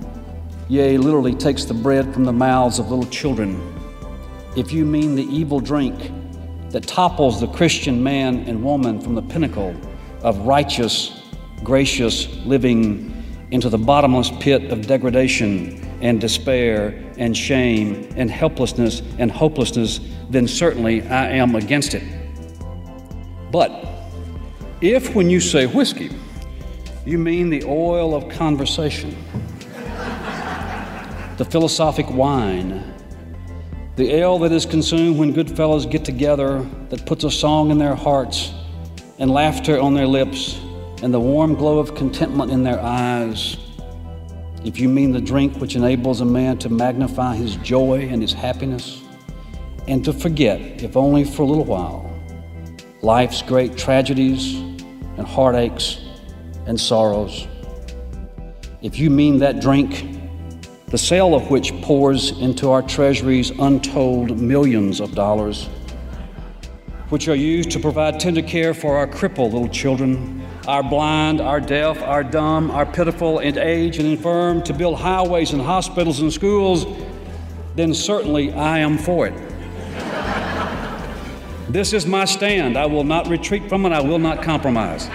yea, 0.67 0.97
literally 0.97 1.33
takes 1.33 1.65
the 1.65 1.73
bread 1.73 2.13
from 2.13 2.25
the 2.25 2.33
mouths 2.33 2.79
of 2.79 2.89
little 2.89 3.05
children. 3.05 3.73
If 4.55 4.71
you 4.71 4.85
mean 4.85 5.15
the 5.15 5.23
evil 5.23 5.59
drink 5.59 6.11
that 6.69 6.87
topples 6.87 7.39
the 7.39 7.47
Christian 7.47 8.01
man 8.01 8.39
and 8.47 8.63
woman 8.63 8.99
from 8.99 9.15
the 9.15 9.21
pinnacle 9.21 9.75
of 10.21 10.39
righteous, 10.39 11.21
gracious 11.63 12.27
living 12.45 13.11
into 13.51 13.69
the 13.69 13.77
bottomless 13.77 14.31
pit 14.39 14.71
of 14.71 14.87
degradation 14.87 15.83
and 16.01 16.19
despair 16.19 17.03
and 17.17 17.37
shame 17.37 18.11
and 18.17 18.29
helplessness 18.29 19.01
and 19.19 19.31
hopelessness, 19.31 19.99
then 20.29 20.47
certainly 20.47 21.01
I 21.07 21.29
am 21.29 21.55
against 21.55 21.93
it. 21.93 22.03
But 23.51 23.85
if, 24.81 25.15
when 25.15 25.29
you 25.29 25.39
say 25.39 25.65
whiskey, 25.65 26.11
you 27.05 27.19
mean 27.19 27.51
the 27.51 27.63
oil 27.65 28.15
of 28.15 28.27
conversation, 28.29 29.15
the 31.37 31.45
philosophic 31.45 32.09
wine, 32.09 32.83
the 33.95 34.11
ale 34.11 34.39
that 34.39 34.51
is 34.51 34.65
consumed 34.65 35.19
when 35.19 35.31
good 35.31 35.55
fellows 35.55 35.85
get 35.85 36.03
together, 36.03 36.67
that 36.89 37.05
puts 37.05 37.23
a 37.23 37.29
song 37.29 37.69
in 37.69 37.77
their 37.77 37.93
hearts 37.93 38.51
and 39.19 39.29
laughter 39.29 39.79
on 39.79 39.93
their 39.93 40.07
lips 40.07 40.59
and 41.03 41.13
the 41.13 41.19
warm 41.19 41.53
glow 41.53 41.77
of 41.77 41.93
contentment 41.93 42.51
in 42.51 42.63
their 42.63 42.79
eyes, 42.81 43.57
if 44.63 44.79
you 44.79 44.89
mean 44.89 45.11
the 45.11 45.21
drink 45.21 45.55
which 45.57 45.75
enables 45.75 46.21
a 46.21 46.25
man 46.25 46.57
to 46.57 46.69
magnify 46.69 47.35
his 47.35 47.55
joy 47.57 48.07
and 48.09 48.19
his 48.19 48.33
happiness, 48.33 49.03
and 49.87 50.03
to 50.03 50.11
forget, 50.11 50.59
if 50.81 50.97
only 50.97 51.23
for 51.23 51.43
a 51.43 51.45
little 51.45 51.65
while, 51.65 52.11
life's 53.03 53.43
great 53.43 53.77
tragedies 53.77 54.55
and 54.55 55.27
heartaches 55.27 56.04
and 56.65 56.79
sorrows. 56.79 57.47
If 58.81 58.99
you 58.99 59.09
mean 59.09 59.39
that 59.39 59.61
drink, 59.61 60.19
the 60.87 60.97
sale 60.97 61.33
of 61.33 61.49
which 61.49 61.73
pours 61.81 62.31
into 62.39 62.69
our 62.69 62.81
treasuries 62.81 63.49
untold 63.51 64.39
millions 64.39 64.99
of 64.99 65.15
dollars, 65.15 65.65
which 67.09 67.27
are 67.27 67.35
used 67.35 67.71
to 67.71 67.79
provide 67.79 68.19
tender 68.19 68.41
care 68.41 68.73
for 68.73 68.97
our 68.97 69.07
crippled 69.07 69.53
little 69.53 69.67
children, 69.67 70.45
our 70.67 70.83
blind, 70.83 71.41
our 71.41 71.59
deaf, 71.59 72.01
our 72.01 72.23
dumb, 72.23 72.71
our 72.71 72.85
pitiful 72.85 73.39
and 73.39 73.57
aged 73.57 73.99
and 73.99 74.09
infirm, 74.09 74.61
to 74.63 74.73
build 74.73 74.97
highways 74.97 75.51
and 75.51 75.61
hospitals 75.61 76.19
and 76.19 76.31
schools, 76.31 76.85
then 77.75 77.93
certainly 77.93 78.53
I 78.53 78.79
am 78.79 78.97
for 78.97 79.27
it. 79.27 79.33
This 81.69 81.93
is 81.93 82.05
my 82.05 82.25
stand. 82.25 82.77
I 82.77 82.85
will 82.85 83.03
not 83.03 83.27
retreat 83.27 83.67
from 83.67 83.85
it. 83.85 83.91
I 83.91 83.99
will 83.99 84.19
not 84.19 84.41
compromise. 84.41 85.09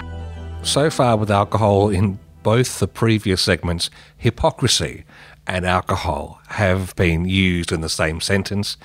So 0.63 0.89
far, 0.89 1.17
with 1.17 1.31
alcohol 1.31 1.89
in 1.89 2.19
both 2.43 2.79
the 2.79 2.87
previous 2.87 3.41
segments, 3.41 3.89
hypocrisy 4.17 5.03
and 5.47 5.65
alcohol 5.65 6.39
have 6.49 6.95
been 6.95 7.25
used 7.25 7.71
in 7.71 7.81
the 7.81 7.89
same 7.89 8.21
sentence. 8.21 8.77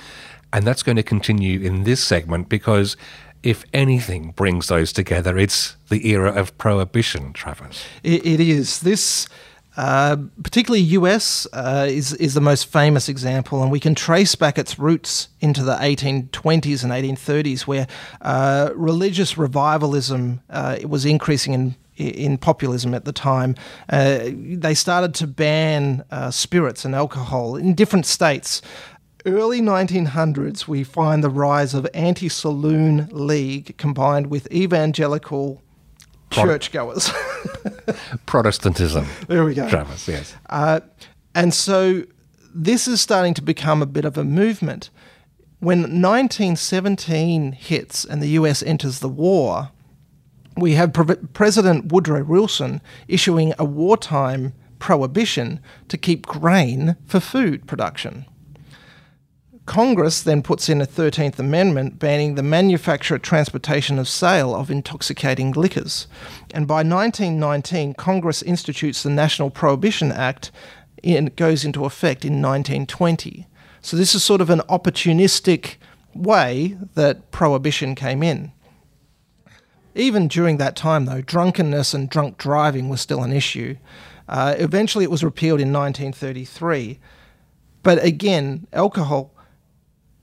And 0.53 0.66
that's 0.66 0.83
going 0.83 0.97
to 0.97 1.03
continue 1.03 1.61
in 1.61 1.85
this 1.85 2.03
segment 2.03 2.49
because 2.49 2.97
if 3.43 3.64
anything 3.72 4.33
brings 4.33 4.68
those 4.68 4.93
together, 4.93 5.39
it's 5.39 5.77
the 5.89 6.09
era 6.09 6.33
of 6.33 6.57
prohibition, 6.59 7.33
Travis. 7.33 7.85
it, 8.03 8.27
it 8.27 8.41
is. 8.41 8.81
This. 8.81 9.29
Uh, 9.77 10.16
particularly 10.43 10.83
US 10.83 11.47
uh, 11.53 11.87
is 11.89 12.14
is 12.14 12.33
the 12.33 12.41
most 12.41 12.66
famous 12.66 13.09
example, 13.09 13.62
and 13.62 13.70
we 13.70 13.79
can 13.79 13.95
trace 13.95 14.35
back 14.35 14.59
its 14.59 14.79
roots 14.79 15.29
into 15.41 15.62
the 15.62 15.77
1820s 15.77 16.83
and 16.83 16.93
1830s, 16.93 17.66
where 17.66 17.87
uh, 18.22 18.70
religious 18.74 19.37
revivalism 19.37 20.41
uh, 20.49 20.79
was 20.85 21.05
increasing 21.05 21.53
in 21.53 21.77
in 21.97 22.39
populism 22.39 22.95
at 22.95 23.05
the 23.05 23.12
time. 23.12 23.55
Uh, 23.89 24.31
they 24.33 24.74
started 24.74 25.14
to 25.14 25.27
ban 25.27 26.05
uh, 26.11 26.31
spirits 26.31 26.85
and 26.85 26.95
alcohol 26.95 27.57
in 27.57 27.74
different 27.74 28.07
states. 28.07 28.62
Early 29.24 29.61
1900s, 29.61 30.68
we 30.68 30.85
find 30.85 31.24
the 31.24 31.31
rise 31.31 31.74
of 31.74 31.87
anti-saloon 31.95 33.09
league 33.11 33.77
combined 33.77 34.29
with 34.29 34.51
evangelical 34.53 35.62
churchgoers. 36.31 37.11
Protestantism. 38.26 39.07
there 39.28 39.44
we 39.44 39.55
go. 39.55 39.68
Travis, 39.68 40.09
yes. 40.09 40.34
Uh, 40.51 40.80
and 41.34 41.53
so 41.53 42.05
this 42.55 42.88
is 42.88 43.01
starting 43.01 43.34
to 43.34 43.42
become 43.42 43.82
a 43.82 43.86
bit 43.86 44.05
of 44.05 44.16
a 44.16 44.24
movement. 44.24 44.90
When 45.61 45.80
1917 45.80 47.53
hits 47.53 48.05
and 48.05 48.22
the 48.22 48.28
US 48.28 48.62
enters 48.62 49.01
the 49.01 49.09
war, 49.09 49.70
we 50.57 50.72
have 50.72 50.92
Pre- 50.92 51.16
President 51.32 51.92
Woodrow 51.92 52.24
Wilson 52.24 52.80
issuing 53.09 53.53
a 53.59 53.64
wartime 53.64 54.53
prohibition 54.78 55.61
to 55.88 55.97
keep 55.97 56.26
grain 56.26 56.97
for 57.07 57.20
food 57.20 57.66
production. 57.66 58.26
Congress 59.67 60.23
then 60.23 60.43
puts 60.43 60.69
in 60.69 60.81
a 60.81 60.87
13th 60.87 61.41
Amendment 61.41 61.99
banning 61.99 62.37
the 62.37 62.43
manufacture, 62.43 63.19
transportation, 63.19 63.99
of 63.99 64.09
sale 64.09 64.55
of 64.55 64.71
intoxicating 64.71 65.51
liquors. 65.53 66.07
And 66.55 66.69
by 66.69 66.77
1919, 66.77 67.95
Congress 67.95 68.43
institutes 68.43 69.03
the 69.03 69.11
National 69.11 69.51
Prohibition 69.51 70.12
Act 70.12 70.53
and 71.05 71.29
it 71.29 71.37
goes 71.37 71.64
into 71.64 71.85
effect 71.85 72.25
in 72.25 72.41
1920. 72.41 73.47
So 73.81 73.97
this 73.97 74.14
is 74.14 74.25
sort 74.25 74.41
of 74.41 74.51
an 74.51 74.61
opportunistic 74.61 75.77
way 76.14 76.79
that 76.95 77.31
prohibition 77.31 77.95
came 77.95 78.23
in. 78.23 78.53
Even 79.95 80.29
during 80.29 80.59
that 80.59 80.77
time, 80.77 81.07
though, 81.07 81.23
drunkenness 81.23 81.95
and 81.95 82.09
drunk 82.09 82.39
driving 82.39 82.89
was 82.89 83.01
still 83.01 83.23
an 83.23 83.33
issue. 83.33 83.77
Uh, 84.29 84.55
eventually, 84.59 85.05
it 85.05 85.11
was 85.11 85.25
repealed 85.25 85.61
in 85.61 85.73
1933. 85.73 86.99
But 87.83 88.03
again, 88.05 88.67
alcohol 88.73 89.33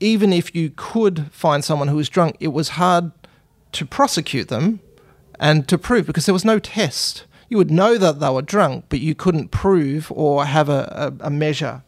even 0.04 0.34
if 0.34 0.54
you 0.54 0.70
could 0.76 1.32
find 1.32 1.64
someone 1.64 1.88
who 1.88 1.96
was 1.96 2.10
drunk, 2.10 2.36
it 2.38 2.48
was 2.48 2.70
hard 2.70 3.10
to 3.72 3.86
prosecute 3.86 4.48
them 4.48 4.80
and 5.40 5.66
to 5.66 5.78
prove 5.78 6.06
because 6.06 6.26
there 6.26 6.34
was 6.34 6.44
no 6.44 6.58
test. 6.58 7.24
You 7.48 7.56
would 7.56 7.70
know 7.70 7.96
that 7.96 8.20
they 8.20 8.28
were 8.28 8.42
drunk, 8.42 8.84
but 8.90 9.00
you 9.00 9.14
couldn't 9.14 9.48
prove 9.48 10.12
or 10.12 10.44
have 10.44 10.68
a, 10.68 11.14
a, 11.20 11.26
a 11.26 11.30
measure. 11.30 11.82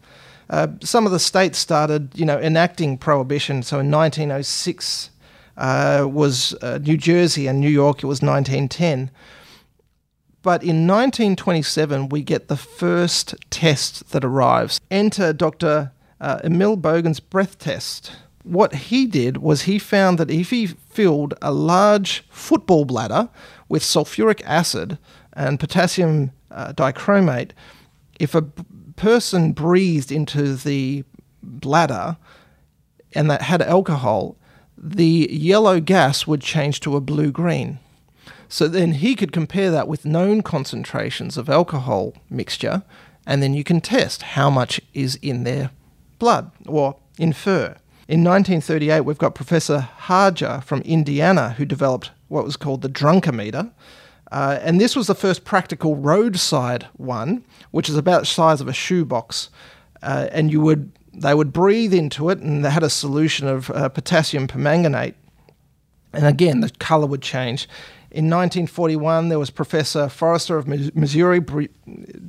Uh, 0.49 0.69
some 0.81 1.05
of 1.05 1.13
the 1.13 1.19
states 1.19 1.59
started, 1.59 2.11
you 2.15 2.25
know, 2.25 2.39
enacting 2.39 2.97
prohibition. 2.97 3.63
So 3.63 3.81
in 3.81 3.91
1906 3.91 5.11
uh, 5.59 6.09
was 6.11 6.55
uh, 6.63 6.79
New 6.79 6.97
Jersey 6.97 7.47
and 7.47 7.61
New 7.61 7.69
York. 7.69 7.99
It 7.99 8.07
was 8.07 8.23
1910. 8.23 9.11
But 10.41 10.63
in 10.63 10.87
1927, 10.87 12.09
we 12.09 12.23
get 12.23 12.49
the 12.49 12.57
first 12.57 13.35
test 13.51 14.11
that 14.13 14.25
arrives. 14.25 14.81
Enter 14.91 15.35
Dr 15.35 15.93
uh, 16.21 16.41
Emil 16.45 16.77
Bogen's 16.77 17.21
breath 17.21 17.59
test. 17.59 18.13
What 18.43 18.75
he 18.75 19.07
did 19.07 19.39
was 19.39 19.63
he 19.63 19.79
found 19.79 20.19
that 20.19 20.31
if 20.31 20.51
he 20.51 20.67
filled 20.67 21.35
a 21.43 21.53
large 21.53 22.25
football 22.31 22.85
bladder 22.85 23.29
with 23.69 23.83
sulfuric 23.83 24.41
acid 24.45 24.99
and 25.33 25.61
potassium 25.61 26.31
uh, 26.51 26.73
dichromate, 26.73 27.51
if 28.21 28.35
a 28.35 28.43
b- 28.43 28.63
person 28.95 29.53
breathed 29.53 30.13
into 30.13 30.55
the 30.55 31.05
bladder 31.43 32.17
and 33.15 33.31
that 33.31 33.43
had 33.43 33.63
alcohol, 33.63 34.37
the 34.79 35.29
yellow 35.31 35.81
gas 35.81 36.27
would 36.27 36.41
change 36.41 36.81
to 36.81 36.97
a 36.97 37.01
blue 37.01 37.33
green. 37.33 37.79
So 38.49 38.69
then 38.69 38.93
he 38.93 39.17
could 39.17 39.33
compare 39.33 39.71
that 39.73 39.89
with 39.89 40.05
known 40.05 40.43
concentrations 40.43 41.37
of 41.37 41.49
alcohol 41.49 42.15
mixture, 42.31 42.85
and 43.27 43.43
then 43.43 43.55
you 43.55 43.65
can 43.65 43.81
test 43.81 44.23
how 44.23 44.51
much 44.51 44.81
is 44.95 45.17
in 45.17 45.43
there 45.43 45.71
blood 46.19 46.51
or 46.67 46.97
infer. 47.19 47.77
In 48.09 48.23
1938, 48.23 49.01
we've 49.01 49.19
got 49.19 49.35
Professor 49.35 49.81
Harger 49.81 50.63
from 50.65 50.81
Indiana 50.83 51.51
who 51.51 51.65
developed 51.65 52.11
what 52.29 52.45
was 52.45 52.57
called 52.57 52.83
the 52.83 52.89
drunkometer. 52.89 53.73
Uh, 54.31 54.59
and 54.63 54.81
this 54.81 54.97
was 54.97 55.07
the 55.07 55.15
first 55.15 55.45
practical 55.45 55.97
roadside 55.97 56.85
one, 56.95 57.45
which 57.71 57.89
is 57.89 57.97
about 57.97 58.21
the 58.21 58.27
size 58.27 58.61
of 58.61 58.69
a 58.69 58.73
shoebox. 58.73 59.51
Uh, 60.03 60.29
and 60.33 60.51
you 60.51 60.61
would 60.61 60.93
they 61.13 61.35
would 61.35 61.53
breathe 61.53 61.95
into 61.95 62.29
it, 62.29 62.39
and 62.39 62.65
they 62.65 62.71
had 62.71 62.83
a 62.83 62.91
solution 62.91 63.49
of 63.49 63.71
uh, 63.71 63.89
potassium 63.89 64.47
permanganate. 64.47 65.15
And 66.13 66.27
again, 66.27 66.61
the 66.61 66.71
color 66.79 67.07
would 67.07 67.23
change. 67.23 67.69
In 68.11 68.31
1941, 68.31 69.29
there 69.29 69.39
was 69.39 69.51
Professor 69.51 70.09
Forrester 70.09 70.57
of 70.57 70.67
Missouri 70.67 71.41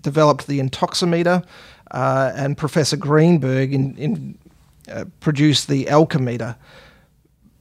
developed 0.01 0.47
the 0.47 0.59
intoximeter, 0.59 1.45
uh, 1.91 2.31
and 2.35 2.57
Professor 2.57 2.97
Greenberg 2.97 3.73
in, 3.73 3.95
in, 3.97 4.38
uh, 4.91 5.05
produced 5.19 5.67
the 5.67 5.89
Alcometer. 5.89 6.55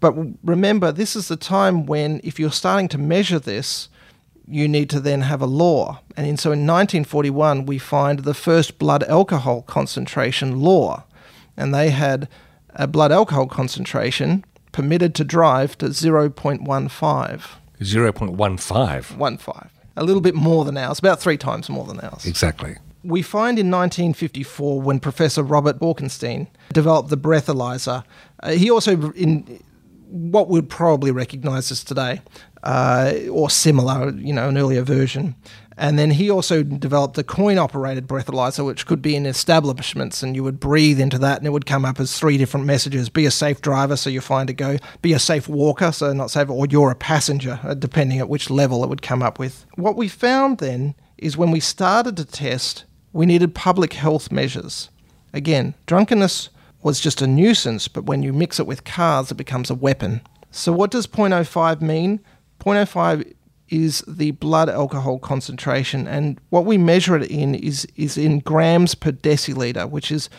But 0.00 0.14
remember, 0.44 0.92
this 0.92 1.16
is 1.16 1.28
the 1.28 1.36
time 1.36 1.86
when, 1.86 2.20
if 2.22 2.38
you're 2.38 2.52
starting 2.52 2.88
to 2.88 2.98
measure 2.98 3.38
this, 3.38 3.88
you 4.46 4.68
need 4.68 4.88
to 4.90 5.00
then 5.00 5.22
have 5.22 5.42
a 5.42 5.46
law. 5.46 6.00
And 6.16 6.26
in, 6.26 6.36
so 6.36 6.50
in 6.50 6.60
1941, 6.60 7.66
we 7.66 7.78
find 7.78 8.20
the 8.20 8.34
first 8.34 8.78
blood 8.78 9.02
alcohol 9.04 9.62
concentration 9.62 10.60
law. 10.60 11.04
And 11.56 11.74
they 11.74 11.90
had 11.90 12.28
a 12.74 12.86
blood 12.86 13.10
alcohol 13.10 13.46
concentration 13.46 14.44
permitted 14.72 15.14
to 15.16 15.24
drive 15.24 15.78
to 15.78 15.86
0.15. 15.86 17.42
0.15. 17.80 19.16
One 19.16 19.38
five. 19.38 19.72
A 19.96 20.04
little 20.04 20.20
bit 20.20 20.34
more 20.34 20.64
than 20.64 20.76
ours, 20.76 20.98
about 20.98 21.20
three 21.20 21.38
times 21.38 21.70
more 21.70 21.86
than 21.86 22.00
ours. 22.00 22.26
Exactly. 22.26 22.76
We 23.06 23.22
find 23.22 23.58
in 23.58 23.70
1954 23.70 24.82
when 24.82 25.00
Professor 25.00 25.42
Robert 25.42 25.78
Borkenstein 25.78 26.48
developed 26.72 27.08
the 27.08 27.16
breathalyzer, 27.16 28.04
uh, 28.42 28.50
he 28.50 28.70
also, 28.70 29.12
in 29.12 29.62
what 30.08 30.48
we'd 30.48 30.68
probably 30.68 31.10
recognise 31.10 31.70
as 31.70 31.84
today, 31.84 32.20
uh, 32.62 33.12
or 33.30 33.50
similar, 33.50 34.10
you 34.10 34.32
know, 34.32 34.48
an 34.48 34.58
earlier 34.58 34.82
version. 34.82 35.36
And 35.78 35.98
then 35.98 36.10
he 36.12 36.30
also 36.30 36.62
developed 36.62 37.18
a 37.18 37.22
coin 37.22 37.58
operated 37.58 38.08
breathalyzer, 38.08 38.64
which 38.64 38.86
could 38.86 39.02
be 39.02 39.14
in 39.14 39.26
establishments, 39.26 40.22
and 40.22 40.34
you 40.34 40.42
would 40.42 40.58
breathe 40.58 40.98
into 40.98 41.18
that, 41.18 41.38
and 41.38 41.46
it 41.46 41.50
would 41.50 41.66
come 41.66 41.84
up 41.84 42.00
as 42.00 42.18
three 42.18 42.38
different 42.38 42.64
messages 42.64 43.10
be 43.10 43.26
a 43.26 43.30
safe 43.30 43.60
driver, 43.60 43.96
so 43.96 44.08
you're 44.08 44.22
fine 44.22 44.46
to 44.46 44.54
go, 44.54 44.78
be 45.02 45.12
a 45.12 45.18
safe 45.18 45.48
walker, 45.48 45.92
so 45.92 46.12
not 46.12 46.30
safe, 46.30 46.48
or 46.48 46.66
you're 46.66 46.90
a 46.90 46.96
passenger, 46.96 47.60
uh, 47.62 47.74
depending 47.74 48.18
at 48.18 48.28
which 48.28 48.48
level 48.48 48.82
it 48.82 48.88
would 48.88 49.02
come 49.02 49.22
up 49.22 49.38
with. 49.38 49.66
What 49.74 49.96
we 49.96 50.08
found 50.08 50.58
then 50.58 50.94
is 51.18 51.36
when 51.36 51.50
we 51.50 51.60
started 51.60 52.16
to 52.16 52.24
test, 52.24 52.84
we 53.12 53.26
needed 53.26 53.54
public 53.54 53.94
health 53.94 54.30
measures. 54.30 54.90
Again, 55.32 55.74
drunkenness 55.86 56.50
was 56.82 57.00
just 57.00 57.20
a 57.20 57.26
nuisance, 57.26 57.88
but 57.88 58.04
when 58.04 58.22
you 58.22 58.32
mix 58.32 58.60
it 58.60 58.66
with 58.66 58.84
cars, 58.84 59.30
it 59.30 59.36
becomes 59.36 59.70
a 59.70 59.74
weapon. 59.74 60.20
So, 60.50 60.72
what 60.72 60.90
does 60.90 61.06
0.05 61.06 61.80
mean? 61.80 62.20
0.05 62.60 63.34
is 63.68 64.04
the 64.06 64.30
blood 64.32 64.68
alcohol 64.68 65.18
concentration, 65.18 66.06
and 66.06 66.40
what 66.50 66.64
we 66.64 66.78
measure 66.78 67.16
it 67.16 67.30
in 67.30 67.54
is, 67.54 67.86
is 67.96 68.16
in 68.16 68.38
grams 68.38 68.94
per 68.94 69.10
deciliter, 69.12 69.90
which 69.90 70.12
is 70.12 70.30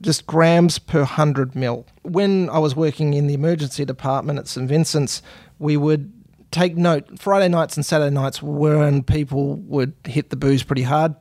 just 0.00 0.26
grams 0.26 0.78
per 0.78 1.00
100 1.00 1.54
mil. 1.54 1.86
When 2.02 2.48
I 2.50 2.58
was 2.58 2.74
working 2.74 3.14
in 3.14 3.26
the 3.26 3.34
emergency 3.34 3.84
department 3.84 4.38
at 4.38 4.48
St. 4.48 4.68
Vincent's, 4.68 5.22
we 5.58 5.76
would 5.76 6.12
take 6.50 6.76
note. 6.76 7.18
Friday 7.18 7.48
nights 7.48 7.76
and 7.76 7.84
Saturday 7.84 8.14
nights 8.14 8.42
were 8.42 8.78
when 8.78 9.02
people 9.02 9.56
would 9.56 9.94
hit 10.04 10.30
the 10.30 10.36
booze 10.36 10.62
pretty 10.62 10.82
hard. 10.82 11.14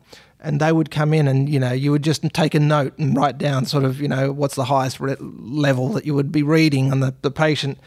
And 0.43 0.59
they 0.59 0.71
would 0.71 0.89
come 0.89 1.13
in, 1.13 1.27
and 1.27 1.47
you 1.47 1.59
know, 1.59 1.71
you 1.71 1.91
would 1.91 2.03
just 2.03 2.23
take 2.33 2.55
a 2.55 2.59
note 2.59 2.97
and 2.97 3.15
write 3.15 3.37
down 3.37 3.65
sort 3.65 3.83
of, 3.83 4.01
you 4.01 4.07
know, 4.07 4.31
what's 4.31 4.55
the 4.55 4.65
highest 4.65 4.99
re- 4.99 5.15
level 5.19 5.89
that 5.89 6.05
you 6.05 6.15
would 6.15 6.31
be 6.31 6.41
reading 6.41 6.91
on 6.91 6.99
the, 6.99 7.13
the 7.21 7.31
patient. 7.31 7.77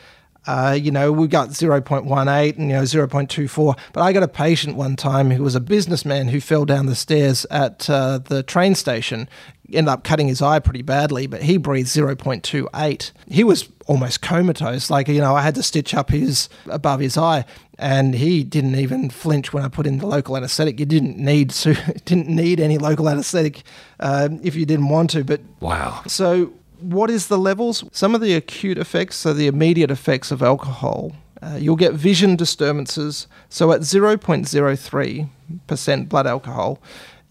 Uh, 0.47 0.77
you 0.79 0.91
know, 0.91 1.11
we 1.11 1.27
got 1.27 1.51
0.18 1.51 2.59
and, 2.59 2.69
you 2.69 2.77
know, 2.77 2.83
0.24. 2.83 3.79
But 3.93 4.03
I 4.03 4.13
got 4.13 4.23
a 4.23 4.29
patient 4.29 4.77
one 4.77 4.95
time 4.95 5.31
who 5.31 5.43
was 5.43 5.55
a 5.55 5.61
businessman 5.61 6.29
who 6.29 6.41
fell 6.41 6.65
down 6.65 6.87
the 6.87 6.95
stairs 6.95 7.47
at 7.51 7.89
uh, 7.89 8.19
the 8.19 8.43
train 8.43 8.75
station, 8.75 9.29
ended 9.73 9.89
up 9.89 10.05
cutting 10.05 10.29
his 10.29 10.43
eye 10.43 10.59
pretty 10.59 10.83
badly, 10.83 11.27
but 11.27 11.43
he 11.43 11.57
breathed 11.57 11.89
0.28. 11.89 13.13
He 13.29 13.45
was 13.45 13.69
almost 13.87 14.21
comatose. 14.21 14.91
Like, 14.91 15.09
you 15.09 15.21
know, 15.21 15.35
I 15.35 15.43
had 15.43 15.55
to 15.57 15.63
stitch 15.63 15.95
up 15.95 16.11
his 16.11 16.49
above 16.69 17.01
his 17.01 17.17
eye. 17.17 17.45
And 17.79 18.15
he 18.15 18.45
didn't 18.45 18.77
even 18.77 19.11
flinch 19.11 19.53
when 19.53 19.65
I 19.65 19.69
put 19.69 19.87
in 19.87 19.99
the 19.99 20.07
local 20.07 20.37
anaesthetic. 20.37 20.79
You 20.79 20.87
didn't 20.87 21.19
need 21.19 21.51
to, 21.51 21.75
didn't 22.05 22.29
need 22.29 22.61
any 22.61 22.79
local 22.79 23.09
anaesthetic 23.09 23.63
uh, 24.01 24.29
if 24.43 24.55
you 24.55 24.65
didn't 24.65 24.89
want 24.91 25.11
to. 25.11 25.25
But 25.25 25.41
Wow. 25.61 26.03
so, 26.07 26.53
what 26.81 27.11
is 27.11 27.27
the 27.29 27.39
levels? 27.39 27.83
Some 27.91 28.15
of 28.15 28.21
the 28.21 28.35
acute 28.35 28.79
effects, 28.79 29.17
so 29.17 29.33
the 29.33 29.47
immediate 29.49 29.91
effects 29.91 30.31
of 30.31 30.41
alcohol, 30.43 31.13
uh, 31.43 31.57
you'll 31.59 31.77
get 31.77 31.95
vision 31.95 32.37
disturbances. 32.37 33.27
So, 33.49 33.73
at 33.73 33.81
0.03% 33.81 36.09
blood 36.09 36.27
alcohol, 36.27 36.79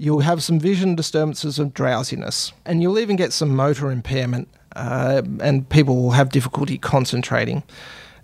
you'll 0.03 0.19
have 0.19 0.43
some 0.43 0.59
vision 0.59 0.95
disturbances 0.95 1.59
of 1.59 1.73
drowsiness, 1.73 2.51
and 2.65 2.81
you'll 2.81 2.99
even 2.99 3.15
get 3.15 3.31
some 3.31 3.55
motor 3.55 3.89
impairment, 3.89 4.49
uh, 4.75 5.21
and 5.39 5.69
people 5.69 5.95
will 5.95 6.11
have 6.11 6.29
difficulty 6.29 6.77
concentrating. 6.77 7.63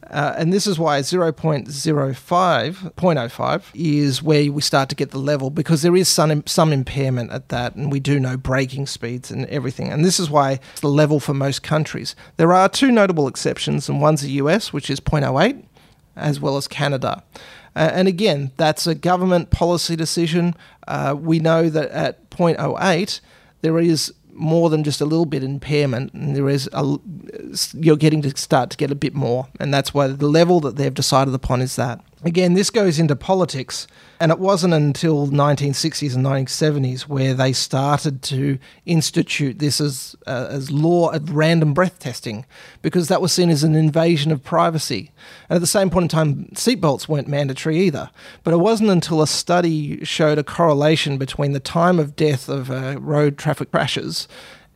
Uh, 0.10 0.34
and 0.38 0.52
this 0.52 0.66
is 0.68 0.78
why 0.78 1.00
0.05, 1.00 1.66
0.05 1.70 3.64
is 3.76 4.24
where 4.24 4.52
we 4.52 4.62
start 4.62 4.90
to 4.90 4.96
get 4.96 5.12
the 5.12 5.20
level 5.20 5.52
because 5.52 5.84
there 5.84 5.96
is 5.96 6.08
some, 6.08 6.44
some 6.48 6.74
impairment 6.74 7.32
at 7.32 7.50
that, 7.50 7.76
and 7.76 7.92
we 7.92 8.00
do 8.00 8.20
know 8.20 8.36
braking 8.36 8.86
speeds 8.86 9.32
and 9.32 9.46
everything. 9.46 9.90
And 9.90 10.04
this 10.04 10.20
is 10.20 10.30
why 10.30 10.54
it's 10.72 10.82
the 10.82 10.90
level 10.90 11.20
for 11.20 11.34
most 11.34 11.64
countries. 11.64 12.16
There 12.38 12.52
are 12.52 12.68
two 12.68 12.92
notable 12.92 13.28
exceptions, 13.28 13.88
and 13.88 14.02
one's 14.02 14.22
the 14.22 14.32
US, 14.32 14.74
which 14.74 14.90
is 14.90 15.00
0.08, 15.00 15.64
as 16.16 16.40
well 16.42 16.58
as 16.58 16.68
Canada. 16.68 17.24
Uh, 17.76 17.92
and 17.94 18.08
again, 18.08 18.52
that's 18.58 18.88
a 18.88 18.96
government 18.96 19.52
policy 19.52 19.96
decision. 19.96 20.56
Uh, 20.88 21.16
we 21.18 21.40
know 21.40 21.70
that 21.70 21.90
at 21.92 22.30
0.08, 22.30 23.22
there 23.62 23.80
is 23.80 24.14
more 24.34 24.70
than 24.70 24.84
just 24.84 25.02
a 25.02 25.06
little 25.06 25.26
bit 25.26 25.44
impairment, 25.44 26.14
and 26.14 26.36
there 26.36 26.50
is 26.50 26.70
a, 26.72 26.98
you're 27.74 27.98
getting 27.98 28.22
to 28.22 28.36
start 28.38 28.70
to 28.70 28.78
get 28.78 28.90
a 28.90 28.96
bit 28.96 29.14
more, 29.14 29.48
and 29.60 29.74
that's 29.74 29.94
why 29.94 30.08
the 30.08 30.28
level 30.28 30.60
that 30.62 30.78
they've 30.78 30.94
decided 30.94 31.34
upon 31.34 31.62
is 31.62 31.76
that. 31.76 32.02
Again, 32.22 32.54
this 32.54 32.70
goes 32.70 33.00
into 33.00 33.16
politics, 33.16 33.88
and 34.20 34.30
it 34.30 34.40
wasn't 34.40 34.74
until 34.74 35.28
1960s 35.28 36.14
and 36.14 36.26
1970s 36.26 37.04
where 37.04 37.34
they 37.34 37.54
started 37.54 38.22
to 38.24 38.60
institute 38.86 39.60
this 39.60 39.80
as 39.80 40.18
uh, 40.28 40.48
as 40.50 40.70
law 40.70 41.12
of 41.12 41.34
random 41.34 41.74
breath 41.74 41.98
testing, 42.00 42.46
because 42.82 43.08
that 43.08 43.22
was 43.22 43.32
seen 43.32 43.50
as 43.50 43.64
an 43.64 43.74
invasion 43.74 44.34
of 44.34 44.44
privacy. 44.44 45.12
And 45.48 45.56
at 45.56 45.62
the 45.62 45.68
same 45.68 45.90
point 45.90 46.04
in 46.04 46.10
time, 46.10 46.46
seatbelts 46.56 47.08
weren't 47.08 47.30
mandatory 47.30 47.80
either. 47.80 48.10
But 48.44 48.54
it 48.54 48.58
wasn't 48.58 48.90
until 48.90 49.22
a 49.22 49.28
study 49.28 50.04
showed 50.04 50.38
a 50.38 50.44
correlation 50.44 51.18
between 51.18 51.54
the 51.54 51.62
time 51.62 52.00
of 52.00 52.18
death 52.18 52.50
of 52.50 52.70
uh, 52.70 53.00
road 53.00 53.38
traffic 53.38 53.72
crashes 53.72 54.28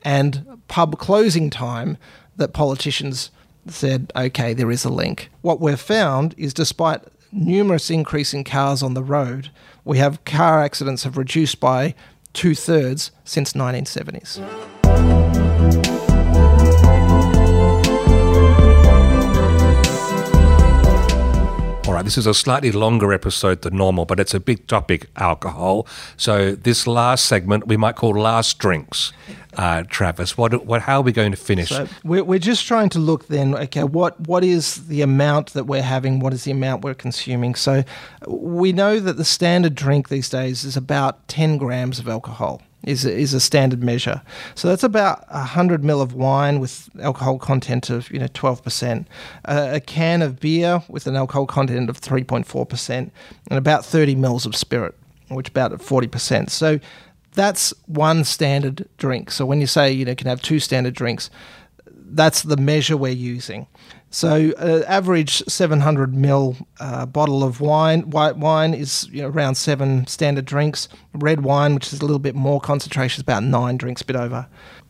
and 0.04 0.60
pub 0.70 0.98
closing 0.98 1.50
time 1.50 1.98
that 2.38 2.54
politicians 2.54 3.32
said, 3.68 4.12
okay, 4.16 4.54
there 4.54 4.72
is 4.72 4.84
a 4.84 4.90
link. 4.90 5.30
What 5.42 5.62
we've 5.62 5.80
found 5.80 6.36
is 6.38 6.54
despite 6.54 7.02
numerous 7.34 7.90
increase 7.90 8.34
in 8.34 8.44
cars 8.44 8.84
on 8.84 8.94
the 8.94 9.04
road, 9.04 9.50
we 9.84 9.98
have 9.98 10.24
car 10.24 10.62
accidents 10.64 11.04
have 11.04 11.18
reduced 11.18 11.60
by 11.60 11.96
two 12.34 12.56
thirds 12.56 13.12
since 13.24 13.54
1970s. 13.54 14.40
All 21.86 21.94
right, 21.94 22.06
this 22.06 22.18
is 22.18 22.26
a 22.26 22.34
slightly 22.34 22.72
longer 22.72 23.14
episode 23.14 23.62
than 23.62 23.78
normal, 23.78 24.06
but 24.06 24.20
it's 24.20 24.34
a 24.34 24.40
big 24.40 24.66
topic 24.68 25.08
alcohol. 25.18 25.86
So, 26.18 26.54
this 26.56 26.88
last 26.88 27.26
segment 27.26 27.68
we 27.68 27.78
might 27.78 27.96
call 27.96 28.20
Last 28.20 28.58
Drinks. 28.58 29.12
Uh, 29.56 29.84
Travis, 29.84 30.38
what, 30.38 30.66
what, 30.66 30.82
how 30.82 31.00
are 31.00 31.04
we 31.04 31.12
going 31.12 31.32
to 31.32 31.38
finish? 31.38 31.70
So 31.70 31.88
we're, 32.04 32.24
we're 32.24 32.40
just 32.40 32.66
trying 32.66 32.90
to 32.90 33.00
look 33.00 33.28
then, 33.28 33.56
okay, 33.56 33.84
what, 33.84 34.20
what 34.22 34.44
is 34.44 34.88
the 34.88 35.02
amount 35.02 35.54
that 35.54 35.66
we're 35.66 35.82
having? 35.82 36.20
What 36.20 36.34
is 36.34 36.44
the 36.44 36.52
amount 36.52 36.84
we're 36.84 36.94
consuming? 36.94 37.56
So 37.56 37.84
we 38.28 38.72
know 38.72 39.00
that 39.00 39.18
the 39.18 39.26
standard 39.26 39.76
drink 39.76 40.10
these 40.10 40.30
days 40.30 40.64
is 40.64 40.76
about 40.76 41.28
10 41.28 41.58
grams 41.58 42.00
of 42.00 42.08
alcohol. 42.08 42.62
Is 42.86 43.06
is 43.06 43.34
a 43.34 43.40
standard 43.40 43.82
measure, 43.82 44.22
so 44.56 44.68
that's 44.68 44.84
about 44.84 45.26
hundred 45.30 45.84
ml 45.84 46.02
of 46.02 46.16
wine 46.16 46.60
with 46.60 46.90
alcohol 47.02 47.40
content 47.40 47.90
of 47.90 48.12
you 48.12 48.20
know 48.20 48.28
twelve 48.34 48.62
percent, 48.62 49.08
uh, 49.46 49.70
a 49.72 49.80
can 49.80 50.22
of 50.22 50.42
beer 50.42 50.84
with 50.90 51.08
an 51.08 51.16
alcohol 51.16 51.46
content 51.46 51.90
of 51.90 51.96
three 51.96 52.26
point 52.26 52.46
four 52.46 52.66
percent, 52.66 53.14
and 53.50 53.58
about 53.58 53.86
thirty 53.86 54.16
mils 54.16 54.46
of 54.46 54.54
spirit, 54.54 54.98
which 55.30 55.48
about 55.48 55.82
forty 55.82 56.08
percent. 56.08 56.52
So 56.52 56.82
that's 57.34 57.74
one 57.86 58.24
standard 58.24 58.88
drink. 58.98 59.32
So 59.32 59.46
when 59.46 59.62
you 59.62 59.68
say 59.68 59.92
you 59.92 60.06
know 60.06 60.16
can 60.16 60.28
have 60.28 60.42
two 60.42 60.60
standard 60.60 60.94
drinks, 60.94 61.30
that's 61.88 62.44
the 62.44 62.58
measure 62.58 62.98
we're 62.98 63.12
using. 63.12 63.68
So 64.14 64.52
uh, 64.60 64.84
average 64.88 65.44
700 65.48 66.14
ml 66.14 66.64
uh, 66.80 67.08
bottle 67.08 67.44
of 67.44 67.62
wine, 67.62 68.12
white 68.12 68.38
wine 68.38 68.76
is 68.76 69.10
you 69.12 69.24
know, 69.24 69.30
around 69.30 69.56
seven 69.56 70.06
standard 70.06 70.46
drinks. 70.46 70.88
Red 71.16 71.44
wine, 71.44 71.74
which 71.74 71.92
is 71.92 72.00
a 72.00 72.06
little 72.06 72.20
bit 72.20 72.36
more 72.36 72.62
concentration, 72.62 73.20
is 73.20 73.24
about 73.24 73.42
nine 73.42 73.76
drinks, 73.76 74.04
a 74.04 74.06
bit 74.06 74.16
over. 74.16 74.48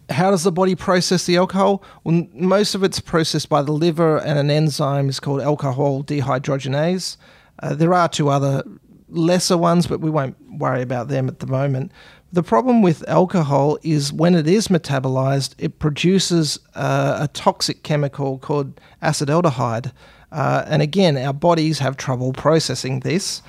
How 0.09 0.31
does 0.31 0.43
the 0.43 0.51
body 0.51 0.75
process 0.75 1.25
the 1.25 1.37
alcohol? 1.37 1.81
Well, 2.03 2.27
most 2.33 2.75
of 2.75 2.83
it's 2.83 2.99
processed 2.99 3.47
by 3.47 3.61
the 3.61 3.71
liver 3.71 4.17
and 4.17 4.37
an 4.37 4.49
enzyme 4.49 5.07
is 5.07 5.21
called 5.21 5.39
alcohol 5.39 6.03
dehydrogenase. 6.03 7.15
Uh, 7.59 7.75
there 7.75 7.93
are 7.93 8.09
two 8.09 8.27
other 8.27 8.63
lesser 9.07 9.57
ones, 9.57 9.87
but 9.87 10.01
we 10.01 10.09
won't 10.09 10.35
worry 10.49 10.81
about 10.81 11.07
them 11.07 11.29
at 11.29 11.39
the 11.39 11.47
moment. 11.47 11.93
The 12.33 12.41
problem 12.41 12.81
with 12.81 13.07
alcohol 13.07 13.77
is 13.83 14.11
when 14.11 14.33
it 14.33 14.47
is 14.47 14.67
metabolized, 14.69 15.53
it 15.59 15.77
produces 15.77 16.57
uh, 16.73 17.17
a 17.21 17.27
toxic 17.27 17.83
chemical 17.83 18.39
called 18.39 18.81
acetaldehyde. 19.03 19.91
Uh, 20.31 20.65
and 20.65 20.81
again, 20.81 21.15
our 21.15 21.31
bodies 21.31 21.77
have 21.77 21.95
trouble 21.95 22.33
processing 22.33 23.01
this. 23.01 23.43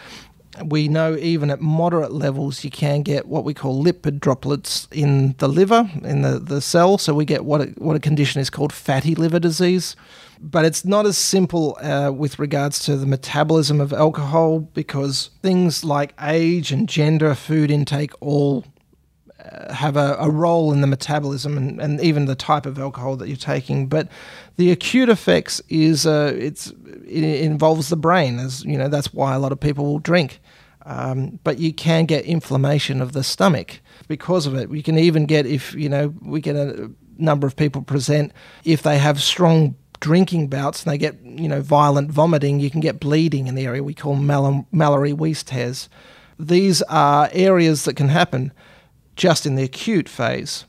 We 0.63 0.89
know 0.89 1.17
even 1.17 1.51
at 1.51 1.63
moderate 1.63 2.13
levels, 2.13 2.63
you 2.63 2.71
can 2.71 3.01
get 3.01 3.27
what 3.27 3.43
we 3.43 3.55
call 3.55 3.83
lipid 3.83 4.21
droplets 4.21 4.87
in 4.93 5.35
the 5.39 5.49
liver, 5.49 5.91
in 6.03 6.21
the, 6.21 6.39
the 6.39 6.61
cell. 6.61 6.99
So 6.99 7.15
we 7.15 7.25
get 7.25 7.47
what 7.47 7.63
a, 7.63 7.65
what 7.79 7.97
a 7.97 8.01
condition 8.01 8.43
is 8.43 8.51
called 8.51 8.71
fatty 8.71 9.15
liver 9.15 9.41
disease. 9.41 9.97
But 10.39 10.67
it's 10.67 10.85
not 10.85 11.07
as 11.07 11.17
simple 11.17 11.79
uh, 11.81 12.13
with 12.13 12.39
regards 12.39 12.81
to 12.81 12.99
the 12.99 13.07
metabolism 13.07 13.81
of 13.81 13.95
alcohol 13.95 14.61
because 14.61 15.31
things 15.41 15.85
like 15.85 16.13
age 16.21 16.71
and 16.71 16.87
gender, 16.87 17.35
food 17.35 17.71
intake 17.71 18.13
all 18.21 18.63
have 19.71 19.97
a, 19.97 20.17
a, 20.19 20.31
role 20.31 20.73
in 20.73 20.81
the 20.81 20.87
metabolism 20.87 21.57
and, 21.57 21.81
and, 21.81 22.01
even 22.01 22.27
the 22.27 22.35
type 22.35 22.67
of 22.67 22.79
alcohol 22.79 23.17
that 23.17 23.29
you're 23.29 23.37
taking. 23.37 23.87
But 23.87 24.09
the 24.57 24.71
acute 24.71 25.09
effects 25.09 25.61
is 25.69 26.07
uh, 26.07 26.33
it's 26.37 26.73
it 27.07 27.25
involves 27.43 27.89
the 27.89 27.97
brain, 27.97 28.39
as 28.39 28.65
you 28.65 28.79
know. 28.79 28.89
That's 28.89 29.13
why 29.13 29.35
a 29.35 29.39
lot 29.39 29.53
of 29.53 29.61
people 29.61 29.85
will 29.85 29.99
drink. 29.99 30.41
Um, 30.87 31.39
but 31.45 31.59
you 31.59 31.73
can 31.73 32.05
get 32.05 32.25
inflammation 32.25 33.01
of 33.01 33.13
the 33.13 33.25
stomach 33.25 33.81
because 34.07 34.47
of 34.47 34.55
it. 34.55 34.69
We 34.69 34.83
can 34.83 34.99
even 34.99 35.27
get 35.27 35.47
if 35.47 35.75
you 35.75 35.89
know 35.89 36.15
we 36.21 36.41
get 36.41 36.57
a 36.57 36.91
number 37.19 37.47
of 37.47 37.57
people 37.57 37.83
present 37.83 38.33
if 38.65 38.83
they 38.83 38.99
have 38.99 39.23
strong 39.23 39.77
drinking 40.01 40.49
bouts 40.49 40.85
and 40.85 40.93
they 40.93 40.99
get 40.99 41.19
you 41.25 41.49
know 41.49 41.63
violent 41.63 42.11
vomiting, 42.11 42.61
you 42.61 42.71
can 42.71 42.81
get 42.81 43.01
bleeding 43.01 43.47
in 43.47 43.55
the 43.55 43.65
area 43.65 43.83
we 43.83 43.95
call 43.95 44.17
Mal- 44.17 44.67
Mallory-Weiss 44.71 45.89
These 46.39 46.83
are 46.83 47.31
areas 47.33 47.85
that 47.85 47.97
can 47.97 48.09
happen 48.09 48.53
just 49.17 49.47
in 49.47 49.55
the 49.55 49.63
acute 49.63 50.09
phase. 50.09 50.65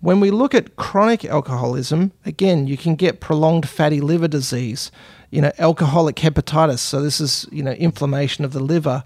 When 0.00 0.20
we 0.20 0.30
look 0.30 0.54
at 0.54 0.76
chronic 0.76 1.24
alcoholism, 1.24 2.12
again, 2.24 2.66
you 2.66 2.76
can 2.76 2.94
get 2.94 3.20
prolonged 3.20 3.68
fatty 3.68 4.00
liver 4.00 4.28
disease, 4.28 4.90
you 5.30 5.42
know, 5.42 5.52
alcoholic 5.58 6.16
hepatitis. 6.16 6.78
So 6.78 7.02
this 7.02 7.20
is, 7.20 7.46
you 7.52 7.62
know, 7.62 7.72
inflammation 7.72 8.44
of 8.44 8.52
the 8.52 8.60
liver. 8.60 9.04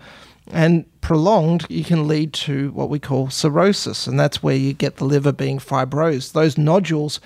And 0.53 0.85
prolonged, 1.01 1.67
you 1.69 1.85
can 1.85 2.07
lead 2.07 2.33
to 2.35 2.71
what 2.73 2.91
we 2.91 2.99
call 2.99 3.31
cirrhosis, 3.31 4.07
and 4.07 4.21
that's 4.21 4.43
where 4.43 4.55
you 4.55 4.73
get 4.75 4.97
the 4.97 5.05
liver 5.05 5.33
being 5.33 5.59
fibrosed. 5.59 6.33
Those 6.33 6.59
nodules 6.59 7.19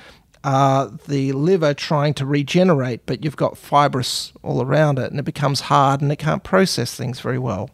are 0.44 0.86
the 1.08 1.32
liver 1.32 1.74
trying 1.74 2.14
to 2.14 2.24
regenerate, 2.24 3.06
but 3.06 3.24
you've 3.24 3.36
got 3.36 3.58
fibrous 3.58 4.32
all 4.42 4.62
around 4.62 4.98
it, 5.00 5.10
and 5.10 5.18
it 5.18 5.24
becomes 5.24 5.62
hard 5.62 6.00
and 6.00 6.12
it 6.12 6.16
can't 6.16 6.44
process 6.44 6.94
things 6.94 7.18
very 7.18 7.38
well. 7.38 7.70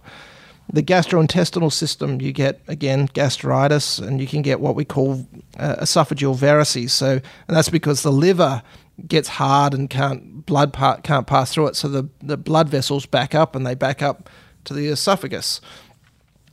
The 0.73 0.83
gastrointestinal 0.83 1.73
system, 1.73 2.21
you 2.21 2.33
get 2.33 2.61
again 2.69 3.09
gastritis, 3.13 3.99
and 3.99 4.21
you 4.21 4.27
can 4.27 4.43
get 4.43 4.61
what 4.61 4.75
we 4.75 4.85
call 4.85 5.27
uh, 5.59 5.77
esophageal 5.77 6.37
varices. 6.37 6.91
So, 6.91 7.21
and 7.49 7.57
that's 7.57 7.69
because 7.69 8.03
the 8.03 8.13
liver 8.13 8.63
gets 9.07 9.29
hard 9.29 9.75
and 9.75 9.91
can't 9.91 10.47
blood 10.47 10.73
pa- 10.73 10.97
can't 11.03 11.27
pass 11.27 11.53
through 11.53 11.69
it. 11.69 11.77
So 11.77 11.89
the 11.89 12.09
the 12.23 12.37
blood 12.37 12.69
vessels 12.69 13.07
back 13.07 13.35
up, 13.35 13.55
and 13.55 13.67
they 13.67 13.75
back 13.75 14.03
up 14.03 14.31
to 14.65 14.75
the 14.75 14.89
esophagus. 14.89 15.61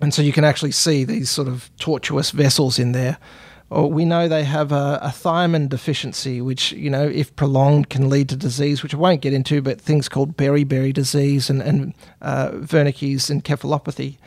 And 0.01 0.13
so 0.13 0.21
you 0.21 0.33
can 0.33 0.43
actually 0.43 0.71
see 0.71 1.03
these 1.03 1.29
sort 1.29 1.47
of 1.47 1.69
tortuous 1.77 2.31
vessels 2.31 2.79
in 2.79 2.91
there. 2.91 3.17
Or 3.71 3.89
we 3.89 4.03
know 4.03 4.27
they 4.27 4.43
have 4.43 4.73
a, 4.73 4.99
a, 5.01 5.07
thiamine 5.07 5.69
deficiency, 5.69 6.41
which, 6.41 6.73
you 6.73 6.89
know, 6.89 7.07
if 7.07 7.33
prolonged 7.37 7.89
can 7.89 8.09
lead 8.09 8.27
to 8.27 8.35
disease, 8.35 8.83
which 8.83 8.93
I 8.93 8.97
won't 8.97 9.21
get 9.21 9.31
into, 9.31 9.61
but 9.61 9.79
things 9.79 10.09
called 10.09 10.35
beriberi 10.35 10.93
disease 10.93 11.49
and, 11.49 11.61
and 11.61 11.93
uh, 12.21 12.49
Wernicke's 12.49 13.29
encephalopathy. 13.29 14.17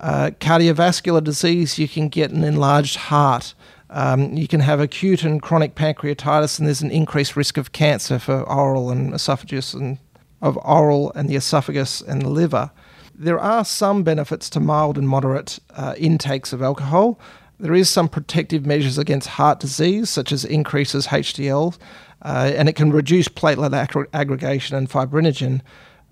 Uh, 0.00 0.30
cardiovascular 0.40 1.22
disease, 1.22 1.78
you 1.78 1.86
can 1.86 2.08
get 2.08 2.30
an 2.30 2.42
enlarged 2.42 2.96
heart. 2.96 3.52
Um, 3.90 4.34
you 4.34 4.48
can 4.48 4.60
have 4.60 4.80
acute 4.80 5.22
and 5.22 5.42
chronic 5.42 5.74
pancreatitis, 5.74 6.58
and 6.58 6.66
there's 6.66 6.80
an 6.80 6.90
increased 6.90 7.36
risk 7.36 7.58
of 7.58 7.72
cancer 7.72 8.18
for 8.18 8.40
oral 8.40 8.90
and 8.90 9.12
esophagus 9.12 9.74
and 9.74 9.98
of 10.40 10.56
oral 10.64 11.12
and 11.12 11.28
the 11.28 11.36
esophagus 11.36 12.00
and 12.00 12.22
the 12.22 12.30
liver. 12.30 12.70
There 13.14 13.38
are 13.38 13.66
some 13.66 14.02
benefits 14.02 14.48
to 14.50 14.60
mild 14.60 14.96
and 14.96 15.06
moderate 15.06 15.58
uh, 15.76 15.94
intakes 15.98 16.54
of 16.54 16.62
alcohol. 16.62 17.20
There 17.60 17.74
is 17.74 17.88
some 17.88 18.08
protective 18.08 18.64
measures 18.64 18.98
against 18.98 19.28
heart 19.28 19.60
disease, 19.60 20.08
such 20.08 20.32
as 20.32 20.44
increases 20.44 21.08
HDL, 21.08 21.76
uh, 22.22 22.52
and 22.54 22.68
it 22.68 22.76
can 22.76 22.92
reduce 22.92 23.28
platelet 23.28 23.72
ag- 23.72 24.08
aggregation 24.12 24.76
and 24.76 24.88
fibrinogen. 24.88 25.60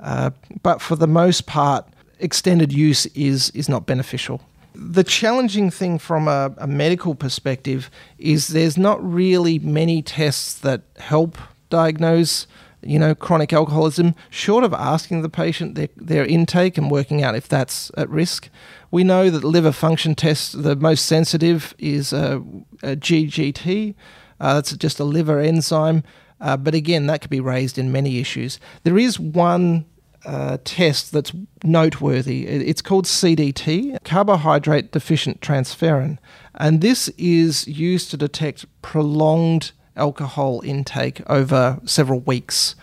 Uh, 0.01 0.31
but 0.63 0.83
for 0.83 0.97
the 0.97 1.07
most 1.07 1.47
part, 1.47 1.87
extended 2.19 2.73
use 2.73 3.07
is 3.07 3.51
is 3.51 3.69
not 3.69 3.87
beneficial. 3.87 4.41
The 4.75 5.05
challenging 5.05 5.71
thing 5.71 5.99
from 5.99 6.29
a, 6.29 6.53
a 6.59 6.67
medical 6.67 7.15
perspective 7.15 7.91
is 8.19 8.49
there's 8.49 8.77
not 8.77 9.03
really 9.03 9.59
many 9.59 10.03
tests 10.03 10.59
that 10.59 10.83
help 10.99 11.39
diagnose 11.71 12.47
you 12.83 12.99
know, 12.99 13.15
chronic 13.15 13.53
alcoholism, 13.53 14.15
short 14.31 14.65
of 14.65 14.73
asking 14.73 15.23
the 15.23 15.29
patient 15.29 15.75
their, 15.75 15.89
their 15.97 16.25
intake 16.25 16.79
and 16.79 16.91
working 16.91 17.23
out 17.23 17.35
if 17.35 17.49
that's 17.49 17.91
at 17.97 18.09
risk. 18.09 18.49
We 18.97 19.05
know 19.05 19.29
that 19.29 19.45
liver 19.45 19.73
function 19.73 20.15
tests, 20.15 20.53
the 20.53 20.75
most 20.75 21.05
sensitive 21.05 21.75
is 21.77 22.15
a, 22.15 22.43
a 22.83 22.97
GGT. 22.97 23.95
Uh, 24.41 24.55
that's 24.55 24.75
just 24.75 24.99
a 24.99 25.05
liver 25.05 25.39
enzyme. 25.39 26.03
Uh, 26.41 26.57
but 26.57 26.75
again, 26.75 27.07
that 27.09 27.21
could 27.21 27.29
be 27.29 27.39
raised 27.39 27.77
in 27.77 27.93
many 27.93 28.21
issues. 28.21 28.59
There 28.85 28.97
is 28.97 29.21
one 29.21 29.85
uh, 30.25 30.57
test 30.65 31.13
that's 31.13 31.31
noteworthy. 31.63 32.47
It's 32.47 32.81
called 32.81 33.05
CDT, 33.05 34.03
carbohydrate 34.03 34.93
deficient 34.93 35.43
transferrin. 35.43 36.17
And 36.55 36.81
this 36.81 37.09
is 37.19 37.69
used 37.69 38.11
to 38.13 38.17
detect 38.17 38.65
prolonged 38.81 39.73
alcohol 39.95 40.63
intake 40.65 41.21
over 41.27 41.81
several 41.85 42.21
weeks. 42.21 42.77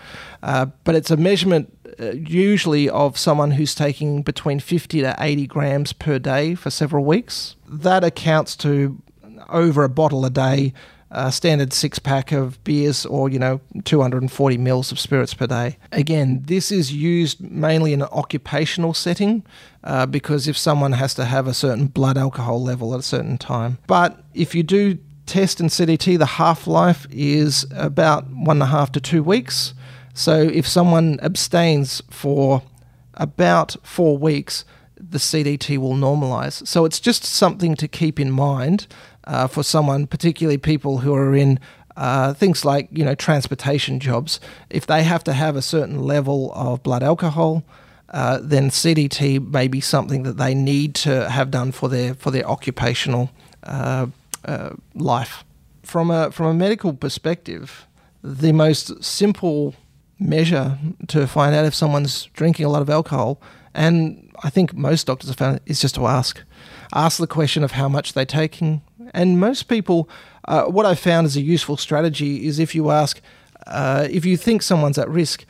Uh, 0.43 0.67
but 0.83 0.93
it's 0.93 1.09
a 1.09 1.17
measurement 1.17 1.75
uh, 1.82 1.82
usually 1.99 2.89
of 2.89 3.17
someone 3.17 3.51
who's 3.51 3.75
taking 3.75 4.21
between 4.21 4.59
50 4.59 5.01
to 5.01 5.15
80 5.19 5.47
grams 5.47 5.93
per 5.93 6.19
day 6.19 6.55
for 6.55 6.69
several 6.69 7.05
weeks. 7.05 7.55
That 7.67 8.03
accounts 8.03 8.55
to 8.57 9.01
over 9.49 9.83
a 9.83 9.89
bottle 9.89 10.25
a 10.25 10.29
day, 10.29 10.73
a 11.11 11.31
standard 11.31 11.73
six 11.73 11.99
pack 11.99 12.31
of 12.31 12.63
beers, 12.63 13.05
or 13.05 13.29
you 13.29 13.39
know 13.39 13.61
240 13.83 14.57
mils 14.57 14.91
of 14.91 14.99
spirits 14.99 15.33
per 15.33 15.47
day. 15.47 15.77
Again, 15.91 16.41
this 16.45 16.71
is 16.71 16.91
used 16.91 17.39
mainly 17.41 17.93
in 17.93 18.01
an 18.01 18.09
occupational 18.11 18.93
setting 18.93 19.43
uh, 19.83 20.05
because 20.05 20.47
if 20.47 20.57
someone 20.57 20.93
has 20.93 21.13
to 21.15 21.25
have 21.25 21.47
a 21.47 21.53
certain 21.53 21.87
blood 21.87 22.17
alcohol 22.17 22.61
level 22.61 22.93
at 22.93 22.99
a 22.99 23.03
certain 23.03 23.37
time. 23.37 23.77
But 23.87 24.23
if 24.33 24.55
you 24.55 24.63
do 24.63 24.97
test 25.25 25.59
in 25.59 25.67
CDT, 25.67 26.17
the 26.17 26.25
half 26.25 26.67
life 26.67 27.07
is 27.09 27.65
about 27.71 28.29
one 28.29 28.57
and 28.57 28.63
a 28.63 28.67
half 28.67 28.91
to 28.93 28.99
two 28.99 29.23
weeks. 29.23 29.73
So 30.13 30.41
if 30.41 30.67
someone 30.67 31.19
abstains 31.21 32.01
for 32.09 32.61
about 33.15 33.75
four 33.83 34.17
weeks, 34.17 34.63
the 34.95 35.17
CDT 35.17 35.77
will 35.77 35.95
normalize. 35.95 36.65
So 36.67 36.85
it's 36.85 36.99
just 36.99 37.23
something 37.25 37.75
to 37.75 37.87
keep 37.87 38.19
in 38.19 38.31
mind 38.31 38.87
uh, 39.25 39.47
for 39.47 39.63
someone, 39.63 40.07
particularly 40.07 40.57
people 40.57 40.99
who 40.99 41.13
are 41.13 41.35
in 41.35 41.59
uh, 41.95 42.33
things 42.33 42.65
like 42.65 42.87
you 42.91 43.05
know 43.05 43.15
transportation 43.15 43.99
jobs. 43.99 44.39
If 44.69 44.87
they 44.87 45.03
have 45.03 45.23
to 45.25 45.33
have 45.33 45.55
a 45.55 45.61
certain 45.61 45.99
level 45.99 46.51
of 46.53 46.81
blood 46.83 47.03
alcohol, 47.03 47.63
uh, 48.09 48.39
then 48.41 48.69
CDT 48.69 49.51
may 49.51 49.67
be 49.67 49.81
something 49.81 50.23
that 50.23 50.37
they 50.37 50.55
need 50.55 50.95
to 50.95 51.29
have 51.29 51.51
done 51.51 51.71
for 51.71 51.89
their 51.89 52.13
for 52.13 52.31
their 52.31 52.47
occupational 52.47 53.29
uh, 53.63 54.07
uh, 54.45 54.71
life. 54.95 55.43
From 55.83 56.09
a 56.09 56.31
from 56.31 56.47
a 56.47 56.53
medical 56.53 56.93
perspective, 56.93 57.87
the 58.23 58.53
most 58.53 59.03
simple 59.03 59.75
measure 60.23 60.77
to 61.07 61.27
find 61.27 61.53
out 61.55 61.65
if 61.65 61.75
someone's 61.75 62.25
drinking 62.33 62.65
a 62.65 62.69
lot 62.69 62.81
of 62.81 62.89
alcohol, 62.89 63.41
and 63.73 64.31
I 64.43 64.49
think 64.49 64.73
most 64.73 65.07
doctors 65.07 65.29
have 65.29 65.37
found 65.37 65.57
it, 65.57 65.63
is 65.65 65.81
just 65.81 65.95
to 65.95 66.07
ask, 66.07 66.41
ask 66.93 67.17
the 67.19 67.27
question 67.27 67.63
of 67.63 67.71
how 67.71 67.89
much 67.89 68.13
they're 68.13 68.25
taking. 68.25 68.81
And 69.13 69.39
most 69.39 69.63
people, 69.63 70.09
uh, 70.47 70.63
what 70.65 70.85
I 70.85 70.95
found 70.95 71.27
is 71.27 71.35
a 71.35 71.41
useful 71.41 71.77
strategy 71.77 72.47
is 72.47 72.59
if 72.59 72.73
you 72.73 72.89
ask, 72.89 73.21
uh, 73.67 74.07
if 74.09 74.25
you 74.25 74.37
think 74.37 74.61
someone's 74.61 74.97
at 74.97 75.09
risk, 75.09 75.45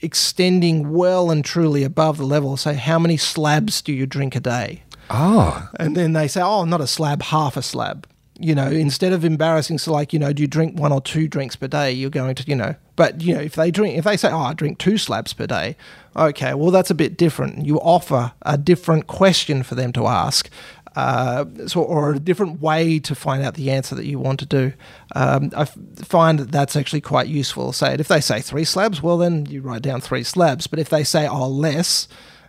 extending 0.00 0.92
well 0.92 1.30
and 1.30 1.44
truly 1.44 1.82
above 1.82 2.18
the 2.18 2.26
level, 2.26 2.56
say, 2.56 2.74
how 2.74 2.98
many 2.98 3.16
slabs 3.16 3.82
do 3.82 3.92
you 3.92 4.06
drink 4.06 4.36
a 4.36 4.40
day? 4.40 4.82
Oh. 5.10 5.68
And 5.78 5.96
then 5.96 6.12
they 6.12 6.28
say, 6.28 6.40
oh, 6.42 6.64
not 6.64 6.80
a 6.80 6.86
slab, 6.86 7.22
half 7.22 7.56
a 7.56 7.62
slab 7.62 8.06
you 8.38 8.54
know, 8.54 8.68
instead 8.68 9.12
of 9.12 9.24
embarrassing, 9.24 9.78
so 9.78 9.92
like, 9.92 10.12
you 10.12 10.18
know, 10.18 10.32
do 10.32 10.42
you 10.42 10.48
drink 10.48 10.78
one 10.78 10.92
or 10.92 11.00
two 11.00 11.28
drinks 11.28 11.54
per 11.56 11.68
day? 11.68 11.92
You're 11.92 12.10
going 12.10 12.34
to, 12.34 12.44
you 12.46 12.56
know, 12.56 12.74
but, 12.96 13.20
you 13.20 13.34
know, 13.34 13.40
if 13.40 13.54
they 13.54 13.70
drink, 13.70 13.96
if 13.96 14.04
they 14.04 14.16
say, 14.16 14.30
oh, 14.30 14.38
I 14.38 14.54
drink 14.54 14.78
two 14.78 14.98
slabs 14.98 15.32
per 15.32 15.46
day, 15.46 15.76
okay, 16.16 16.54
well, 16.54 16.70
that's 16.70 16.90
a 16.90 16.94
bit 16.94 17.16
different. 17.16 17.64
You 17.64 17.80
offer 17.80 18.32
a 18.42 18.58
different 18.58 19.06
question 19.06 19.62
for 19.62 19.74
them 19.74 19.92
to 19.92 20.06
ask. 20.06 20.50
Uh, 20.96 21.44
so, 21.66 21.82
or 21.82 22.12
a 22.12 22.18
different 22.20 22.60
way 22.60 23.00
to 23.00 23.14
find 23.16 23.42
out 23.42 23.54
the 23.54 23.70
answer 23.70 23.96
that 23.96 24.06
you 24.06 24.18
want 24.18 24.38
to 24.38 24.46
do. 24.46 24.72
Um, 25.16 25.50
I 25.56 25.64
find 25.64 26.38
that 26.38 26.52
that's 26.52 26.76
actually 26.76 27.00
quite 27.00 27.26
useful. 27.26 27.72
Say 27.72 27.94
if 27.94 28.06
they 28.06 28.20
say 28.20 28.40
three 28.40 28.64
slabs, 28.64 29.02
well 29.02 29.18
then 29.18 29.46
you 29.46 29.60
write 29.60 29.82
down 29.82 30.00
three 30.00 30.22
slabs. 30.22 30.68
But 30.68 30.78
if 30.78 30.88
they 30.88 31.02
say 31.02 31.26
oh 31.26 31.48
less, 31.48 32.06